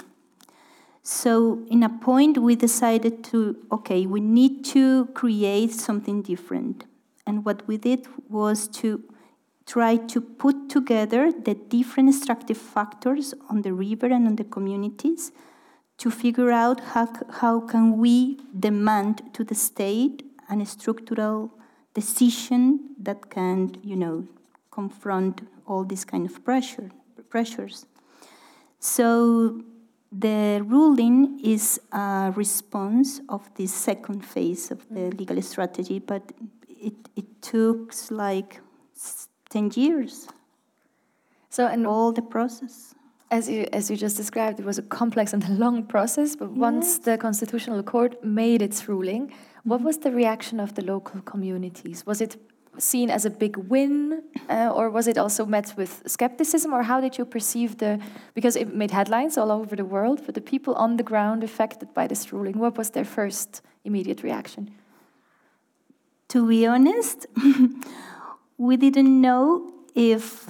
so, 1.03 1.65
in 1.71 1.83
a 1.83 1.89
point, 1.89 2.37
we 2.37 2.55
decided 2.55 3.25
to 3.25 3.57
okay, 3.73 4.07
we 4.07 4.21
need 4.21 4.65
to 4.77 5.07
create 5.21 5.73
something 5.73 6.21
different. 6.23 6.85
And 7.27 7.45
what 7.47 7.67
we 7.67 7.77
did 7.79 8.07
was 8.29 8.69
to 8.81 9.03
try 9.67 9.97
to 9.97 10.21
put 10.21 10.69
together 10.69 11.33
the 11.33 11.55
different 11.55 12.09
extractive 12.11 12.59
factors 12.59 13.35
on 13.51 13.63
the 13.63 13.73
river 13.73 14.07
and 14.07 14.27
on 14.27 14.37
the 14.37 14.45
communities 14.45 15.33
to 15.99 16.11
figure 16.11 16.51
out 16.51 16.81
how, 16.93 17.09
how 17.41 17.61
can 17.61 17.99
we 17.99 18.39
demand 18.59 19.23
to 19.35 19.45
the 19.45 19.55
state 19.55 20.25
a 20.51 20.65
structural 20.65 21.58
decision 22.01 22.63
that 23.07 23.21
can, 23.37 23.59
you 23.91 23.97
know, 23.97 24.17
confront 24.71 25.35
all 25.69 25.83
these 25.93 26.05
kind 26.13 26.25
of 26.31 26.35
pressure, 26.45 26.89
pressures. 27.35 27.87
So 28.97 29.63
the 30.27 30.63
ruling 30.75 31.41
is 31.55 31.65
a 31.93 32.33
response 32.43 33.21
of 33.29 33.43
the 33.59 33.67
second 33.67 34.21
phase 34.35 34.71
of 34.75 34.81
the 34.89 35.05
mm. 35.11 35.19
legal 35.21 35.43
strategy, 35.43 35.99
but 36.13 36.23
it, 36.89 36.99
it 37.21 37.29
took 37.43 37.93
like 38.11 38.61
10 39.51 39.73
years, 39.75 40.29
So, 41.51 41.67
and 41.67 41.87
all 41.87 42.13
the 42.13 42.27
process. 42.37 42.95
as 43.31 43.49
you 43.49 43.67
as 43.79 43.91
you 43.91 43.97
just 44.07 44.17
described, 44.17 44.57
it 44.63 44.67
was 44.73 44.79
a 44.79 44.87
complex 45.01 45.27
and 45.35 45.45
a 45.53 45.55
long 45.65 45.77
process. 45.95 46.37
But 46.37 46.51
once 46.69 46.99
the 47.07 47.17
constitutional 47.19 47.83
court 47.83 48.13
made 48.25 48.61
its 48.69 48.89
ruling, 48.89 49.33
what 49.69 49.83
was 49.83 49.99
the 49.99 50.11
reaction 50.11 50.61
of 50.61 50.75
the 50.75 50.83
local 50.83 51.21
communities? 51.21 52.07
Was 52.07 52.21
it 52.21 52.37
seen 52.79 53.11
as 53.11 53.25
a 53.25 53.31
big 53.31 53.57
win, 53.57 54.23
uh, 54.49 54.71
or 54.75 54.89
was 54.89 55.07
it 55.07 55.19
also 55.19 55.45
met 55.45 55.75
with 55.77 56.03
skepticism, 56.07 56.73
or 56.73 56.83
how 56.85 57.01
did 57.01 57.19
you 57.19 57.25
perceive 57.25 57.79
the? 57.79 58.01
Because 58.35 58.57
it 58.57 58.75
made 58.75 58.91
headlines 58.93 59.37
all 59.37 59.51
over 59.51 59.77
the 59.77 59.85
world, 59.85 60.23
but 60.25 60.35
the 60.35 60.41
people 60.41 60.75
on 60.75 60.97
the 60.97 61.03
ground 61.03 61.45
affected 61.45 61.93
by 61.93 62.07
this 62.07 62.33
ruling, 62.33 62.59
what 62.59 62.79
was 62.79 62.91
their 62.91 63.05
first 63.05 63.63
immediate 63.85 64.23
reaction? 64.23 64.71
To 66.29 66.47
be 66.49 66.67
honest, 66.67 67.27
we 68.59 68.77
didn't 68.77 69.21
know 69.21 69.73
if 69.95 70.47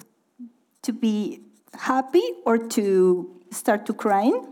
to 0.82 0.92
be 0.92 1.40
happy 1.74 2.22
or 2.44 2.58
to 2.58 3.40
start 3.50 3.86
to 3.86 3.94
crying 3.94 4.46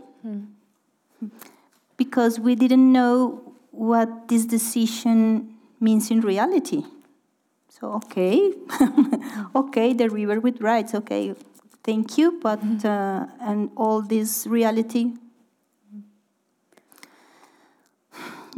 because 1.97 2.39
we 2.39 2.55
didn't 2.55 2.91
know 2.91 3.46
what 3.77 4.27
this 4.27 4.45
decision 4.45 5.53
means 5.79 6.09
in 6.09 6.21
reality. 6.21 6.83
So, 7.69 7.93
okay, 7.93 8.53
okay, 9.55 9.93
the 9.93 10.09
river 10.09 10.39
with 10.39 10.59
rights, 10.61 10.95
okay, 10.95 11.35
thank 11.83 12.17
you, 12.17 12.39
but, 12.41 12.59
uh, 12.83 13.27
and 13.39 13.69
all 13.77 14.01
this 14.01 14.47
reality. 14.47 15.13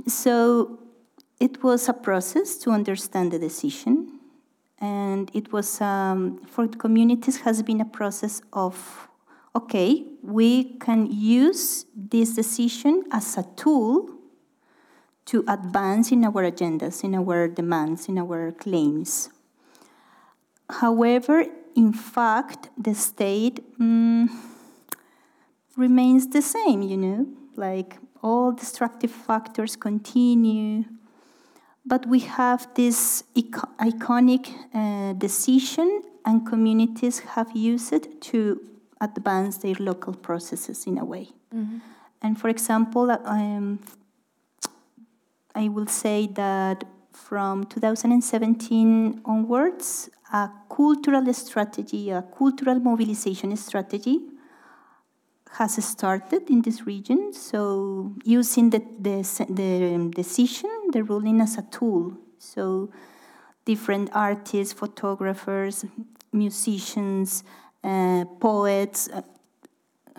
So, 0.08 0.80
it 1.40 1.62
was 1.62 1.90
a 1.90 1.94
process 1.94 2.56
to 2.60 2.72
understand 2.72 3.34
the 3.34 3.40
decision, 3.40 4.20
and 4.80 5.30
it 5.34 5.52
was 5.52 5.82
um, 5.82 6.40
for 6.46 6.66
the 6.68 6.78
communities 6.78 7.42
has 7.42 7.62
been 7.62 7.82
a 7.82 7.86
process 7.86 8.42
of 8.54 9.10
okay, 9.56 10.06
we 10.22 10.78
can 10.80 11.12
use 11.12 11.86
this 11.94 12.36
decision 12.36 13.04
as 13.12 13.38
a 13.38 13.44
tool 13.58 14.19
to 15.30 15.44
advance 15.48 16.12
in 16.12 16.26
our 16.26 16.42
agendas, 16.52 17.04
in 17.04 17.14
our 17.14 17.48
demands, 17.48 18.10
in 18.10 18.18
our 18.18 18.52
claims. 18.52 19.30
However, 20.68 21.46
in 21.76 21.94
fact, 21.94 22.70
the 22.76 22.96
state 22.96 23.62
mm, 23.80 24.28
remains 25.78 26.28
the 26.28 26.42
same, 26.42 26.82
you 26.82 26.98
know, 26.98 27.28
like 27.56 27.98
all 28.24 28.52
destructive 28.52 29.12
factors 29.12 29.76
continue. 29.76 30.86
But 31.86 32.08
we 32.08 32.22
have 32.22 32.68
this 32.74 33.24
iconic 33.36 34.50
uh, 34.74 35.14
decision, 35.14 36.02
and 36.26 36.46
communities 36.46 37.20
have 37.20 37.56
used 37.56 37.94
it 37.94 38.20
to 38.30 38.62
advance 39.00 39.58
their 39.58 39.76
local 39.80 40.14
processes 40.14 40.88
in 40.88 40.98
a 40.98 41.06
way. 41.06 41.30
Mm-hmm. 41.56 41.78
And 42.22 42.40
for 42.40 42.50
example, 42.50 43.10
um, 43.12 43.80
I 45.56 45.68
will 45.70 45.88
say 45.88 46.28
that 46.34 46.84
from 47.12 47.66
2017 47.66 49.22
onwards, 49.26 50.10
a 50.32 50.50
cultural 50.70 51.34
strategy, 51.34 52.12
a 52.12 52.22
cultural 52.22 52.80
mobilization 52.80 53.56
strategy 53.58 54.20
has 55.52 55.84
started 55.84 56.50
in 56.50 56.62
this 56.62 56.86
region. 56.86 57.34
So 57.34 58.14
using 58.24 58.70
the, 58.70 58.80
the, 59.00 59.22
the 59.50 60.12
decision, 60.16 60.70
the 60.92 61.04
ruling 61.04 61.42
as 61.42 61.58
a 61.58 61.64
tool. 61.64 62.14
So 62.38 62.92
different 63.66 64.12
artists, 64.14 64.74
photographers, 64.74 65.86
musicians, 66.32 67.44
uh, 67.84 68.26
poets 68.40 69.10
uh, 69.12 69.22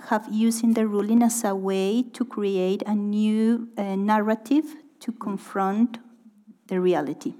have 0.09 0.27
using 0.31 0.75
the 0.75 0.87
ruling 0.87 1.23
as 1.23 1.45
a 1.45 1.55
way 1.55 2.03
to 2.03 2.25
create 2.25 2.83
a 2.87 2.95
new 2.95 3.69
uh, 3.77 3.95
narrative 3.97 4.65
to 5.01 5.13
confront 5.13 5.99
the 6.69 6.81
reality 6.81 7.35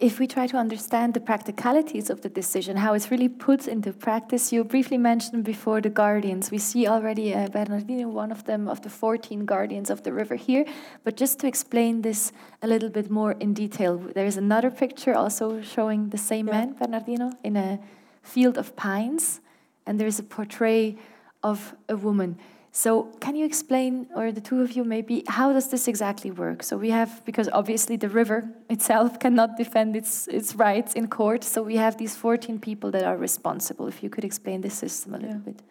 if 0.00 0.18
we 0.18 0.26
try 0.26 0.46
to 0.46 0.56
understand 0.56 1.14
the 1.14 1.20
practicalities 1.20 2.10
of 2.10 2.22
the 2.22 2.28
decision, 2.28 2.76
how 2.76 2.94
it's 2.94 3.10
really 3.10 3.28
put 3.28 3.68
into 3.68 3.92
practice, 3.92 4.52
you 4.52 4.64
briefly 4.64 4.98
mentioned 4.98 5.44
before 5.44 5.80
the 5.80 5.88
guardians. 5.88 6.50
We 6.50 6.58
see 6.58 6.86
already 6.86 7.34
uh, 7.34 7.48
Bernardino, 7.48 8.08
one 8.08 8.32
of 8.32 8.44
them, 8.44 8.68
of 8.68 8.82
the 8.82 8.90
14 8.90 9.44
guardians 9.44 9.88
of 9.88 10.02
the 10.02 10.12
river 10.12 10.34
here. 10.34 10.64
But 11.04 11.16
just 11.16 11.38
to 11.40 11.46
explain 11.46 12.02
this 12.02 12.32
a 12.62 12.66
little 12.66 12.90
bit 12.90 13.10
more 13.10 13.32
in 13.32 13.54
detail, 13.54 13.96
there 13.96 14.26
is 14.26 14.36
another 14.36 14.70
picture 14.70 15.14
also 15.14 15.62
showing 15.62 16.10
the 16.10 16.18
same 16.18 16.48
yeah. 16.48 16.54
man, 16.54 16.72
Bernardino, 16.74 17.32
in 17.44 17.56
a 17.56 17.78
field 18.22 18.58
of 18.58 18.74
pines, 18.74 19.40
and 19.86 20.00
there 20.00 20.08
is 20.08 20.18
a 20.18 20.24
portrait 20.24 20.98
of 21.42 21.74
a 21.88 21.96
woman. 21.96 22.38
So, 22.76 23.04
can 23.20 23.34
you 23.36 23.46
explain, 23.46 24.06
or 24.14 24.30
the 24.30 24.42
two 24.42 24.60
of 24.60 24.72
you 24.72 24.84
maybe, 24.84 25.24
how 25.28 25.50
does 25.50 25.70
this 25.70 25.88
exactly 25.88 26.30
work? 26.30 26.62
So, 26.62 26.76
we 26.76 26.90
have, 26.90 27.24
because 27.24 27.48
obviously 27.54 27.96
the 27.96 28.10
river 28.10 28.50
itself 28.68 29.18
cannot 29.18 29.56
defend 29.56 29.96
its, 29.96 30.28
its 30.28 30.54
rights 30.54 30.92
in 30.92 31.08
court, 31.08 31.42
so 31.42 31.62
we 31.62 31.76
have 31.76 31.96
these 31.96 32.14
14 32.14 32.58
people 32.58 32.90
that 32.90 33.02
are 33.02 33.16
responsible. 33.16 33.88
If 33.88 34.02
you 34.02 34.10
could 34.10 34.24
explain 34.24 34.60
the 34.60 34.68
system 34.68 35.14
a 35.14 35.18
little 35.18 35.38
bit. 35.38 35.62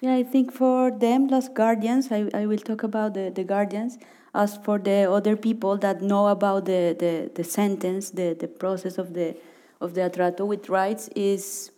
Yeah, 0.00 0.14
I 0.14 0.22
think 0.22 0.52
for 0.52 0.90
them, 0.90 1.30
as 1.34 1.50
guardians, 1.50 2.10
I, 2.10 2.30
I 2.32 2.46
will 2.46 2.56
talk 2.70 2.82
about 2.82 3.12
the, 3.12 3.28
the 3.28 3.44
guardians. 3.44 3.98
As 4.34 4.56
for 4.56 4.78
the 4.78 5.12
other 5.12 5.36
people 5.36 5.76
that 5.76 6.00
know 6.00 6.28
about 6.28 6.64
the, 6.64 6.96
the, 6.98 7.30
the 7.34 7.44
sentence, 7.44 8.08
the, 8.08 8.34
the 8.40 8.48
process 8.48 8.96
of 8.96 9.12
the, 9.12 9.36
of 9.82 9.92
the 9.92 10.00
atrato 10.00 10.46
with 10.46 10.70
rights, 10.70 11.10
is, 11.14 11.72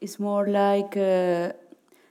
is 0.00 0.20
more 0.20 0.46
like. 0.46 0.96
Uh, 0.96 1.54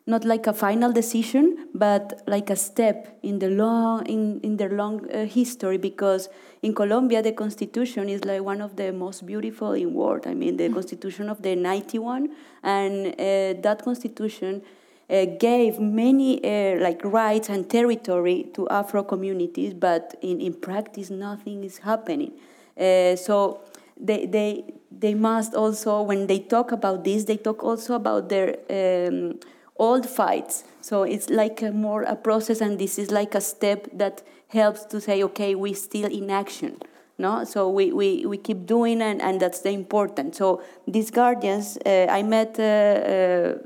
not 0.07 0.25
like 0.25 0.47
a 0.47 0.53
final 0.53 0.91
decision, 0.91 1.67
but 1.73 2.21
like 2.27 2.49
a 2.49 2.55
step 2.55 3.19
in 3.21 3.39
the 3.39 3.49
long 3.49 4.05
in, 4.07 4.39
in 4.41 4.57
their 4.57 4.69
long 4.69 5.09
uh, 5.11 5.25
history. 5.25 5.77
Because 5.77 6.29
in 6.61 6.73
Colombia, 6.73 7.21
the 7.21 7.31
constitution 7.31 8.09
is 8.09 8.25
like 8.25 8.41
one 8.41 8.61
of 8.61 8.75
the 8.75 8.91
most 8.91 9.25
beautiful 9.25 9.73
in 9.73 9.93
world. 9.93 10.25
I 10.25 10.33
mean, 10.33 10.57
the 10.57 10.65
mm-hmm. 10.65 10.73
constitution 10.73 11.29
of 11.29 11.41
the 11.41 11.55
'91, 11.55 12.29
and 12.63 13.07
uh, 13.07 13.61
that 13.61 13.81
constitution. 13.83 14.61
Uh, 15.09 15.25
gave 15.25 15.77
many 15.77 16.41
uh, 16.41 16.79
like 16.79 17.03
rights 17.03 17.49
and 17.49 17.69
territory 17.69 18.49
to 18.53 18.65
Afro 18.69 19.03
communities, 19.03 19.73
but 19.73 20.15
in, 20.21 20.39
in 20.39 20.53
practice 20.53 21.09
nothing 21.09 21.65
is 21.65 21.79
happening. 21.79 22.31
Uh, 22.79 23.17
so 23.17 23.59
they, 23.99 24.25
they, 24.25 24.63
they 24.89 25.13
must 25.13 25.53
also, 25.53 26.01
when 26.01 26.27
they 26.27 26.39
talk 26.39 26.71
about 26.71 27.03
this, 27.03 27.25
they 27.25 27.37
talk 27.37 27.61
also 27.61 27.95
about 27.95 28.29
their 28.29 28.55
um, 28.69 29.37
old 29.81 30.05
fights. 30.07 30.63
So 30.81 31.03
it's 31.03 31.29
like 31.29 31.57
a 31.61 31.71
more 31.71 32.03
a 32.03 32.15
process, 32.15 32.61
and 32.61 32.77
this 32.77 32.97
is 32.99 33.09
like 33.11 33.33
a 33.35 33.41
step 33.41 33.87
that 33.93 34.21
helps 34.47 34.85
to 34.85 35.01
say, 35.01 35.23
okay, 35.23 35.55
we're 35.55 35.81
still 35.89 36.11
in 36.19 36.29
action. 36.29 36.77
No, 37.17 37.43
so 37.45 37.69
we, 37.69 37.91
we, 37.91 38.25
we 38.25 38.37
keep 38.37 38.65
doing, 38.65 39.01
and, 39.01 39.21
and 39.21 39.39
that's 39.39 39.61
the 39.61 39.69
important. 39.71 40.35
So 40.35 40.61
these 40.87 41.11
guardians, 41.11 41.77
uh, 41.85 42.07
I 42.09 42.23
met 42.23 42.59
uh, 42.59 42.63
uh, 42.63 43.57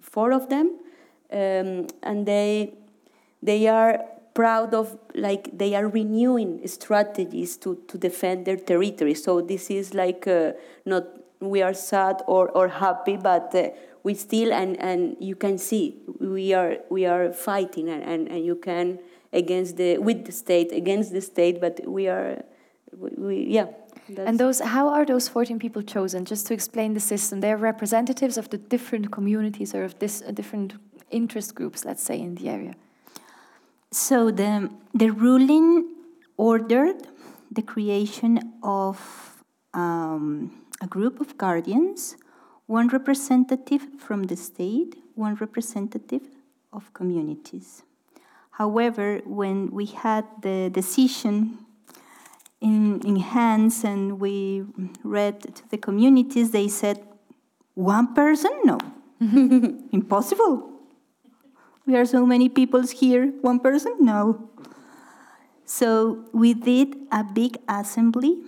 four 0.00 0.32
of 0.32 0.48
them, 0.48 0.66
um, 1.32 1.86
and 2.02 2.26
they 2.26 2.74
they 3.42 3.66
are 3.66 4.04
proud 4.34 4.74
of 4.74 4.98
like 5.14 5.50
they 5.58 5.74
are 5.74 5.88
renewing 5.88 6.66
strategies 6.66 7.56
to, 7.58 7.76
to 7.88 7.98
defend 7.98 8.46
their 8.46 8.56
territory. 8.56 9.14
So 9.14 9.40
this 9.40 9.70
is 9.70 9.94
like 9.94 10.26
uh, 10.26 10.52
not 10.84 11.04
we 11.40 11.60
are 11.62 11.74
sad 11.74 12.22
or, 12.26 12.48
or 12.50 12.68
happy, 12.68 13.16
but 13.16 13.54
uh, 13.54 13.70
we 14.02 14.14
still 14.14 14.52
and, 14.52 14.78
and 14.80 15.16
you 15.20 15.36
can 15.36 15.58
see 15.58 15.96
we 16.20 16.52
are 16.52 16.78
we 16.90 17.06
are 17.06 17.32
fighting 17.32 17.88
and, 17.88 18.02
and, 18.02 18.28
and 18.28 18.44
you 18.44 18.56
can 18.56 18.98
against 19.32 19.76
the 19.76 19.98
with 19.98 20.24
the 20.24 20.32
state 20.32 20.72
against 20.72 21.12
the 21.12 21.20
state 21.20 21.60
but 21.60 21.80
we 21.86 22.08
are 22.08 22.44
we, 22.92 23.10
we 23.16 23.46
yeah 23.48 23.66
and 24.18 24.38
those 24.38 24.60
how 24.60 24.88
are 24.88 25.04
those 25.04 25.28
14 25.28 25.58
people 25.58 25.82
chosen? 25.82 26.24
Just 26.24 26.46
to 26.48 26.54
explain 26.54 26.94
the 26.94 27.00
system 27.00 27.40
they're 27.40 27.56
representatives 27.56 28.36
of 28.36 28.50
the 28.50 28.58
different 28.58 29.10
communities 29.10 29.74
or 29.74 29.84
of 29.84 29.98
this 29.98 30.22
uh, 30.22 30.32
different 30.32 30.74
interest 31.10 31.54
groups 31.54 31.84
let's 31.84 32.02
say 32.02 32.20
in 32.20 32.34
the 32.34 32.48
area. 32.48 32.74
So 33.90 34.30
the 34.30 34.70
the 34.94 35.10
ruling 35.10 35.94
ordered 36.36 37.06
the 37.50 37.62
creation 37.62 38.40
of 38.62 38.98
um, 39.74 40.50
a 40.80 40.86
group 40.86 41.20
of 41.20 41.36
guardians 41.36 42.16
one 42.72 42.88
representative 42.88 43.82
from 43.98 44.22
the 44.30 44.34
state, 44.34 44.96
one 45.14 45.34
representative 45.34 46.22
of 46.72 46.90
communities. 46.94 47.82
However, 48.52 49.20
when 49.26 49.70
we 49.70 49.84
had 49.84 50.24
the 50.40 50.70
decision 50.70 51.58
in, 52.62 53.02
in 53.04 53.16
hands 53.16 53.84
and 53.84 54.18
we 54.18 54.64
read 55.04 55.54
to 55.56 55.68
the 55.68 55.76
communities, 55.76 56.52
they 56.52 56.66
said, 56.66 56.96
one 57.74 58.14
person? 58.14 58.52
No. 58.64 58.78
Impossible. 59.92 60.70
We 61.84 61.94
are 61.96 62.06
so 62.06 62.24
many 62.24 62.48
people 62.48 62.80
here. 62.86 63.26
One 63.42 63.60
person? 63.60 63.96
No. 64.00 64.48
So 65.66 66.24
we 66.32 66.54
did 66.54 66.96
a 67.12 67.22
big 67.22 67.58
assembly 67.68 68.38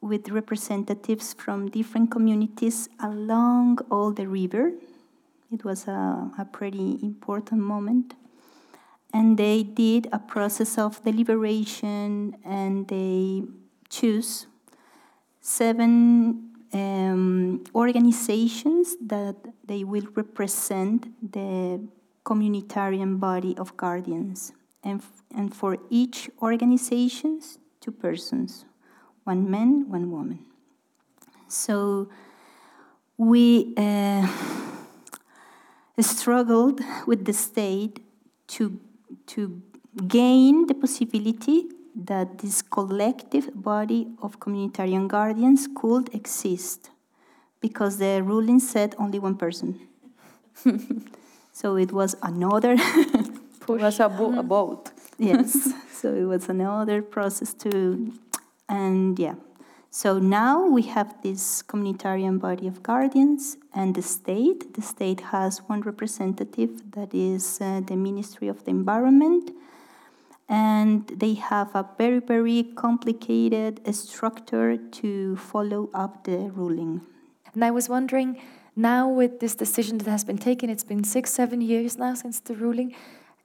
with 0.00 0.30
representatives 0.30 1.34
from 1.34 1.68
different 1.68 2.10
communities 2.10 2.88
along 3.00 3.78
all 3.90 4.12
the 4.12 4.26
river. 4.26 4.72
It 5.52 5.64
was 5.64 5.86
a, 5.88 6.30
a 6.38 6.46
pretty 6.50 6.98
important 7.02 7.60
moment. 7.60 8.14
And 9.12 9.36
they 9.36 9.62
did 9.62 10.08
a 10.12 10.18
process 10.18 10.78
of 10.78 11.02
deliberation 11.02 12.36
and 12.44 12.86
they 12.88 13.42
choose 13.88 14.46
seven 15.40 16.50
um, 16.72 17.64
organizations 17.74 18.96
that 19.04 19.36
they 19.64 19.82
will 19.82 20.06
represent 20.14 21.08
the 21.32 21.80
communitarian 22.24 23.18
body 23.18 23.56
of 23.58 23.76
guardians. 23.76 24.52
And, 24.84 25.02
and 25.34 25.54
for 25.54 25.76
each 25.90 26.30
organization, 26.40 27.40
two 27.80 27.90
persons 27.90 28.64
one 29.32 29.48
man, 29.48 29.88
one 29.88 30.10
woman. 30.10 30.40
So 31.46 32.08
we 33.16 33.74
uh, 33.76 34.26
struggled 36.00 36.80
with 37.06 37.24
the 37.26 37.32
state 37.32 37.94
to, 38.54 38.80
to 39.32 39.62
gain 40.08 40.66
the 40.66 40.74
possibility 40.74 41.58
that 41.94 42.38
this 42.38 42.62
collective 42.62 43.46
body 43.54 44.08
of 44.20 44.40
communitarian 44.40 45.06
guardians 45.06 45.68
could 45.80 46.12
exist 46.12 46.90
because 47.60 47.98
the 47.98 48.22
ruling 48.30 48.58
said 48.58 48.96
only 48.98 49.20
one 49.20 49.36
person. 49.36 49.78
so 51.52 51.76
it 51.76 51.92
was 51.92 52.16
another 52.22 52.76
push. 53.60 53.80
It 53.80 53.84
was 53.84 54.00
a, 54.00 54.08
bo- 54.08 54.38
a 54.38 54.42
vote. 54.42 54.90
yes. 55.18 55.68
So 56.00 56.14
it 56.14 56.24
was 56.24 56.48
another 56.48 57.02
process 57.02 57.52
to 57.64 57.70
and 58.70 59.18
yeah, 59.18 59.34
so 59.90 60.20
now 60.20 60.64
we 60.64 60.82
have 60.82 61.20
this 61.22 61.62
communitarian 61.64 62.38
body 62.38 62.68
of 62.68 62.80
guardians 62.82 63.56
and 63.74 63.94
the 63.96 64.02
state. 64.02 64.74
The 64.74 64.82
state 64.82 65.20
has 65.32 65.58
one 65.66 65.80
representative 65.80 66.92
that 66.92 67.12
is 67.12 67.60
uh, 67.60 67.80
the 67.84 67.96
Ministry 67.96 68.46
of 68.46 68.64
the 68.64 68.70
Environment. 68.70 69.50
and 70.50 71.06
they 71.22 71.34
have 71.34 71.74
a 71.76 71.88
very, 71.96 72.18
very 72.18 72.64
complicated 72.74 73.74
structure 73.94 74.76
to 74.76 75.36
follow 75.36 75.88
up 75.94 76.24
the 76.24 76.38
ruling. 76.60 77.00
And 77.54 77.64
I 77.64 77.70
was 77.70 77.88
wondering, 77.88 78.40
now 78.74 79.08
with 79.08 79.38
this 79.38 79.54
decision 79.54 79.98
that 79.98 80.10
has 80.10 80.24
been 80.24 80.38
taken, 80.38 80.68
it's 80.68 80.82
been 80.82 81.04
six, 81.04 81.30
seven 81.30 81.60
years 81.60 81.96
now 81.96 82.14
since 82.14 82.40
the 82.40 82.56
ruling. 82.56 82.96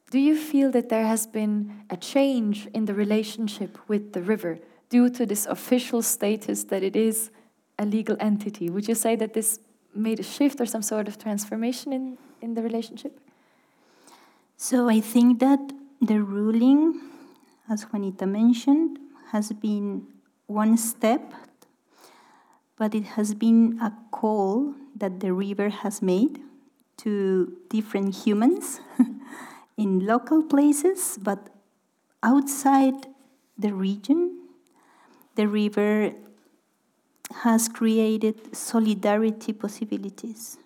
Do 0.09 0.17
you 0.17 0.35
feel 0.35 0.71
that 0.71 0.89
there 0.89 1.05
has 1.05 1.27
been 1.27 1.83
a 1.91 1.97
change 1.97 2.67
in 2.73 2.85
the 2.85 2.95
relationship 2.95 3.77
with 3.87 4.13
the 4.13 4.23
river 4.23 4.59
due 4.95 5.09
to 5.09 5.25
this 5.25 5.45
official 5.57 6.01
status 6.01 6.63
that 6.71 6.81
it 6.89 6.95
is 6.95 7.29
a 7.83 7.85
legal 7.85 8.15
entity? 8.29 8.69
Would 8.69 8.87
you 8.87 8.95
say 8.95 9.13
that 9.17 9.33
this 9.33 9.59
made 9.93 10.19
a 10.21 10.27
shift 10.35 10.61
or 10.61 10.65
some 10.65 10.81
sort 10.81 11.07
of 11.09 11.17
transformation 11.17 11.91
in, 11.91 12.17
in 12.41 12.53
the 12.53 12.61
relationship? 12.61 13.13
So 14.55 14.87
I 14.97 15.01
think 15.01 15.39
that 15.39 15.59
the 16.01 16.19
ruling, 16.21 17.01
as 17.69 17.83
Juanita 17.83 18.25
mentioned, 18.25 18.99
has 19.33 19.51
been 19.51 20.07
one 20.47 20.77
step, 20.77 21.23
but 22.77 22.95
it 22.95 23.05
has 23.17 23.33
been 23.33 23.77
a 23.81 23.91
call 24.11 24.75
that 24.95 25.19
the 25.19 25.33
river 25.33 25.69
has 25.83 26.01
made 26.01 26.39
to 27.03 27.11
different 27.69 28.15
humans 28.23 28.79
in 29.77 30.05
local 30.05 30.41
places, 30.41 31.19
but 31.21 31.49
outside 32.23 33.07
the 33.57 33.73
region. 33.73 34.44
The 35.35 35.47
river 35.47 36.13
has 37.43 37.67
created 37.67 38.55
solidarity 38.55 39.53
possibilities 39.53 40.57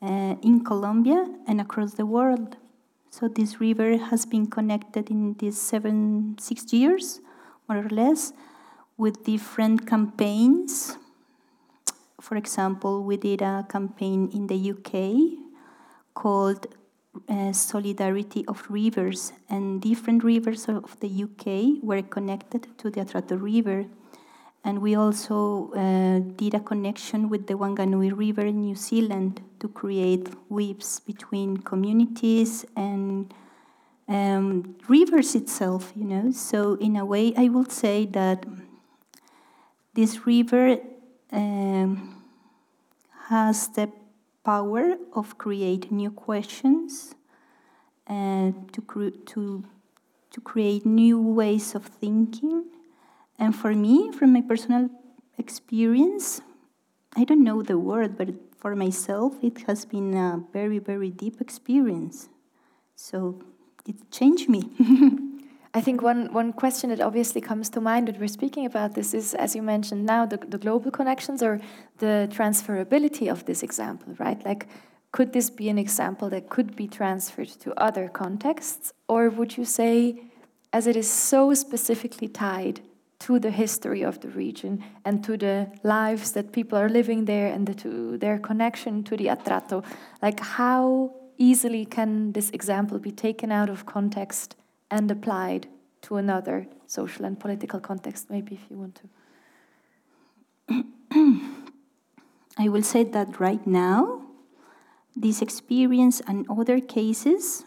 uh, 0.00 0.36
in 0.42 0.64
Colombia 0.64 1.26
and 1.46 1.60
across 1.60 1.94
the 1.94 2.06
world. 2.06 2.56
So 3.10 3.28
this 3.28 3.60
river 3.60 3.98
has 3.98 4.24
been 4.26 4.46
connected 4.46 5.10
in 5.10 5.34
these 5.34 5.60
seven, 5.60 6.36
six 6.40 6.72
years, 6.72 7.20
more 7.68 7.78
or 7.78 7.88
less, 7.88 8.32
with 8.96 9.24
different 9.24 9.86
campaigns. 9.86 10.96
For 12.20 12.36
example, 12.36 13.02
we 13.02 13.16
did 13.16 13.42
a 13.42 13.66
campaign 13.68 14.30
in 14.32 14.46
the 14.46 14.70
UK 14.72 15.38
called 16.14 16.66
uh, 17.28 17.52
Solidarity 17.52 18.44
of 18.46 18.64
Rivers, 18.70 19.32
and 19.48 19.80
different 19.80 20.24
rivers 20.24 20.68
of 20.68 20.98
the 21.00 21.24
UK 21.24 21.82
were 21.82 22.02
connected 22.02 22.66
to 22.78 22.90
the 22.90 23.00
Atrato 23.00 23.40
River. 23.40 23.86
And 24.64 24.80
we 24.80 24.94
also 24.94 25.72
uh, 25.72 26.20
did 26.36 26.54
a 26.54 26.60
connection 26.60 27.28
with 27.28 27.48
the 27.48 27.54
Whanganui 27.54 28.16
River 28.16 28.42
in 28.42 28.60
New 28.60 28.76
Zealand 28.76 29.42
to 29.58 29.68
create 29.68 30.28
weaves 30.48 31.00
between 31.00 31.56
communities 31.56 32.64
and 32.76 33.34
um, 34.08 34.76
rivers 34.88 35.34
itself, 35.34 35.92
you 35.96 36.04
know. 36.04 36.30
So, 36.30 36.74
in 36.74 36.96
a 36.96 37.04
way, 37.04 37.34
I 37.36 37.48
would 37.48 37.72
say 37.72 38.06
that 38.06 38.46
this 39.94 40.26
river 40.26 40.78
um, 41.32 42.22
has 43.28 43.68
the 43.68 43.90
power 44.44 44.96
of 45.12 45.38
create 45.38 45.90
new 45.92 46.10
questions 46.10 47.14
and 48.06 48.72
to, 48.72 48.80
cre- 48.82 49.16
to, 49.26 49.64
to 50.30 50.40
create 50.40 50.84
new 50.84 51.20
ways 51.20 51.74
of 51.74 51.84
thinking 51.84 52.64
and 53.42 53.56
for 53.56 53.74
me, 53.74 54.12
from 54.12 54.32
my 54.32 54.40
personal 54.40 54.88
experience, 55.36 56.42
I 57.16 57.24
don't 57.24 57.42
know 57.42 57.60
the 57.60 57.76
word, 57.76 58.16
but 58.16 58.28
for 58.56 58.76
myself, 58.76 59.34
it 59.42 59.62
has 59.66 59.84
been 59.84 60.14
a 60.14 60.44
very, 60.52 60.78
very 60.78 61.10
deep 61.10 61.40
experience. 61.40 62.28
So 62.94 63.42
it 63.84 64.10
changed 64.12 64.48
me. 64.48 64.70
I 65.74 65.80
think 65.80 66.02
one, 66.02 66.32
one 66.32 66.52
question 66.52 66.90
that 66.90 67.00
obviously 67.00 67.40
comes 67.40 67.70
to 67.70 67.80
mind 67.80 68.08
when 68.08 68.20
we're 68.20 68.28
speaking 68.28 68.66
about 68.66 68.94
this 68.94 69.14
is, 69.14 69.32
as 69.32 69.56
you 69.56 69.62
mentioned 69.62 70.04
now, 70.04 70.26
the, 70.26 70.36
the 70.36 70.58
global 70.58 70.90
connections 70.90 71.42
or 71.42 71.60
the 71.98 72.28
transferability 72.30 73.30
of 73.30 73.46
this 73.46 73.62
example, 73.62 74.14
right? 74.18 74.44
Like, 74.44 74.68
could 75.12 75.32
this 75.32 75.48
be 75.48 75.70
an 75.70 75.78
example 75.78 76.28
that 76.30 76.50
could 76.50 76.76
be 76.76 76.86
transferred 76.88 77.48
to 77.48 77.72
other 77.80 78.08
contexts? 78.08 78.92
Or 79.08 79.30
would 79.30 79.56
you 79.56 79.64
say, 79.64 80.22
as 80.74 80.86
it 80.86 80.96
is 80.96 81.10
so 81.10 81.54
specifically 81.54 82.28
tied 82.28 82.80
to 83.20 83.38
the 83.38 83.50
history 83.50 84.02
of 84.02 84.20
the 84.20 84.28
region 84.28 84.84
and 85.04 85.22
to 85.24 85.36
the 85.36 85.70
lives 85.84 86.32
that 86.32 86.52
people 86.52 86.76
are 86.76 86.88
living 86.88 87.24
there 87.24 87.46
and 87.46 87.66
the, 87.66 87.74
to 87.74 88.18
their 88.18 88.38
connection 88.38 89.04
to 89.04 89.16
the 89.16 89.26
Atrato. 89.26 89.84
Like, 90.20 90.40
how 90.40 91.14
easily 91.38 91.84
can 91.86 92.32
this 92.32 92.50
example 92.50 92.98
be 92.98 93.12
taken 93.12 93.52
out 93.52 93.70
of 93.70 93.86
context 93.86 94.56
and 94.92 95.10
applied 95.10 95.66
to 96.02 96.16
another 96.16 96.68
social 96.86 97.24
and 97.24 97.40
political 97.40 97.80
context, 97.80 98.30
maybe 98.30 98.54
if 98.54 98.70
you 98.70 98.76
want 98.76 99.00
to? 99.00 100.84
I 102.58 102.68
will 102.68 102.82
say 102.82 103.02
that 103.02 103.40
right 103.40 103.66
now, 103.66 104.22
this 105.16 105.42
experience 105.42 106.22
and 106.28 106.46
other 106.48 106.78
cases 106.80 107.64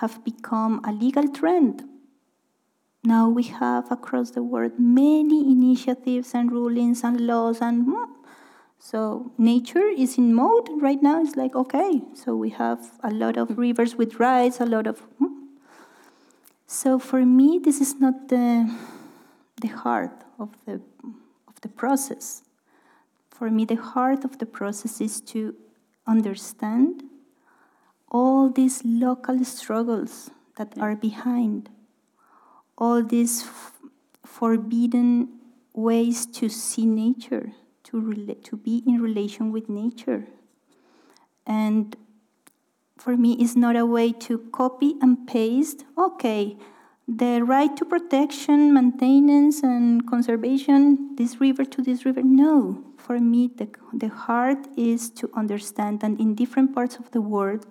have 0.00 0.24
become 0.24 0.80
a 0.84 0.92
legal 0.92 1.26
trend 1.28 1.82
now 3.04 3.28
we 3.28 3.42
have 3.42 3.92
across 3.92 4.30
the 4.30 4.42
world 4.42 4.72
many 4.78 5.40
initiatives 5.52 6.32
and 6.34 6.50
rulings 6.50 7.04
and 7.04 7.20
laws 7.20 7.60
and 7.60 7.84
hmm, 7.84 8.04
so 8.78 9.30
nature 9.36 9.88
is 9.88 10.16
in 10.16 10.34
mode 10.34 10.68
right 10.80 11.02
now. 11.02 11.20
It's 11.20 11.36
like 11.36 11.54
okay, 11.54 12.02
so 12.14 12.34
we 12.34 12.50
have 12.50 12.80
a 13.02 13.10
lot 13.10 13.36
of 13.36 13.58
rivers 13.58 13.94
with 13.94 14.18
rights, 14.18 14.60
a 14.60 14.66
lot 14.66 14.86
of. 14.86 15.02
So 16.66 16.98
for 16.98 17.24
me, 17.24 17.60
this 17.62 17.80
is 17.80 18.00
not 18.00 18.28
the 18.28 18.70
the 19.60 19.68
heart 19.68 20.24
of 20.38 20.50
the 20.66 20.80
of 21.48 21.60
the 21.60 21.68
process. 21.68 22.42
For 23.30 23.50
me, 23.50 23.64
the 23.64 23.76
heart 23.76 24.24
of 24.24 24.38
the 24.38 24.46
process 24.46 25.00
is 25.00 25.20
to 25.32 25.54
understand 26.06 27.02
all 28.10 28.48
these 28.48 28.84
local 28.84 29.44
struggles 29.44 30.30
that 30.56 30.78
are 30.78 30.94
behind 30.94 31.68
all 32.76 33.02
these 33.02 33.44
forbidden 34.24 35.28
ways 35.72 36.26
to 36.26 36.48
see 36.48 36.86
nature, 36.86 37.52
to, 37.84 38.36
to 38.42 38.56
be 38.56 38.82
in 38.86 39.00
relation 39.00 39.52
with 39.52 39.68
nature. 39.68 40.26
And 41.46 41.96
for 43.04 43.18
me, 43.18 43.36
it's 43.38 43.54
not 43.54 43.76
a 43.76 43.84
way 43.84 44.12
to 44.12 44.38
copy 44.50 44.94
and 45.02 45.26
paste, 45.26 45.84
okay, 45.98 46.56
the 47.06 47.42
right 47.44 47.76
to 47.76 47.84
protection, 47.84 48.72
maintenance, 48.72 49.62
and 49.62 50.08
conservation, 50.08 51.14
this 51.16 51.38
river 51.38 51.66
to 51.66 51.82
this 51.82 52.06
river. 52.06 52.22
No, 52.22 52.82
for 52.96 53.20
me, 53.20 53.50
the, 53.54 53.68
the 53.92 54.08
heart 54.08 54.68
is 54.74 55.10
to 55.10 55.28
understand 55.34 56.00
that 56.00 56.18
in 56.18 56.34
different 56.34 56.74
parts 56.74 56.96
of 56.96 57.10
the 57.10 57.20
world, 57.20 57.66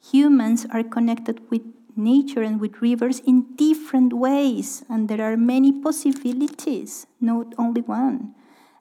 humans 0.00 0.64
are 0.72 0.84
connected 0.84 1.40
with 1.50 1.62
nature 1.96 2.42
and 2.42 2.60
with 2.60 2.80
rivers 2.80 3.18
in 3.26 3.56
different 3.56 4.12
ways, 4.12 4.84
and 4.88 5.08
there 5.08 5.22
are 5.22 5.36
many 5.36 5.72
possibilities, 5.72 7.08
not 7.20 7.52
only 7.58 7.80
one. 7.80 8.36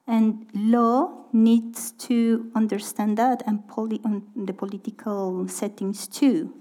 And 0.07 0.47
law 0.53 1.25
needs 1.33 1.91
to 2.07 2.51
understand 2.55 3.17
that, 3.17 3.43
and 3.47 3.63
the 3.67 4.53
political 4.53 5.47
settings 5.47 6.07
too, 6.07 6.53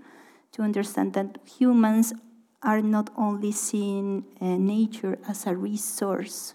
to 0.52 0.62
understand 0.62 1.12
that 1.12 1.38
humans 1.44 2.14
are 2.62 2.80
not 2.80 3.10
only 3.16 3.52
seeing 3.52 4.24
uh, 4.40 4.56
nature 4.56 5.18
as 5.28 5.46
a 5.46 5.54
resource, 5.54 6.54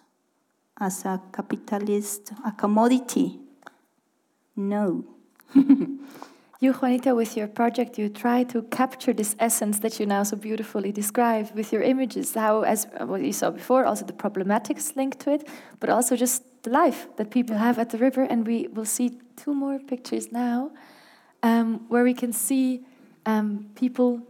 as 0.79 1.05
a 1.05 1.21
capitalist, 1.31 2.31
a 2.45 2.51
commodity. 2.51 3.39
No. 4.55 5.05
You, 6.61 6.73
Juanita, 6.73 7.15
with 7.15 7.37
your 7.37 7.47
project, 7.47 7.97
you 7.97 8.09
try 8.09 8.43
to 8.43 8.63
capture 8.63 9.13
this 9.13 9.33
essence 9.39 9.79
that 9.79 9.97
you 9.97 10.05
now 10.05 10.23
so 10.23 10.35
beautifully 10.35 10.91
describe 10.91 11.49
with 11.55 11.71
your 11.71 11.81
images. 11.81 12.35
How, 12.35 12.63
as 12.63 12.85
what 12.99 13.21
you 13.21 13.31
saw 13.31 13.49
before, 13.49 13.85
also 13.85 14.03
the 14.03 14.11
problematics 14.11 14.93
linked 14.97 15.21
to 15.21 15.31
it, 15.31 15.47
but 15.79 15.89
also 15.89 16.17
just 16.17 16.43
the 16.63 16.69
life 16.69 17.07
that 17.17 17.31
people 17.31 17.57
have 17.57 17.79
at 17.79 17.89
the 17.89 17.97
river. 17.97 18.23
And 18.23 18.45
we 18.45 18.67
will 18.67 18.85
see 18.85 19.19
two 19.35 19.53
more 19.53 19.79
pictures 19.79 20.31
now, 20.31 20.71
um, 21.43 21.85
where 21.89 22.03
we 22.03 22.13
can 22.13 22.33
see 22.33 22.85
um, 23.25 23.69
people 23.75 24.21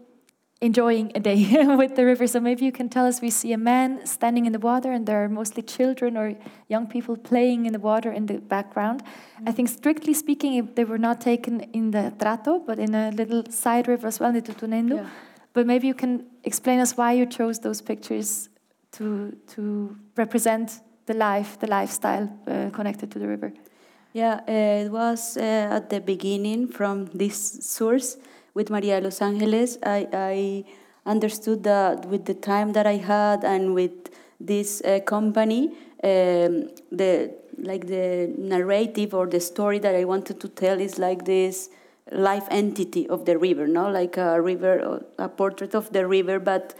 enjoying 0.62 1.12
a 1.16 1.20
day 1.20 1.66
with 1.78 1.96
the 1.96 2.06
river. 2.06 2.28
So 2.28 2.40
maybe 2.40 2.66
you 2.66 2.72
can 2.72 2.90
tell 2.90 3.06
us 3.06 3.22
we 3.22 3.30
see 3.30 3.54
a 3.54 3.58
man 3.58 4.06
standing 4.06 4.46
in 4.46 4.52
the 4.52 4.60
water, 4.60 4.92
and 4.92 5.06
there 5.06 5.24
are 5.24 5.30
mostly 5.30 5.64
children 5.64 6.18
or 6.18 6.36
young 6.68 6.88
people 6.88 7.16
playing 7.16 7.66
in 7.66 7.74
the 7.74 7.80
water 7.80 8.12
in 8.12 8.26
the 8.26 8.40
background. 8.40 9.04
I 9.46 9.52
think, 9.52 9.70
strictly 9.70 10.14
speaking, 10.14 10.70
they 10.76 10.84
were 10.84 10.98
not 10.98 11.22
taken 11.22 11.62
in 11.74 11.92
the 11.92 12.14
Atrato, 12.14 12.66
but 12.66 12.78
in 12.80 12.94
a 12.94 13.12
little 13.12 13.44
side 13.50 13.88
river 13.88 14.08
as 14.08 14.20
well, 14.20 14.34
the 14.34 14.42
Tutunendo. 14.42 14.98
Yeah. 14.98 15.10
But 15.54 15.66
maybe 15.66 15.88
you 15.88 15.94
can 15.94 16.26
explain 16.44 16.80
us 16.80 16.96
why 16.96 17.14
you 17.14 17.26
chose 17.26 17.60
those 17.60 17.82
pictures 17.82 18.50
to, 18.94 19.36
to 19.48 19.98
represent 20.16 20.82
the 21.10 21.16
life, 21.16 21.58
the 21.60 21.68
lifestyle 21.68 22.30
uh, 22.48 22.70
connected 22.78 23.10
to 23.12 23.18
the 23.20 23.28
river. 23.28 23.52
Yeah, 24.14 24.36
uh, 24.48 24.86
it 24.86 24.92
was 24.92 25.38
uh, 25.38 25.78
at 25.78 25.90
the 25.90 26.00
beginning 26.00 26.68
from 26.68 27.06
this 27.14 27.38
source 27.62 28.18
with 28.54 28.70
Maria 28.70 29.00
Los 29.00 29.22
Angeles, 29.22 29.78
I, 29.84 30.08
I 30.12 30.66
understood 31.06 31.64
that 31.64 32.06
with 32.06 32.26
the 32.26 32.34
time 32.34 32.74
that 32.74 32.86
I 32.86 32.98
had 32.98 33.44
and 33.44 33.74
with 33.74 34.10
this 34.40 34.82
uh, 34.82 35.00
company, 35.06 35.70
um, 36.04 36.70
the 36.92 37.34
like 37.58 37.88
the 37.88 38.34
narrative 38.38 39.14
or 39.14 39.28
the 39.28 39.40
story 39.40 39.80
that 39.80 39.96
I 39.96 40.06
wanted 40.06 40.40
to 40.40 40.48
tell 40.48 40.80
is 40.80 40.98
like 40.98 41.26
this 41.26 41.70
life 42.12 42.48
entity 42.50 43.08
of 43.08 43.26
the 43.26 43.38
river, 43.38 43.68
no, 43.68 43.90
like 43.90 44.18
a 44.18 44.42
river, 44.42 45.04
a 45.18 45.30
portrait 45.30 45.76
of 45.76 45.92
the 45.92 46.08
river, 46.08 46.40
but 46.40 46.74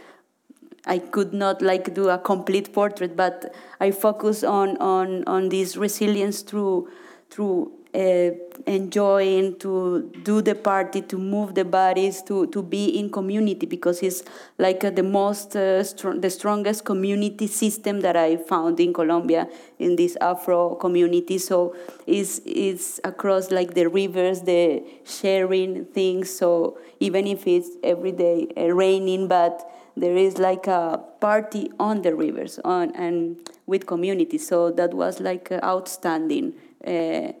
I 0.86 0.98
could 0.98 1.32
not 1.32 1.60
like 1.62 1.94
do 1.94 2.08
a 2.08 2.18
complete 2.18 2.72
portrait, 2.72 3.16
but 3.16 3.54
I 3.80 3.90
focus 3.90 4.42
on 4.44 4.76
on 4.78 5.24
on 5.26 5.48
this 5.48 5.76
resilience 5.76 6.40
through 6.42 6.88
through 7.30 7.72
uh, 7.94 8.30
enjoying 8.66 9.58
to 9.58 10.10
do 10.22 10.40
the 10.40 10.54
party 10.54 11.00
to 11.02 11.18
move 11.18 11.54
the 11.54 11.64
bodies 11.64 12.22
to, 12.22 12.46
to 12.48 12.62
be 12.62 12.86
in 12.86 13.10
community 13.10 13.66
because 13.66 14.00
it's 14.02 14.22
like 14.58 14.84
uh, 14.84 14.90
the 14.90 15.02
most 15.02 15.56
uh, 15.56 15.82
str- 15.82 16.16
the 16.18 16.30
strongest 16.30 16.84
community 16.84 17.46
system 17.48 18.00
that 18.00 18.16
i 18.16 18.36
found 18.36 18.78
in 18.78 18.92
colombia 18.92 19.48
in 19.78 19.96
this 19.96 20.16
afro 20.20 20.74
community. 20.76 21.38
So 21.38 21.74
it's, 22.06 22.40
it's 22.44 23.00
across 23.04 23.50
like 23.50 23.74
the 23.74 23.86
rivers 23.88 24.42
the 24.42 24.84
sharing 25.04 25.86
things. 25.86 26.30
So 26.36 26.78
even 27.00 27.26
if 27.26 27.46
it's 27.46 27.70
every 27.82 28.12
day 28.12 28.48
uh, 28.56 28.66
raining 28.72 29.26
but 29.28 29.68
there 30.00 30.16
is 30.16 30.38
like 30.38 30.66
a 30.66 31.00
party 31.20 31.70
on 31.78 32.02
the 32.02 32.14
rivers 32.14 32.58
on 32.64 32.94
and 32.94 33.36
with 33.66 33.86
community. 33.86 34.38
So 34.38 34.70
that 34.72 34.94
was 34.94 35.20
like 35.20 35.52
uh, 35.52 35.60
outstanding 35.62 36.54
uh, 36.86 37.32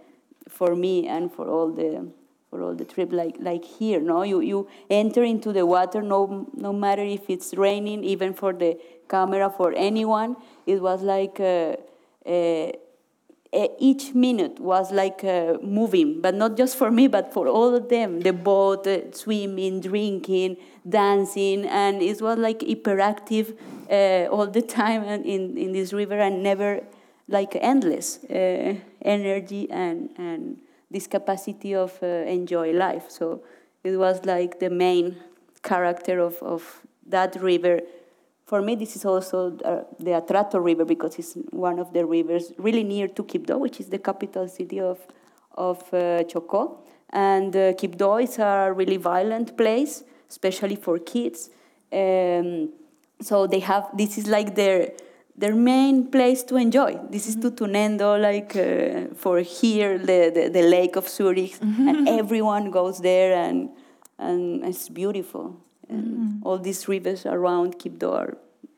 for 0.48 0.76
me 0.76 1.08
and 1.08 1.32
for 1.32 1.48
all 1.48 1.70
the 1.70 2.06
for 2.50 2.62
all 2.62 2.74
the 2.74 2.84
trip 2.84 3.12
like 3.12 3.36
like 3.38 3.64
here 3.64 4.00
no? 4.00 4.22
You 4.22 4.40
you 4.40 4.68
enter 4.90 5.22
into 5.22 5.52
the 5.52 5.64
water 5.64 6.02
no 6.02 6.46
no 6.54 6.72
matter 6.72 7.02
if 7.02 7.30
it's 7.30 7.54
raining 7.54 8.04
even 8.04 8.34
for 8.34 8.52
the 8.52 8.78
camera 9.08 9.50
for 9.50 9.72
anyone 9.74 10.36
it 10.66 10.80
was 10.80 11.02
like 11.02 11.40
uh, 11.40 11.76
uh, 12.26 12.72
each 13.78 14.14
minute 14.14 14.60
was 14.60 14.92
like 14.92 15.24
uh, 15.24 15.58
moving 15.62 16.20
but 16.20 16.34
not 16.34 16.56
just 16.56 16.76
for 16.76 16.90
me 16.90 17.08
but 17.08 17.32
for 17.32 17.48
all 17.48 17.74
of 17.74 17.88
them 17.88 18.20
the 18.20 18.32
boat 18.32 18.86
uh, 18.86 19.10
swimming 19.12 19.80
drinking 19.80 20.56
dancing 20.88 21.66
and 21.66 22.02
it 22.02 22.20
was 22.20 22.38
like 22.38 22.60
hyperactive 22.60 23.56
uh, 23.90 24.28
all 24.30 24.46
the 24.46 24.62
time 24.80 25.04
in, 25.04 25.56
in 25.56 25.72
this 25.72 25.92
river 25.92 26.18
and 26.18 26.42
never 26.42 26.80
like 27.28 27.56
endless 27.60 28.24
uh, 28.24 28.74
energy 29.02 29.70
and, 29.70 30.10
and 30.16 30.58
this 30.90 31.06
capacity 31.06 31.74
of 31.74 31.98
uh, 32.02 32.06
enjoy 32.06 32.72
life. 32.72 33.04
So 33.08 33.42
it 33.84 33.96
was 33.96 34.24
like 34.24 34.58
the 34.58 34.70
main 34.70 35.16
character 35.62 36.18
of, 36.18 36.42
of 36.42 36.82
that 37.06 37.40
river. 37.40 37.80
For 38.46 38.60
me, 38.60 38.74
this 38.74 38.96
is 38.96 39.04
also 39.04 39.50
the 39.50 40.10
Atrato 40.10 40.62
River 40.62 40.84
because 40.84 41.18
it's 41.18 41.34
one 41.50 41.78
of 41.78 41.92
the 41.92 42.04
rivers 42.04 42.52
really 42.58 42.82
near 42.82 43.06
to 43.06 43.22
Quibdó, 43.22 43.58
which 43.60 43.78
is 43.78 43.86
the 43.86 43.98
capital 43.98 44.48
city 44.48 44.80
of, 44.80 44.98
of 45.54 45.78
uh, 45.94 46.24
Chocó. 46.24 46.78
And 47.10 47.54
uh, 47.54 47.72
Quibdó 47.74 48.22
is 48.22 48.38
a 48.38 48.72
really 48.74 48.96
violent 48.96 49.56
place, 49.56 50.02
especially 50.30 50.76
for 50.76 50.98
kids. 50.98 51.50
Um, 51.92 52.72
so 53.20 53.46
they 53.46 53.60
have, 53.60 53.90
this 53.94 54.16
is 54.16 54.26
like 54.26 54.54
their 54.54 54.92
their 55.36 55.54
main 55.54 56.10
place 56.10 56.42
to 56.42 56.56
enjoy. 56.56 57.00
This 57.08 57.26
is 57.26 57.36
mm-hmm. 57.36 57.64
Tutunendo, 57.64 58.20
like 58.20 58.54
uh, 58.56 59.14
for 59.14 59.40
here, 59.40 59.96
the, 59.98 60.30
the, 60.34 60.50
the, 60.50 60.62
lake 60.62 60.96
of 60.96 61.08
Zurich, 61.08 61.58
mm-hmm. 61.58 61.88
and 61.88 62.08
everyone 62.08 62.70
goes 62.70 63.00
there, 63.00 63.32
and 63.34 63.70
and 64.18 64.62
it's 64.64 64.90
beautiful. 64.90 65.56
And 65.88 66.04
mm-hmm. 66.04 66.46
all 66.46 66.58
these 66.58 66.86
rivers 66.88 67.24
around 67.24 67.78
Quibdó 67.78 68.12
are 68.12 68.36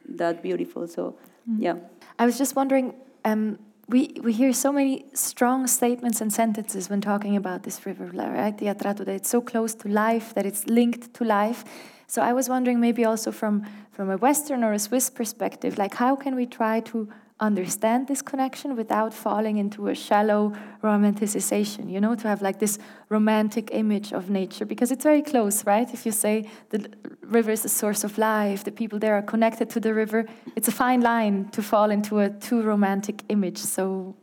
that 0.08 0.40
beautiful. 0.40 0.86
So, 0.86 1.18
mm-hmm. 1.50 1.62
yeah. 1.62 1.76
I 2.18 2.26
was 2.26 2.38
just 2.38 2.54
wondering. 2.54 2.94
Um, 3.24 3.58
we, 3.92 4.14
we 4.22 4.32
hear 4.32 4.54
so 4.54 4.72
many 4.72 5.04
strong 5.12 5.66
statements 5.66 6.22
and 6.22 6.32
sentences 6.32 6.88
when 6.88 7.02
talking 7.02 7.36
about 7.36 7.62
this 7.62 7.84
river, 7.84 8.06
right? 8.06 8.56
The 8.56 8.66
Atrato, 8.66 9.04
that 9.04 9.08
it's 9.08 9.28
so 9.28 9.42
close 9.42 9.74
to 9.76 9.88
life, 9.88 10.34
that 10.34 10.46
it's 10.46 10.66
linked 10.66 11.12
to 11.14 11.24
life. 11.24 11.62
So 12.06 12.22
I 12.22 12.32
was 12.32 12.48
wondering 12.48 12.80
maybe 12.80 13.04
also 13.04 13.30
from, 13.30 13.66
from 13.90 14.10
a 14.10 14.16
Western 14.16 14.64
or 14.64 14.72
a 14.72 14.78
Swiss 14.78 15.10
perspective, 15.10 15.76
like 15.76 15.94
how 15.94 16.16
can 16.16 16.34
we 16.34 16.46
try 16.46 16.80
to 16.80 17.08
understand 17.42 18.06
this 18.06 18.22
connection 18.22 18.76
without 18.76 19.12
falling 19.12 19.56
into 19.58 19.88
a 19.88 19.94
shallow 19.94 20.52
romanticization, 20.82 21.90
you 21.90 22.00
know, 22.00 22.14
to 22.14 22.28
have 22.28 22.40
like 22.40 22.60
this 22.60 22.78
romantic 23.08 23.68
image 23.72 24.12
of 24.12 24.30
nature, 24.30 24.64
because 24.64 24.92
it's 24.92 25.02
very 25.02 25.22
close, 25.22 25.66
right? 25.66 25.92
If 25.92 26.06
you 26.06 26.12
say 26.12 26.48
the 26.70 26.88
river 27.22 27.50
is 27.50 27.62
the 27.62 27.68
source 27.68 28.04
of 28.04 28.16
life, 28.16 28.62
the 28.62 28.70
people 28.70 28.98
there 29.00 29.14
are 29.14 29.22
connected 29.22 29.68
to 29.70 29.80
the 29.80 29.92
river, 29.92 30.24
it's 30.54 30.68
a 30.68 30.72
fine 30.72 31.00
line 31.00 31.48
to 31.50 31.62
fall 31.62 31.90
into 31.90 32.20
a 32.20 32.30
too 32.30 32.62
romantic 32.62 33.24
image. 33.28 33.58
So 33.58 34.14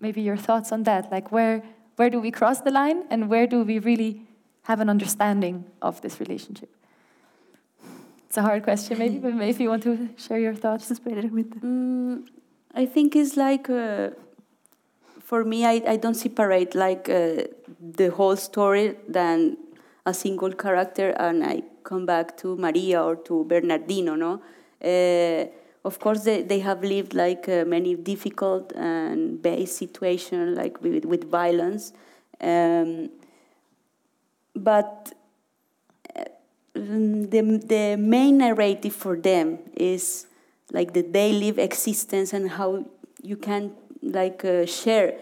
maybe 0.00 0.20
your 0.20 0.36
thoughts 0.36 0.72
on 0.72 0.82
that, 0.82 1.12
like 1.12 1.30
where, 1.30 1.62
where 1.96 2.10
do 2.10 2.18
we 2.18 2.32
cross 2.32 2.60
the 2.60 2.72
line 2.72 3.04
and 3.08 3.30
where 3.30 3.46
do 3.46 3.62
we 3.62 3.78
really 3.78 4.22
have 4.62 4.80
an 4.80 4.90
understanding 4.90 5.64
of 5.80 6.00
this 6.00 6.18
relationship? 6.18 6.70
It's 8.26 8.36
a 8.36 8.42
hard 8.42 8.64
question, 8.64 8.98
maybe, 8.98 9.18
but 9.18 9.32
maybe 9.32 9.50
if 9.50 9.60
you 9.60 9.68
want 9.68 9.84
to 9.84 10.08
share 10.16 10.40
your 10.40 10.56
thoughts, 10.56 10.90
it's 10.90 10.98
better 10.98 11.28
with. 11.28 11.50
Mm, 11.62 12.26
I 12.74 12.86
think 12.86 13.14
it's 13.14 13.36
like, 13.36 13.70
uh, 13.70 14.10
for 15.22 15.44
me, 15.44 15.64
I, 15.64 15.82
I 15.86 15.96
don't 15.96 16.14
separate 16.14 16.74
like 16.74 17.08
uh, 17.08 17.44
the 17.80 18.10
whole 18.10 18.36
story 18.36 18.96
than 19.08 19.56
a 20.06 20.12
single 20.12 20.52
character, 20.52 21.10
and 21.10 21.44
I 21.44 21.62
come 21.82 22.06
back 22.06 22.36
to 22.38 22.56
Maria 22.56 23.02
or 23.02 23.16
to 23.16 23.44
Bernardino, 23.44 24.16
no. 24.16 24.42
Uh, 24.82 25.46
of 25.84 25.98
course, 26.00 26.24
they, 26.24 26.42
they 26.42 26.60
have 26.60 26.82
lived 26.82 27.14
like 27.14 27.48
uh, 27.48 27.64
many 27.64 27.94
difficult 27.94 28.72
and 28.72 29.40
base 29.40 29.76
situations, 29.76 30.56
like 30.56 30.82
with, 30.82 31.04
with 31.04 31.30
violence. 31.30 31.92
Um, 32.40 33.10
but 34.56 35.12
Mm, 36.76 37.30
the, 37.30 37.40
the 37.66 37.96
main 37.96 38.38
narrative 38.38 38.94
for 38.94 39.16
them 39.16 39.58
is 39.76 40.26
like 40.72 40.92
the 40.92 41.02
daily 41.02 41.48
existence 41.48 42.32
and 42.32 42.50
how 42.50 42.84
you 43.22 43.36
can 43.36 43.72
like 44.02 44.44
uh, 44.44 44.66
share 44.66 45.18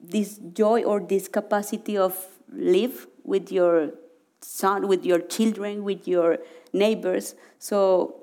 this 0.00 0.38
joy 0.52 0.82
or 0.82 1.00
this 1.00 1.28
capacity 1.28 1.96
of 1.96 2.14
live 2.52 3.06
with 3.24 3.52
your 3.52 3.90
son 4.40 4.86
with 4.86 5.04
your 5.04 5.20
children 5.20 5.84
with 5.84 6.06
your 6.06 6.38
neighbors. 6.72 7.34
So 7.58 8.22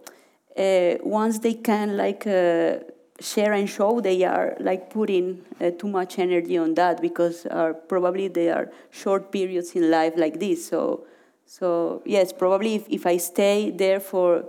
uh, 0.57 0.95
once 1.03 1.39
they 1.39 1.53
can 1.53 1.97
like 1.97 2.25
uh, 2.25 2.79
share 3.19 3.53
and 3.53 3.69
show 3.69 4.01
they 4.01 4.23
are 4.23 4.55
like 4.59 4.89
putting 4.89 5.41
uh, 5.61 5.71
too 5.71 5.87
much 5.87 6.19
energy 6.19 6.57
on 6.57 6.73
that 6.75 7.01
because 7.01 7.45
are 7.47 7.73
probably 7.73 8.27
they 8.27 8.49
are 8.49 8.71
short 8.91 9.31
periods 9.31 9.75
in 9.75 9.91
life 9.91 10.13
like 10.17 10.39
this. 10.39 10.67
So 10.67 11.05
so 11.45 12.01
yes, 12.05 12.33
probably 12.33 12.75
if, 12.75 12.85
if 12.89 13.05
I 13.05 13.17
stay 13.17 13.71
there 13.71 13.99
for 13.99 14.45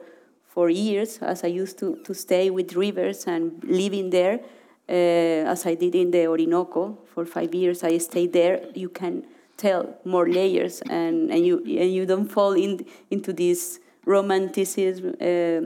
for 0.57 0.71
years, 0.71 1.19
as 1.19 1.45
I 1.45 1.49
used 1.49 1.79
to, 1.81 1.97
to 2.03 2.15
stay 2.15 2.49
with 2.49 2.75
rivers 2.75 3.27
and 3.27 3.63
living 3.63 4.09
there, 4.09 4.41
uh, 4.89 5.53
as 5.53 5.67
I 5.67 5.75
did 5.75 5.95
in 5.95 6.11
the 6.11 6.27
Orinoco 6.27 6.97
for 7.13 7.27
five 7.27 7.55
years, 7.55 7.85
I 7.85 7.99
stayed 7.99 8.33
there. 8.33 8.65
You 8.75 8.89
can 8.89 9.27
tell 9.59 9.99
more 10.07 10.27
layers, 10.27 10.81
and, 10.89 11.31
and 11.31 11.45
you 11.45 11.59
and 11.59 11.93
you 11.93 12.07
don't 12.07 12.29
fall 12.29 12.55
in, 12.55 12.87
into 13.11 13.35
this 13.35 13.81
romanticism 14.07 15.15
uh, 15.21 15.61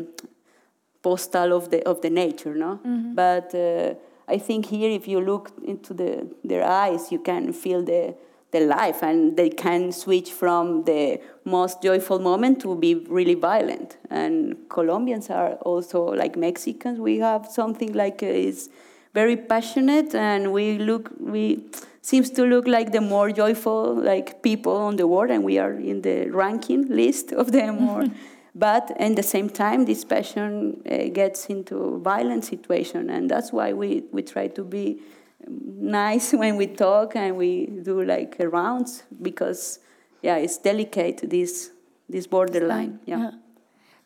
postal 1.02 1.52
of 1.52 1.70
the 1.70 1.86
of 1.86 2.00
the 2.00 2.10
nature, 2.10 2.56
no. 2.56 2.80
Mm-hmm. 2.84 3.14
But 3.14 3.54
uh, 3.54 3.94
I 4.26 4.38
think 4.38 4.66
here, 4.66 4.90
if 4.90 5.06
you 5.06 5.20
look 5.20 5.52
into 5.64 5.94
the 5.94 6.26
their 6.42 6.64
eyes, 6.64 7.12
you 7.12 7.20
can 7.20 7.52
feel 7.52 7.84
the 7.84 8.16
the 8.52 8.60
life 8.60 9.02
and 9.02 9.36
they 9.36 9.48
can 9.48 9.92
switch 9.92 10.32
from 10.32 10.84
the 10.84 11.20
most 11.44 11.82
joyful 11.82 12.18
moment 12.18 12.60
to 12.60 12.74
be 12.74 12.94
really 13.08 13.34
violent. 13.34 13.96
And 14.10 14.56
colombians 14.68 15.30
are 15.30 15.52
also 15.62 16.02
like 16.02 16.36
mexicans 16.36 16.98
we 16.98 17.18
have 17.18 17.46
something 17.46 17.92
like 17.92 18.22
uh, 18.22 18.26
is 18.26 18.68
very 19.14 19.36
passionate 19.36 20.14
and 20.14 20.52
we 20.52 20.78
look 20.78 21.10
we 21.18 21.64
seems 22.02 22.30
to 22.30 22.44
look 22.44 22.66
like 22.66 22.92
the 22.92 23.00
more 23.00 23.30
joyful 23.30 23.94
like 23.94 24.42
people 24.42 24.76
on 24.76 24.96
the 24.96 25.06
world 25.06 25.30
and 25.30 25.44
we 25.44 25.58
are 25.58 25.72
in 25.72 26.02
the 26.02 26.28
ranking 26.30 26.88
list 26.88 27.32
of 27.32 27.52
the 27.52 27.72
more. 27.86 28.06
But 28.54 28.90
at 28.98 29.14
the 29.14 29.22
same 29.22 29.48
time 29.48 29.84
this 29.84 30.04
passion 30.04 30.82
uh, 30.90 31.08
gets 31.12 31.46
into 31.46 32.00
violent 32.00 32.44
situation 32.44 33.10
and 33.10 33.30
that's 33.30 33.52
why 33.52 33.72
we, 33.72 34.04
we 34.10 34.22
try 34.22 34.48
to 34.48 34.64
be 34.64 35.00
nice 35.48 36.32
when 36.42 36.56
we 36.56 36.66
talk 36.66 37.16
and 37.16 37.36
we 37.36 37.66
do 37.66 38.02
like 38.02 38.36
rounds 38.40 39.04
because 39.22 39.78
yeah 40.22 40.36
it's 40.36 40.58
delicate 40.58 41.28
this 41.30 41.70
this 42.08 42.26
borderline 42.26 42.98
yeah. 43.06 43.18
yeah. 43.18 43.30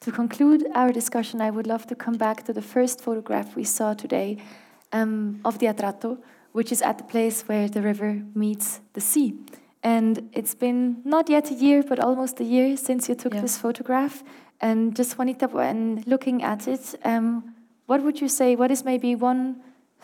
to 0.00 0.12
conclude 0.12 0.66
our 0.74 0.92
discussion 0.92 1.40
i 1.40 1.50
would 1.50 1.66
love 1.66 1.86
to 1.86 1.94
come 1.94 2.16
back 2.16 2.44
to 2.44 2.52
the 2.52 2.62
first 2.62 3.00
photograph 3.00 3.56
we 3.56 3.64
saw 3.64 3.94
today 3.94 4.38
um, 4.92 5.40
of 5.44 5.58
the 5.58 5.66
atrato 5.66 6.18
which 6.52 6.70
is 6.70 6.82
at 6.82 6.98
the 6.98 7.04
place 7.04 7.42
where 7.48 7.68
the 7.68 7.82
river 7.82 8.22
meets 8.34 8.80
the 8.92 9.00
sea 9.00 9.34
And 9.84 10.30
it's 10.32 10.54
been 10.54 11.02
not 11.04 11.28
yet 11.28 11.50
a 11.50 11.54
year, 11.54 11.82
but 11.82 12.00
almost 12.00 12.40
a 12.40 12.44
year 12.44 12.76
since 12.76 13.06
you 13.08 13.14
took 13.14 13.34
Yeah. 13.34 13.42
this 13.42 13.58
photograph. 13.58 14.24
And 14.60 14.96
just 14.96 15.18
Juanita, 15.18 15.46
when 15.48 16.02
looking 16.06 16.42
at 16.42 16.66
it, 16.66 16.98
um, 17.04 17.54
what 17.86 18.02
would 18.02 18.18
you 18.18 18.28
say? 18.28 18.56
What 18.56 18.70
is 18.70 18.82
maybe 18.82 19.14
one 19.14 19.56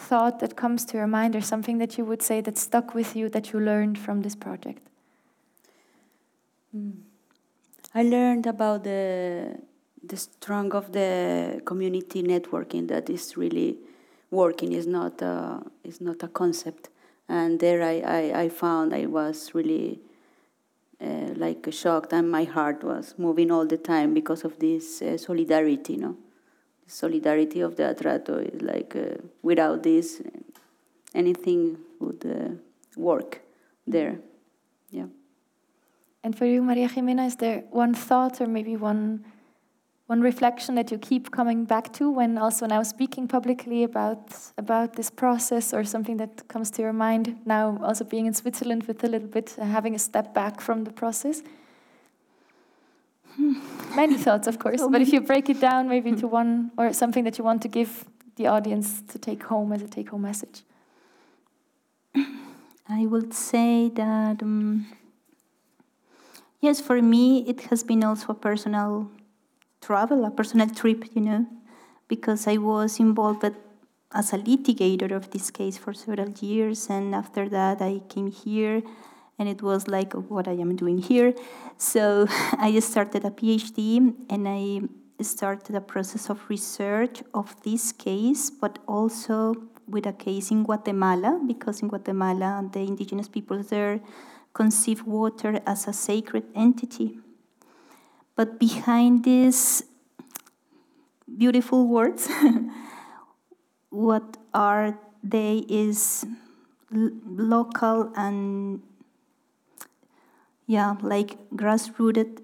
thought 0.09 0.40
that 0.40 0.55
comes 0.57 0.84
to 0.86 0.96
your 0.96 1.07
mind, 1.07 1.36
or 1.36 1.42
something 1.42 1.78
that 1.78 1.98
you 1.98 2.05
would 2.05 2.22
say 2.22 2.40
that 2.40 2.57
stuck 2.59 2.94
with 2.94 3.14
you 3.14 3.28
that 3.28 3.53
you 3.53 3.61
learned 3.61 3.98
from 3.98 4.22
this 4.22 4.36
project? 4.36 4.82
I 7.94 8.03
learned 8.03 8.46
about 8.46 8.84
the 8.84 9.59
the 10.03 10.16
strong 10.16 10.72
of 10.72 10.92
the 10.92 11.61
community 11.64 12.22
networking 12.22 12.88
that 12.88 13.11
is 13.11 13.36
really 13.36 13.76
working. 14.30 14.72
is 14.72 14.86
not 14.86 15.20
a, 15.22 15.61
is 15.84 16.01
not 16.01 16.22
a 16.22 16.28
concept, 16.28 16.88
and 17.28 17.61
there 17.61 17.82
I, 17.82 18.01
I, 18.01 18.42
I 18.42 18.48
found 18.48 18.94
I 18.94 19.07
was 19.07 19.55
really 19.55 20.01
uh, 21.01 21.34
like 21.36 21.66
shocked, 21.72 22.12
and 22.12 22.30
my 22.30 22.44
heart 22.44 22.84
was 22.84 23.14
moving 23.18 23.51
all 23.51 23.66
the 23.66 23.76
time 23.76 24.14
because 24.14 24.44
of 24.44 24.59
this 24.59 25.03
uh, 25.03 25.18
solidarity. 25.18 25.96
No, 25.96 26.14
the 26.14 26.30
solidarity 26.91 27.61
of 27.61 27.76
the 27.76 27.84
Atrato 27.84 28.43
is 28.43 28.61
like 28.61 28.97
uh, 28.97 29.22
without 29.43 29.82
this, 29.82 30.20
anything 31.14 31.78
would 32.01 32.24
uh, 32.26 32.55
work 32.97 33.41
there. 33.86 34.18
Yeah. 34.91 35.07
And 36.22 36.36
for 36.36 36.47
you, 36.47 36.62
Maria 36.62 36.88
Ximena, 36.88 37.26
is 37.26 37.36
there 37.36 37.64
one 37.70 37.95
thought 37.95 38.41
or 38.41 38.47
maybe 38.47 38.76
one 38.76 39.24
one 40.07 40.22
reflection 40.22 40.74
that 40.74 40.91
you 40.91 40.99
keep 40.99 41.30
coming 41.30 41.64
back 41.64 41.93
to 41.93 42.11
when 42.11 42.36
also 42.36 42.66
now 42.66 42.82
speaking 42.82 43.28
publicly 43.28 43.84
about 43.84 44.36
about 44.59 44.95
this 44.95 45.09
process 45.09 45.72
or 45.72 45.84
something 45.84 46.16
that 46.16 46.49
comes 46.49 46.68
to 46.72 46.82
your 46.82 46.93
mind 46.93 47.36
now 47.47 47.78
also 47.80 48.05
being 48.05 48.26
in 48.26 48.34
Switzerland 48.34 48.82
with 48.88 49.05
a 49.05 49.07
little 49.07 49.28
bit 49.28 49.55
uh, 49.57 49.64
having 49.64 49.95
a 49.95 49.99
step 49.99 50.34
back 50.34 50.61
from 50.61 50.82
the 50.82 50.93
process? 50.93 51.43
Many 53.97 54.16
thoughts, 54.16 54.47
of 54.47 54.59
course, 54.59 54.82
but 54.91 55.01
if 55.01 55.12
you 55.12 55.20
break 55.20 55.49
it 55.49 55.61
down 55.61 55.88
maybe 55.88 56.12
to 56.12 56.26
one 56.28 56.70
or 56.78 56.93
something 56.93 57.24
that 57.24 57.38
you 57.38 57.45
want 57.45 57.62
to 57.62 57.68
give 57.68 58.05
the 58.36 58.47
audience 58.47 59.03
to 59.03 59.18
take 59.18 59.43
home 59.45 59.72
as 59.72 59.82
a 59.82 59.88
take 59.88 60.11
home 60.11 60.22
message. 60.22 60.62
I 62.88 63.07
would 63.07 63.32
say 63.34 63.88
that, 63.91 64.43
um, 64.43 64.86
yes, 66.61 66.80
for 66.80 67.01
me, 67.01 67.45
it 67.47 67.61
has 67.70 67.84
been 67.84 68.03
also 68.03 68.32
a 68.32 68.34
personal 68.34 69.11
travel, 69.80 70.24
a 70.24 70.30
personal 70.30 70.68
trip, 70.68 71.05
you 71.14 71.20
know, 71.20 71.47
because 72.09 72.49
I 72.49 72.57
was 72.57 72.99
involved 72.99 73.45
as 74.12 74.32
a 74.32 74.38
litigator 74.38 75.12
of 75.12 75.30
this 75.30 75.51
case 75.51 75.78
for 75.78 75.93
several 75.95 76.30
years. 76.41 76.88
And 76.91 77.14
after 77.14 77.49
that, 77.49 77.80
I 77.80 78.01
came 78.09 78.30
here, 78.30 78.82
and 79.41 79.49
it 79.49 79.62
was 79.62 79.88
like 79.88 80.12
what 80.12 80.47
I 80.47 80.53
am 80.53 80.76
doing 80.76 80.99
here. 80.99 81.32
So 81.78 82.26
I 82.59 82.78
started 82.80 83.24
a 83.24 83.30
PhD, 83.30 84.14
and 84.28 84.47
I 84.47 84.82
started 85.24 85.74
a 85.74 85.80
process 85.80 86.28
of 86.28 86.38
research 86.49 87.22
of 87.32 87.61
this 87.62 87.91
case, 87.91 88.51
but 88.51 88.78
also 88.86 89.55
with 89.88 90.07
a 90.07 90.12
case 90.12 90.51
in 90.51 90.62
Guatemala, 90.62 91.41
because 91.47 91.80
in 91.80 91.88
Guatemala, 91.88 92.68
the 92.70 92.80
indigenous 92.80 93.28
people 93.28 93.62
there 93.62 94.01
conceive 94.53 95.07
water 95.07 95.61
as 95.66 95.88
a 95.88 95.93
sacred 95.93 96.45
entity. 96.55 97.18
But 98.36 98.59
behind 98.61 99.24
these 99.24 99.84
beautiful 101.38 101.86
words, 101.86 102.28
what 103.91 104.36
are 104.53 104.99
they 105.22 105.64
is 105.68 106.26
local 106.91 108.12
and, 108.16 108.82
yeah, 110.71 110.95
like 111.03 111.37
grassrooted 111.57 112.43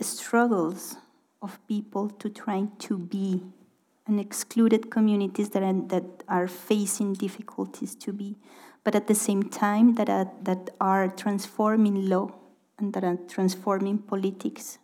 struggles 0.00 0.96
of 1.42 1.58
people 1.68 2.08
to 2.08 2.30
try 2.30 2.66
to 2.78 2.96
be 2.96 3.42
and 4.06 4.18
excluded 4.18 4.90
communities 4.90 5.50
that 5.50 5.62
are, 5.62 5.74
that 5.88 6.22
are 6.28 6.48
facing 6.48 7.12
difficulties 7.12 7.94
to 7.96 8.10
be, 8.10 8.38
but 8.84 8.94
at 8.94 9.06
the 9.06 9.14
same 9.14 9.42
time 9.42 9.96
that 9.96 10.08
are, 10.08 10.30
that 10.44 10.70
are 10.80 11.08
transforming 11.08 12.08
law 12.08 12.32
and 12.78 12.94
that 12.94 13.04
are 13.04 13.18
transforming 13.28 13.98
politics. 13.98 14.78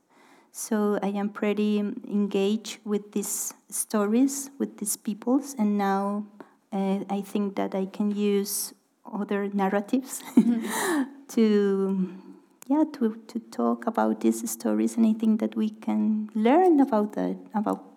So 0.52 0.98
I 1.02 1.08
am 1.08 1.30
pretty 1.30 1.78
engaged 1.78 2.80
with 2.84 3.12
these 3.12 3.54
stories, 3.70 4.50
with 4.58 4.76
these 4.76 4.98
peoples, 4.98 5.54
and 5.58 5.78
now 5.78 6.26
uh, 6.70 6.98
I 7.08 7.22
think 7.22 7.56
that 7.56 7.74
I 7.74 7.86
can 7.86 8.14
use 8.14 8.74
other 9.10 9.48
narratives 9.54 10.22
to 11.28 12.23
yeah 12.66 12.84
to, 12.94 13.16
to 13.26 13.38
talk 13.38 13.86
about 13.86 14.20
these 14.20 14.48
stories 14.50 14.96
I 14.98 15.36
that 15.38 15.56
we 15.56 15.70
can 15.70 16.30
learn 16.34 16.80
about 16.80 17.12
that 17.12 17.36
about 17.54 17.94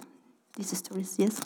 these 0.58 0.76
stories, 0.76 1.16
yes. 1.20 1.40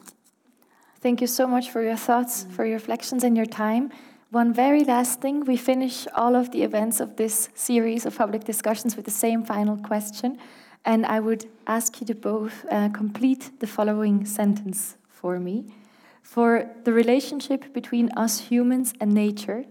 Thank 1.02 1.20
you 1.20 1.28
so 1.28 1.46
much 1.46 1.70
for 1.70 1.84
your 1.84 1.98
thoughts, 1.98 2.46
for 2.52 2.66
your 2.66 2.76
reflections, 2.76 3.24
and 3.24 3.36
your 3.36 3.46
time. 3.46 3.92
One 4.30 4.54
very 4.54 4.86
last 4.86 5.20
thing 5.20 5.42
we 5.42 5.58
finish 5.58 6.08
all 6.16 6.36
of 6.36 6.52
the 6.52 6.64
events 6.64 7.02
of 7.02 7.18
this 7.18 7.50
series 7.54 8.06
of 8.06 8.18
public 8.18 8.46
discussions 8.46 8.96
with 8.96 9.06
the 9.06 9.12
same 9.12 9.44
final 9.44 9.78
question. 9.78 10.38
And 10.86 11.06
I 11.06 11.20
would 11.20 11.50
ask 11.68 12.00
you 12.00 12.08
to 12.08 12.16
both 12.16 12.66
uh, 12.72 12.90
complete 12.90 13.60
the 13.60 13.68
following 13.68 14.26
sentence 14.26 14.96
for 15.10 15.40
me. 15.40 15.74
For 16.22 16.70
the 16.86 16.94
relationship 16.94 17.74
between 17.74 18.10
us 18.16 18.40
humans 18.40 18.94
and 19.02 19.14
nature, 19.14 19.66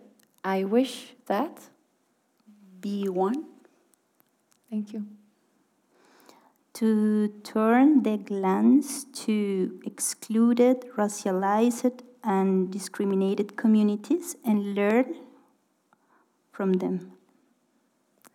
I 0.44 0.64
wish 0.64 1.14
that. 1.26 1.70
Be 2.81 3.09
one. 3.09 3.45
Thank 4.70 4.93
you. 4.93 5.07
to 6.81 7.28
turn 7.45 8.03
the 8.03 8.16
glance 8.16 9.05
to 9.12 9.81
excluded, 9.85 10.87
racialized, 10.97 12.01
and 12.24 12.70
discriminated 12.70 13.57
communities 13.57 14.37
and 14.47 14.74
learn 14.74 15.14
from 16.53 16.74
them. 16.74 17.12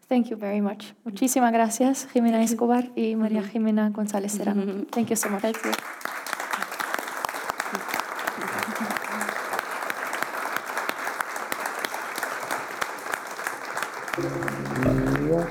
Thank 0.08 0.30
you 0.30 0.38
very 0.38 0.62
much. 0.62 0.94
Muchísimas 1.04 1.52
gracias, 1.52 2.08
Jimena 2.14 2.44
Escobar 2.44 2.92
y 2.96 3.16
María 3.16 3.42
mm-hmm. 3.42 3.52
Ximena 3.52 3.90
González 3.90 4.32
Serrano. 4.32 4.62
Mm-hmm. 4.62 4.84
Thank 4.92 5.10
you 5.10 5.16
so 5.16 5.30
much. 5.30 5.56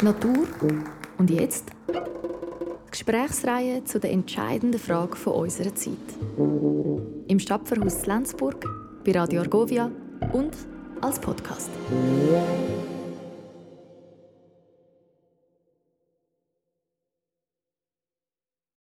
Natur 0.05 0.46
und 1.16 1.30
jetzt? 1.30 1.64
Gesprächsreihe 2.90 3.84
zu 3.84 3.98
der 3.98 4.12
entscheidenden 4.12 4.78
Frage 4.78 5.16
von 5.16 5.32
unserer 5.32 5.74
Zeit. 5.74 5.96
Im 7.26 7.38
Stadtverhaus 7.40 8.05
Lenzburg, 8.05 8.66
bei 9.02 9.12
Radio 9.12 9.40
Argovia 9.40 9.90
und 10.32 10.52
als 11.00 11.18
Podcast. 11.18 11.70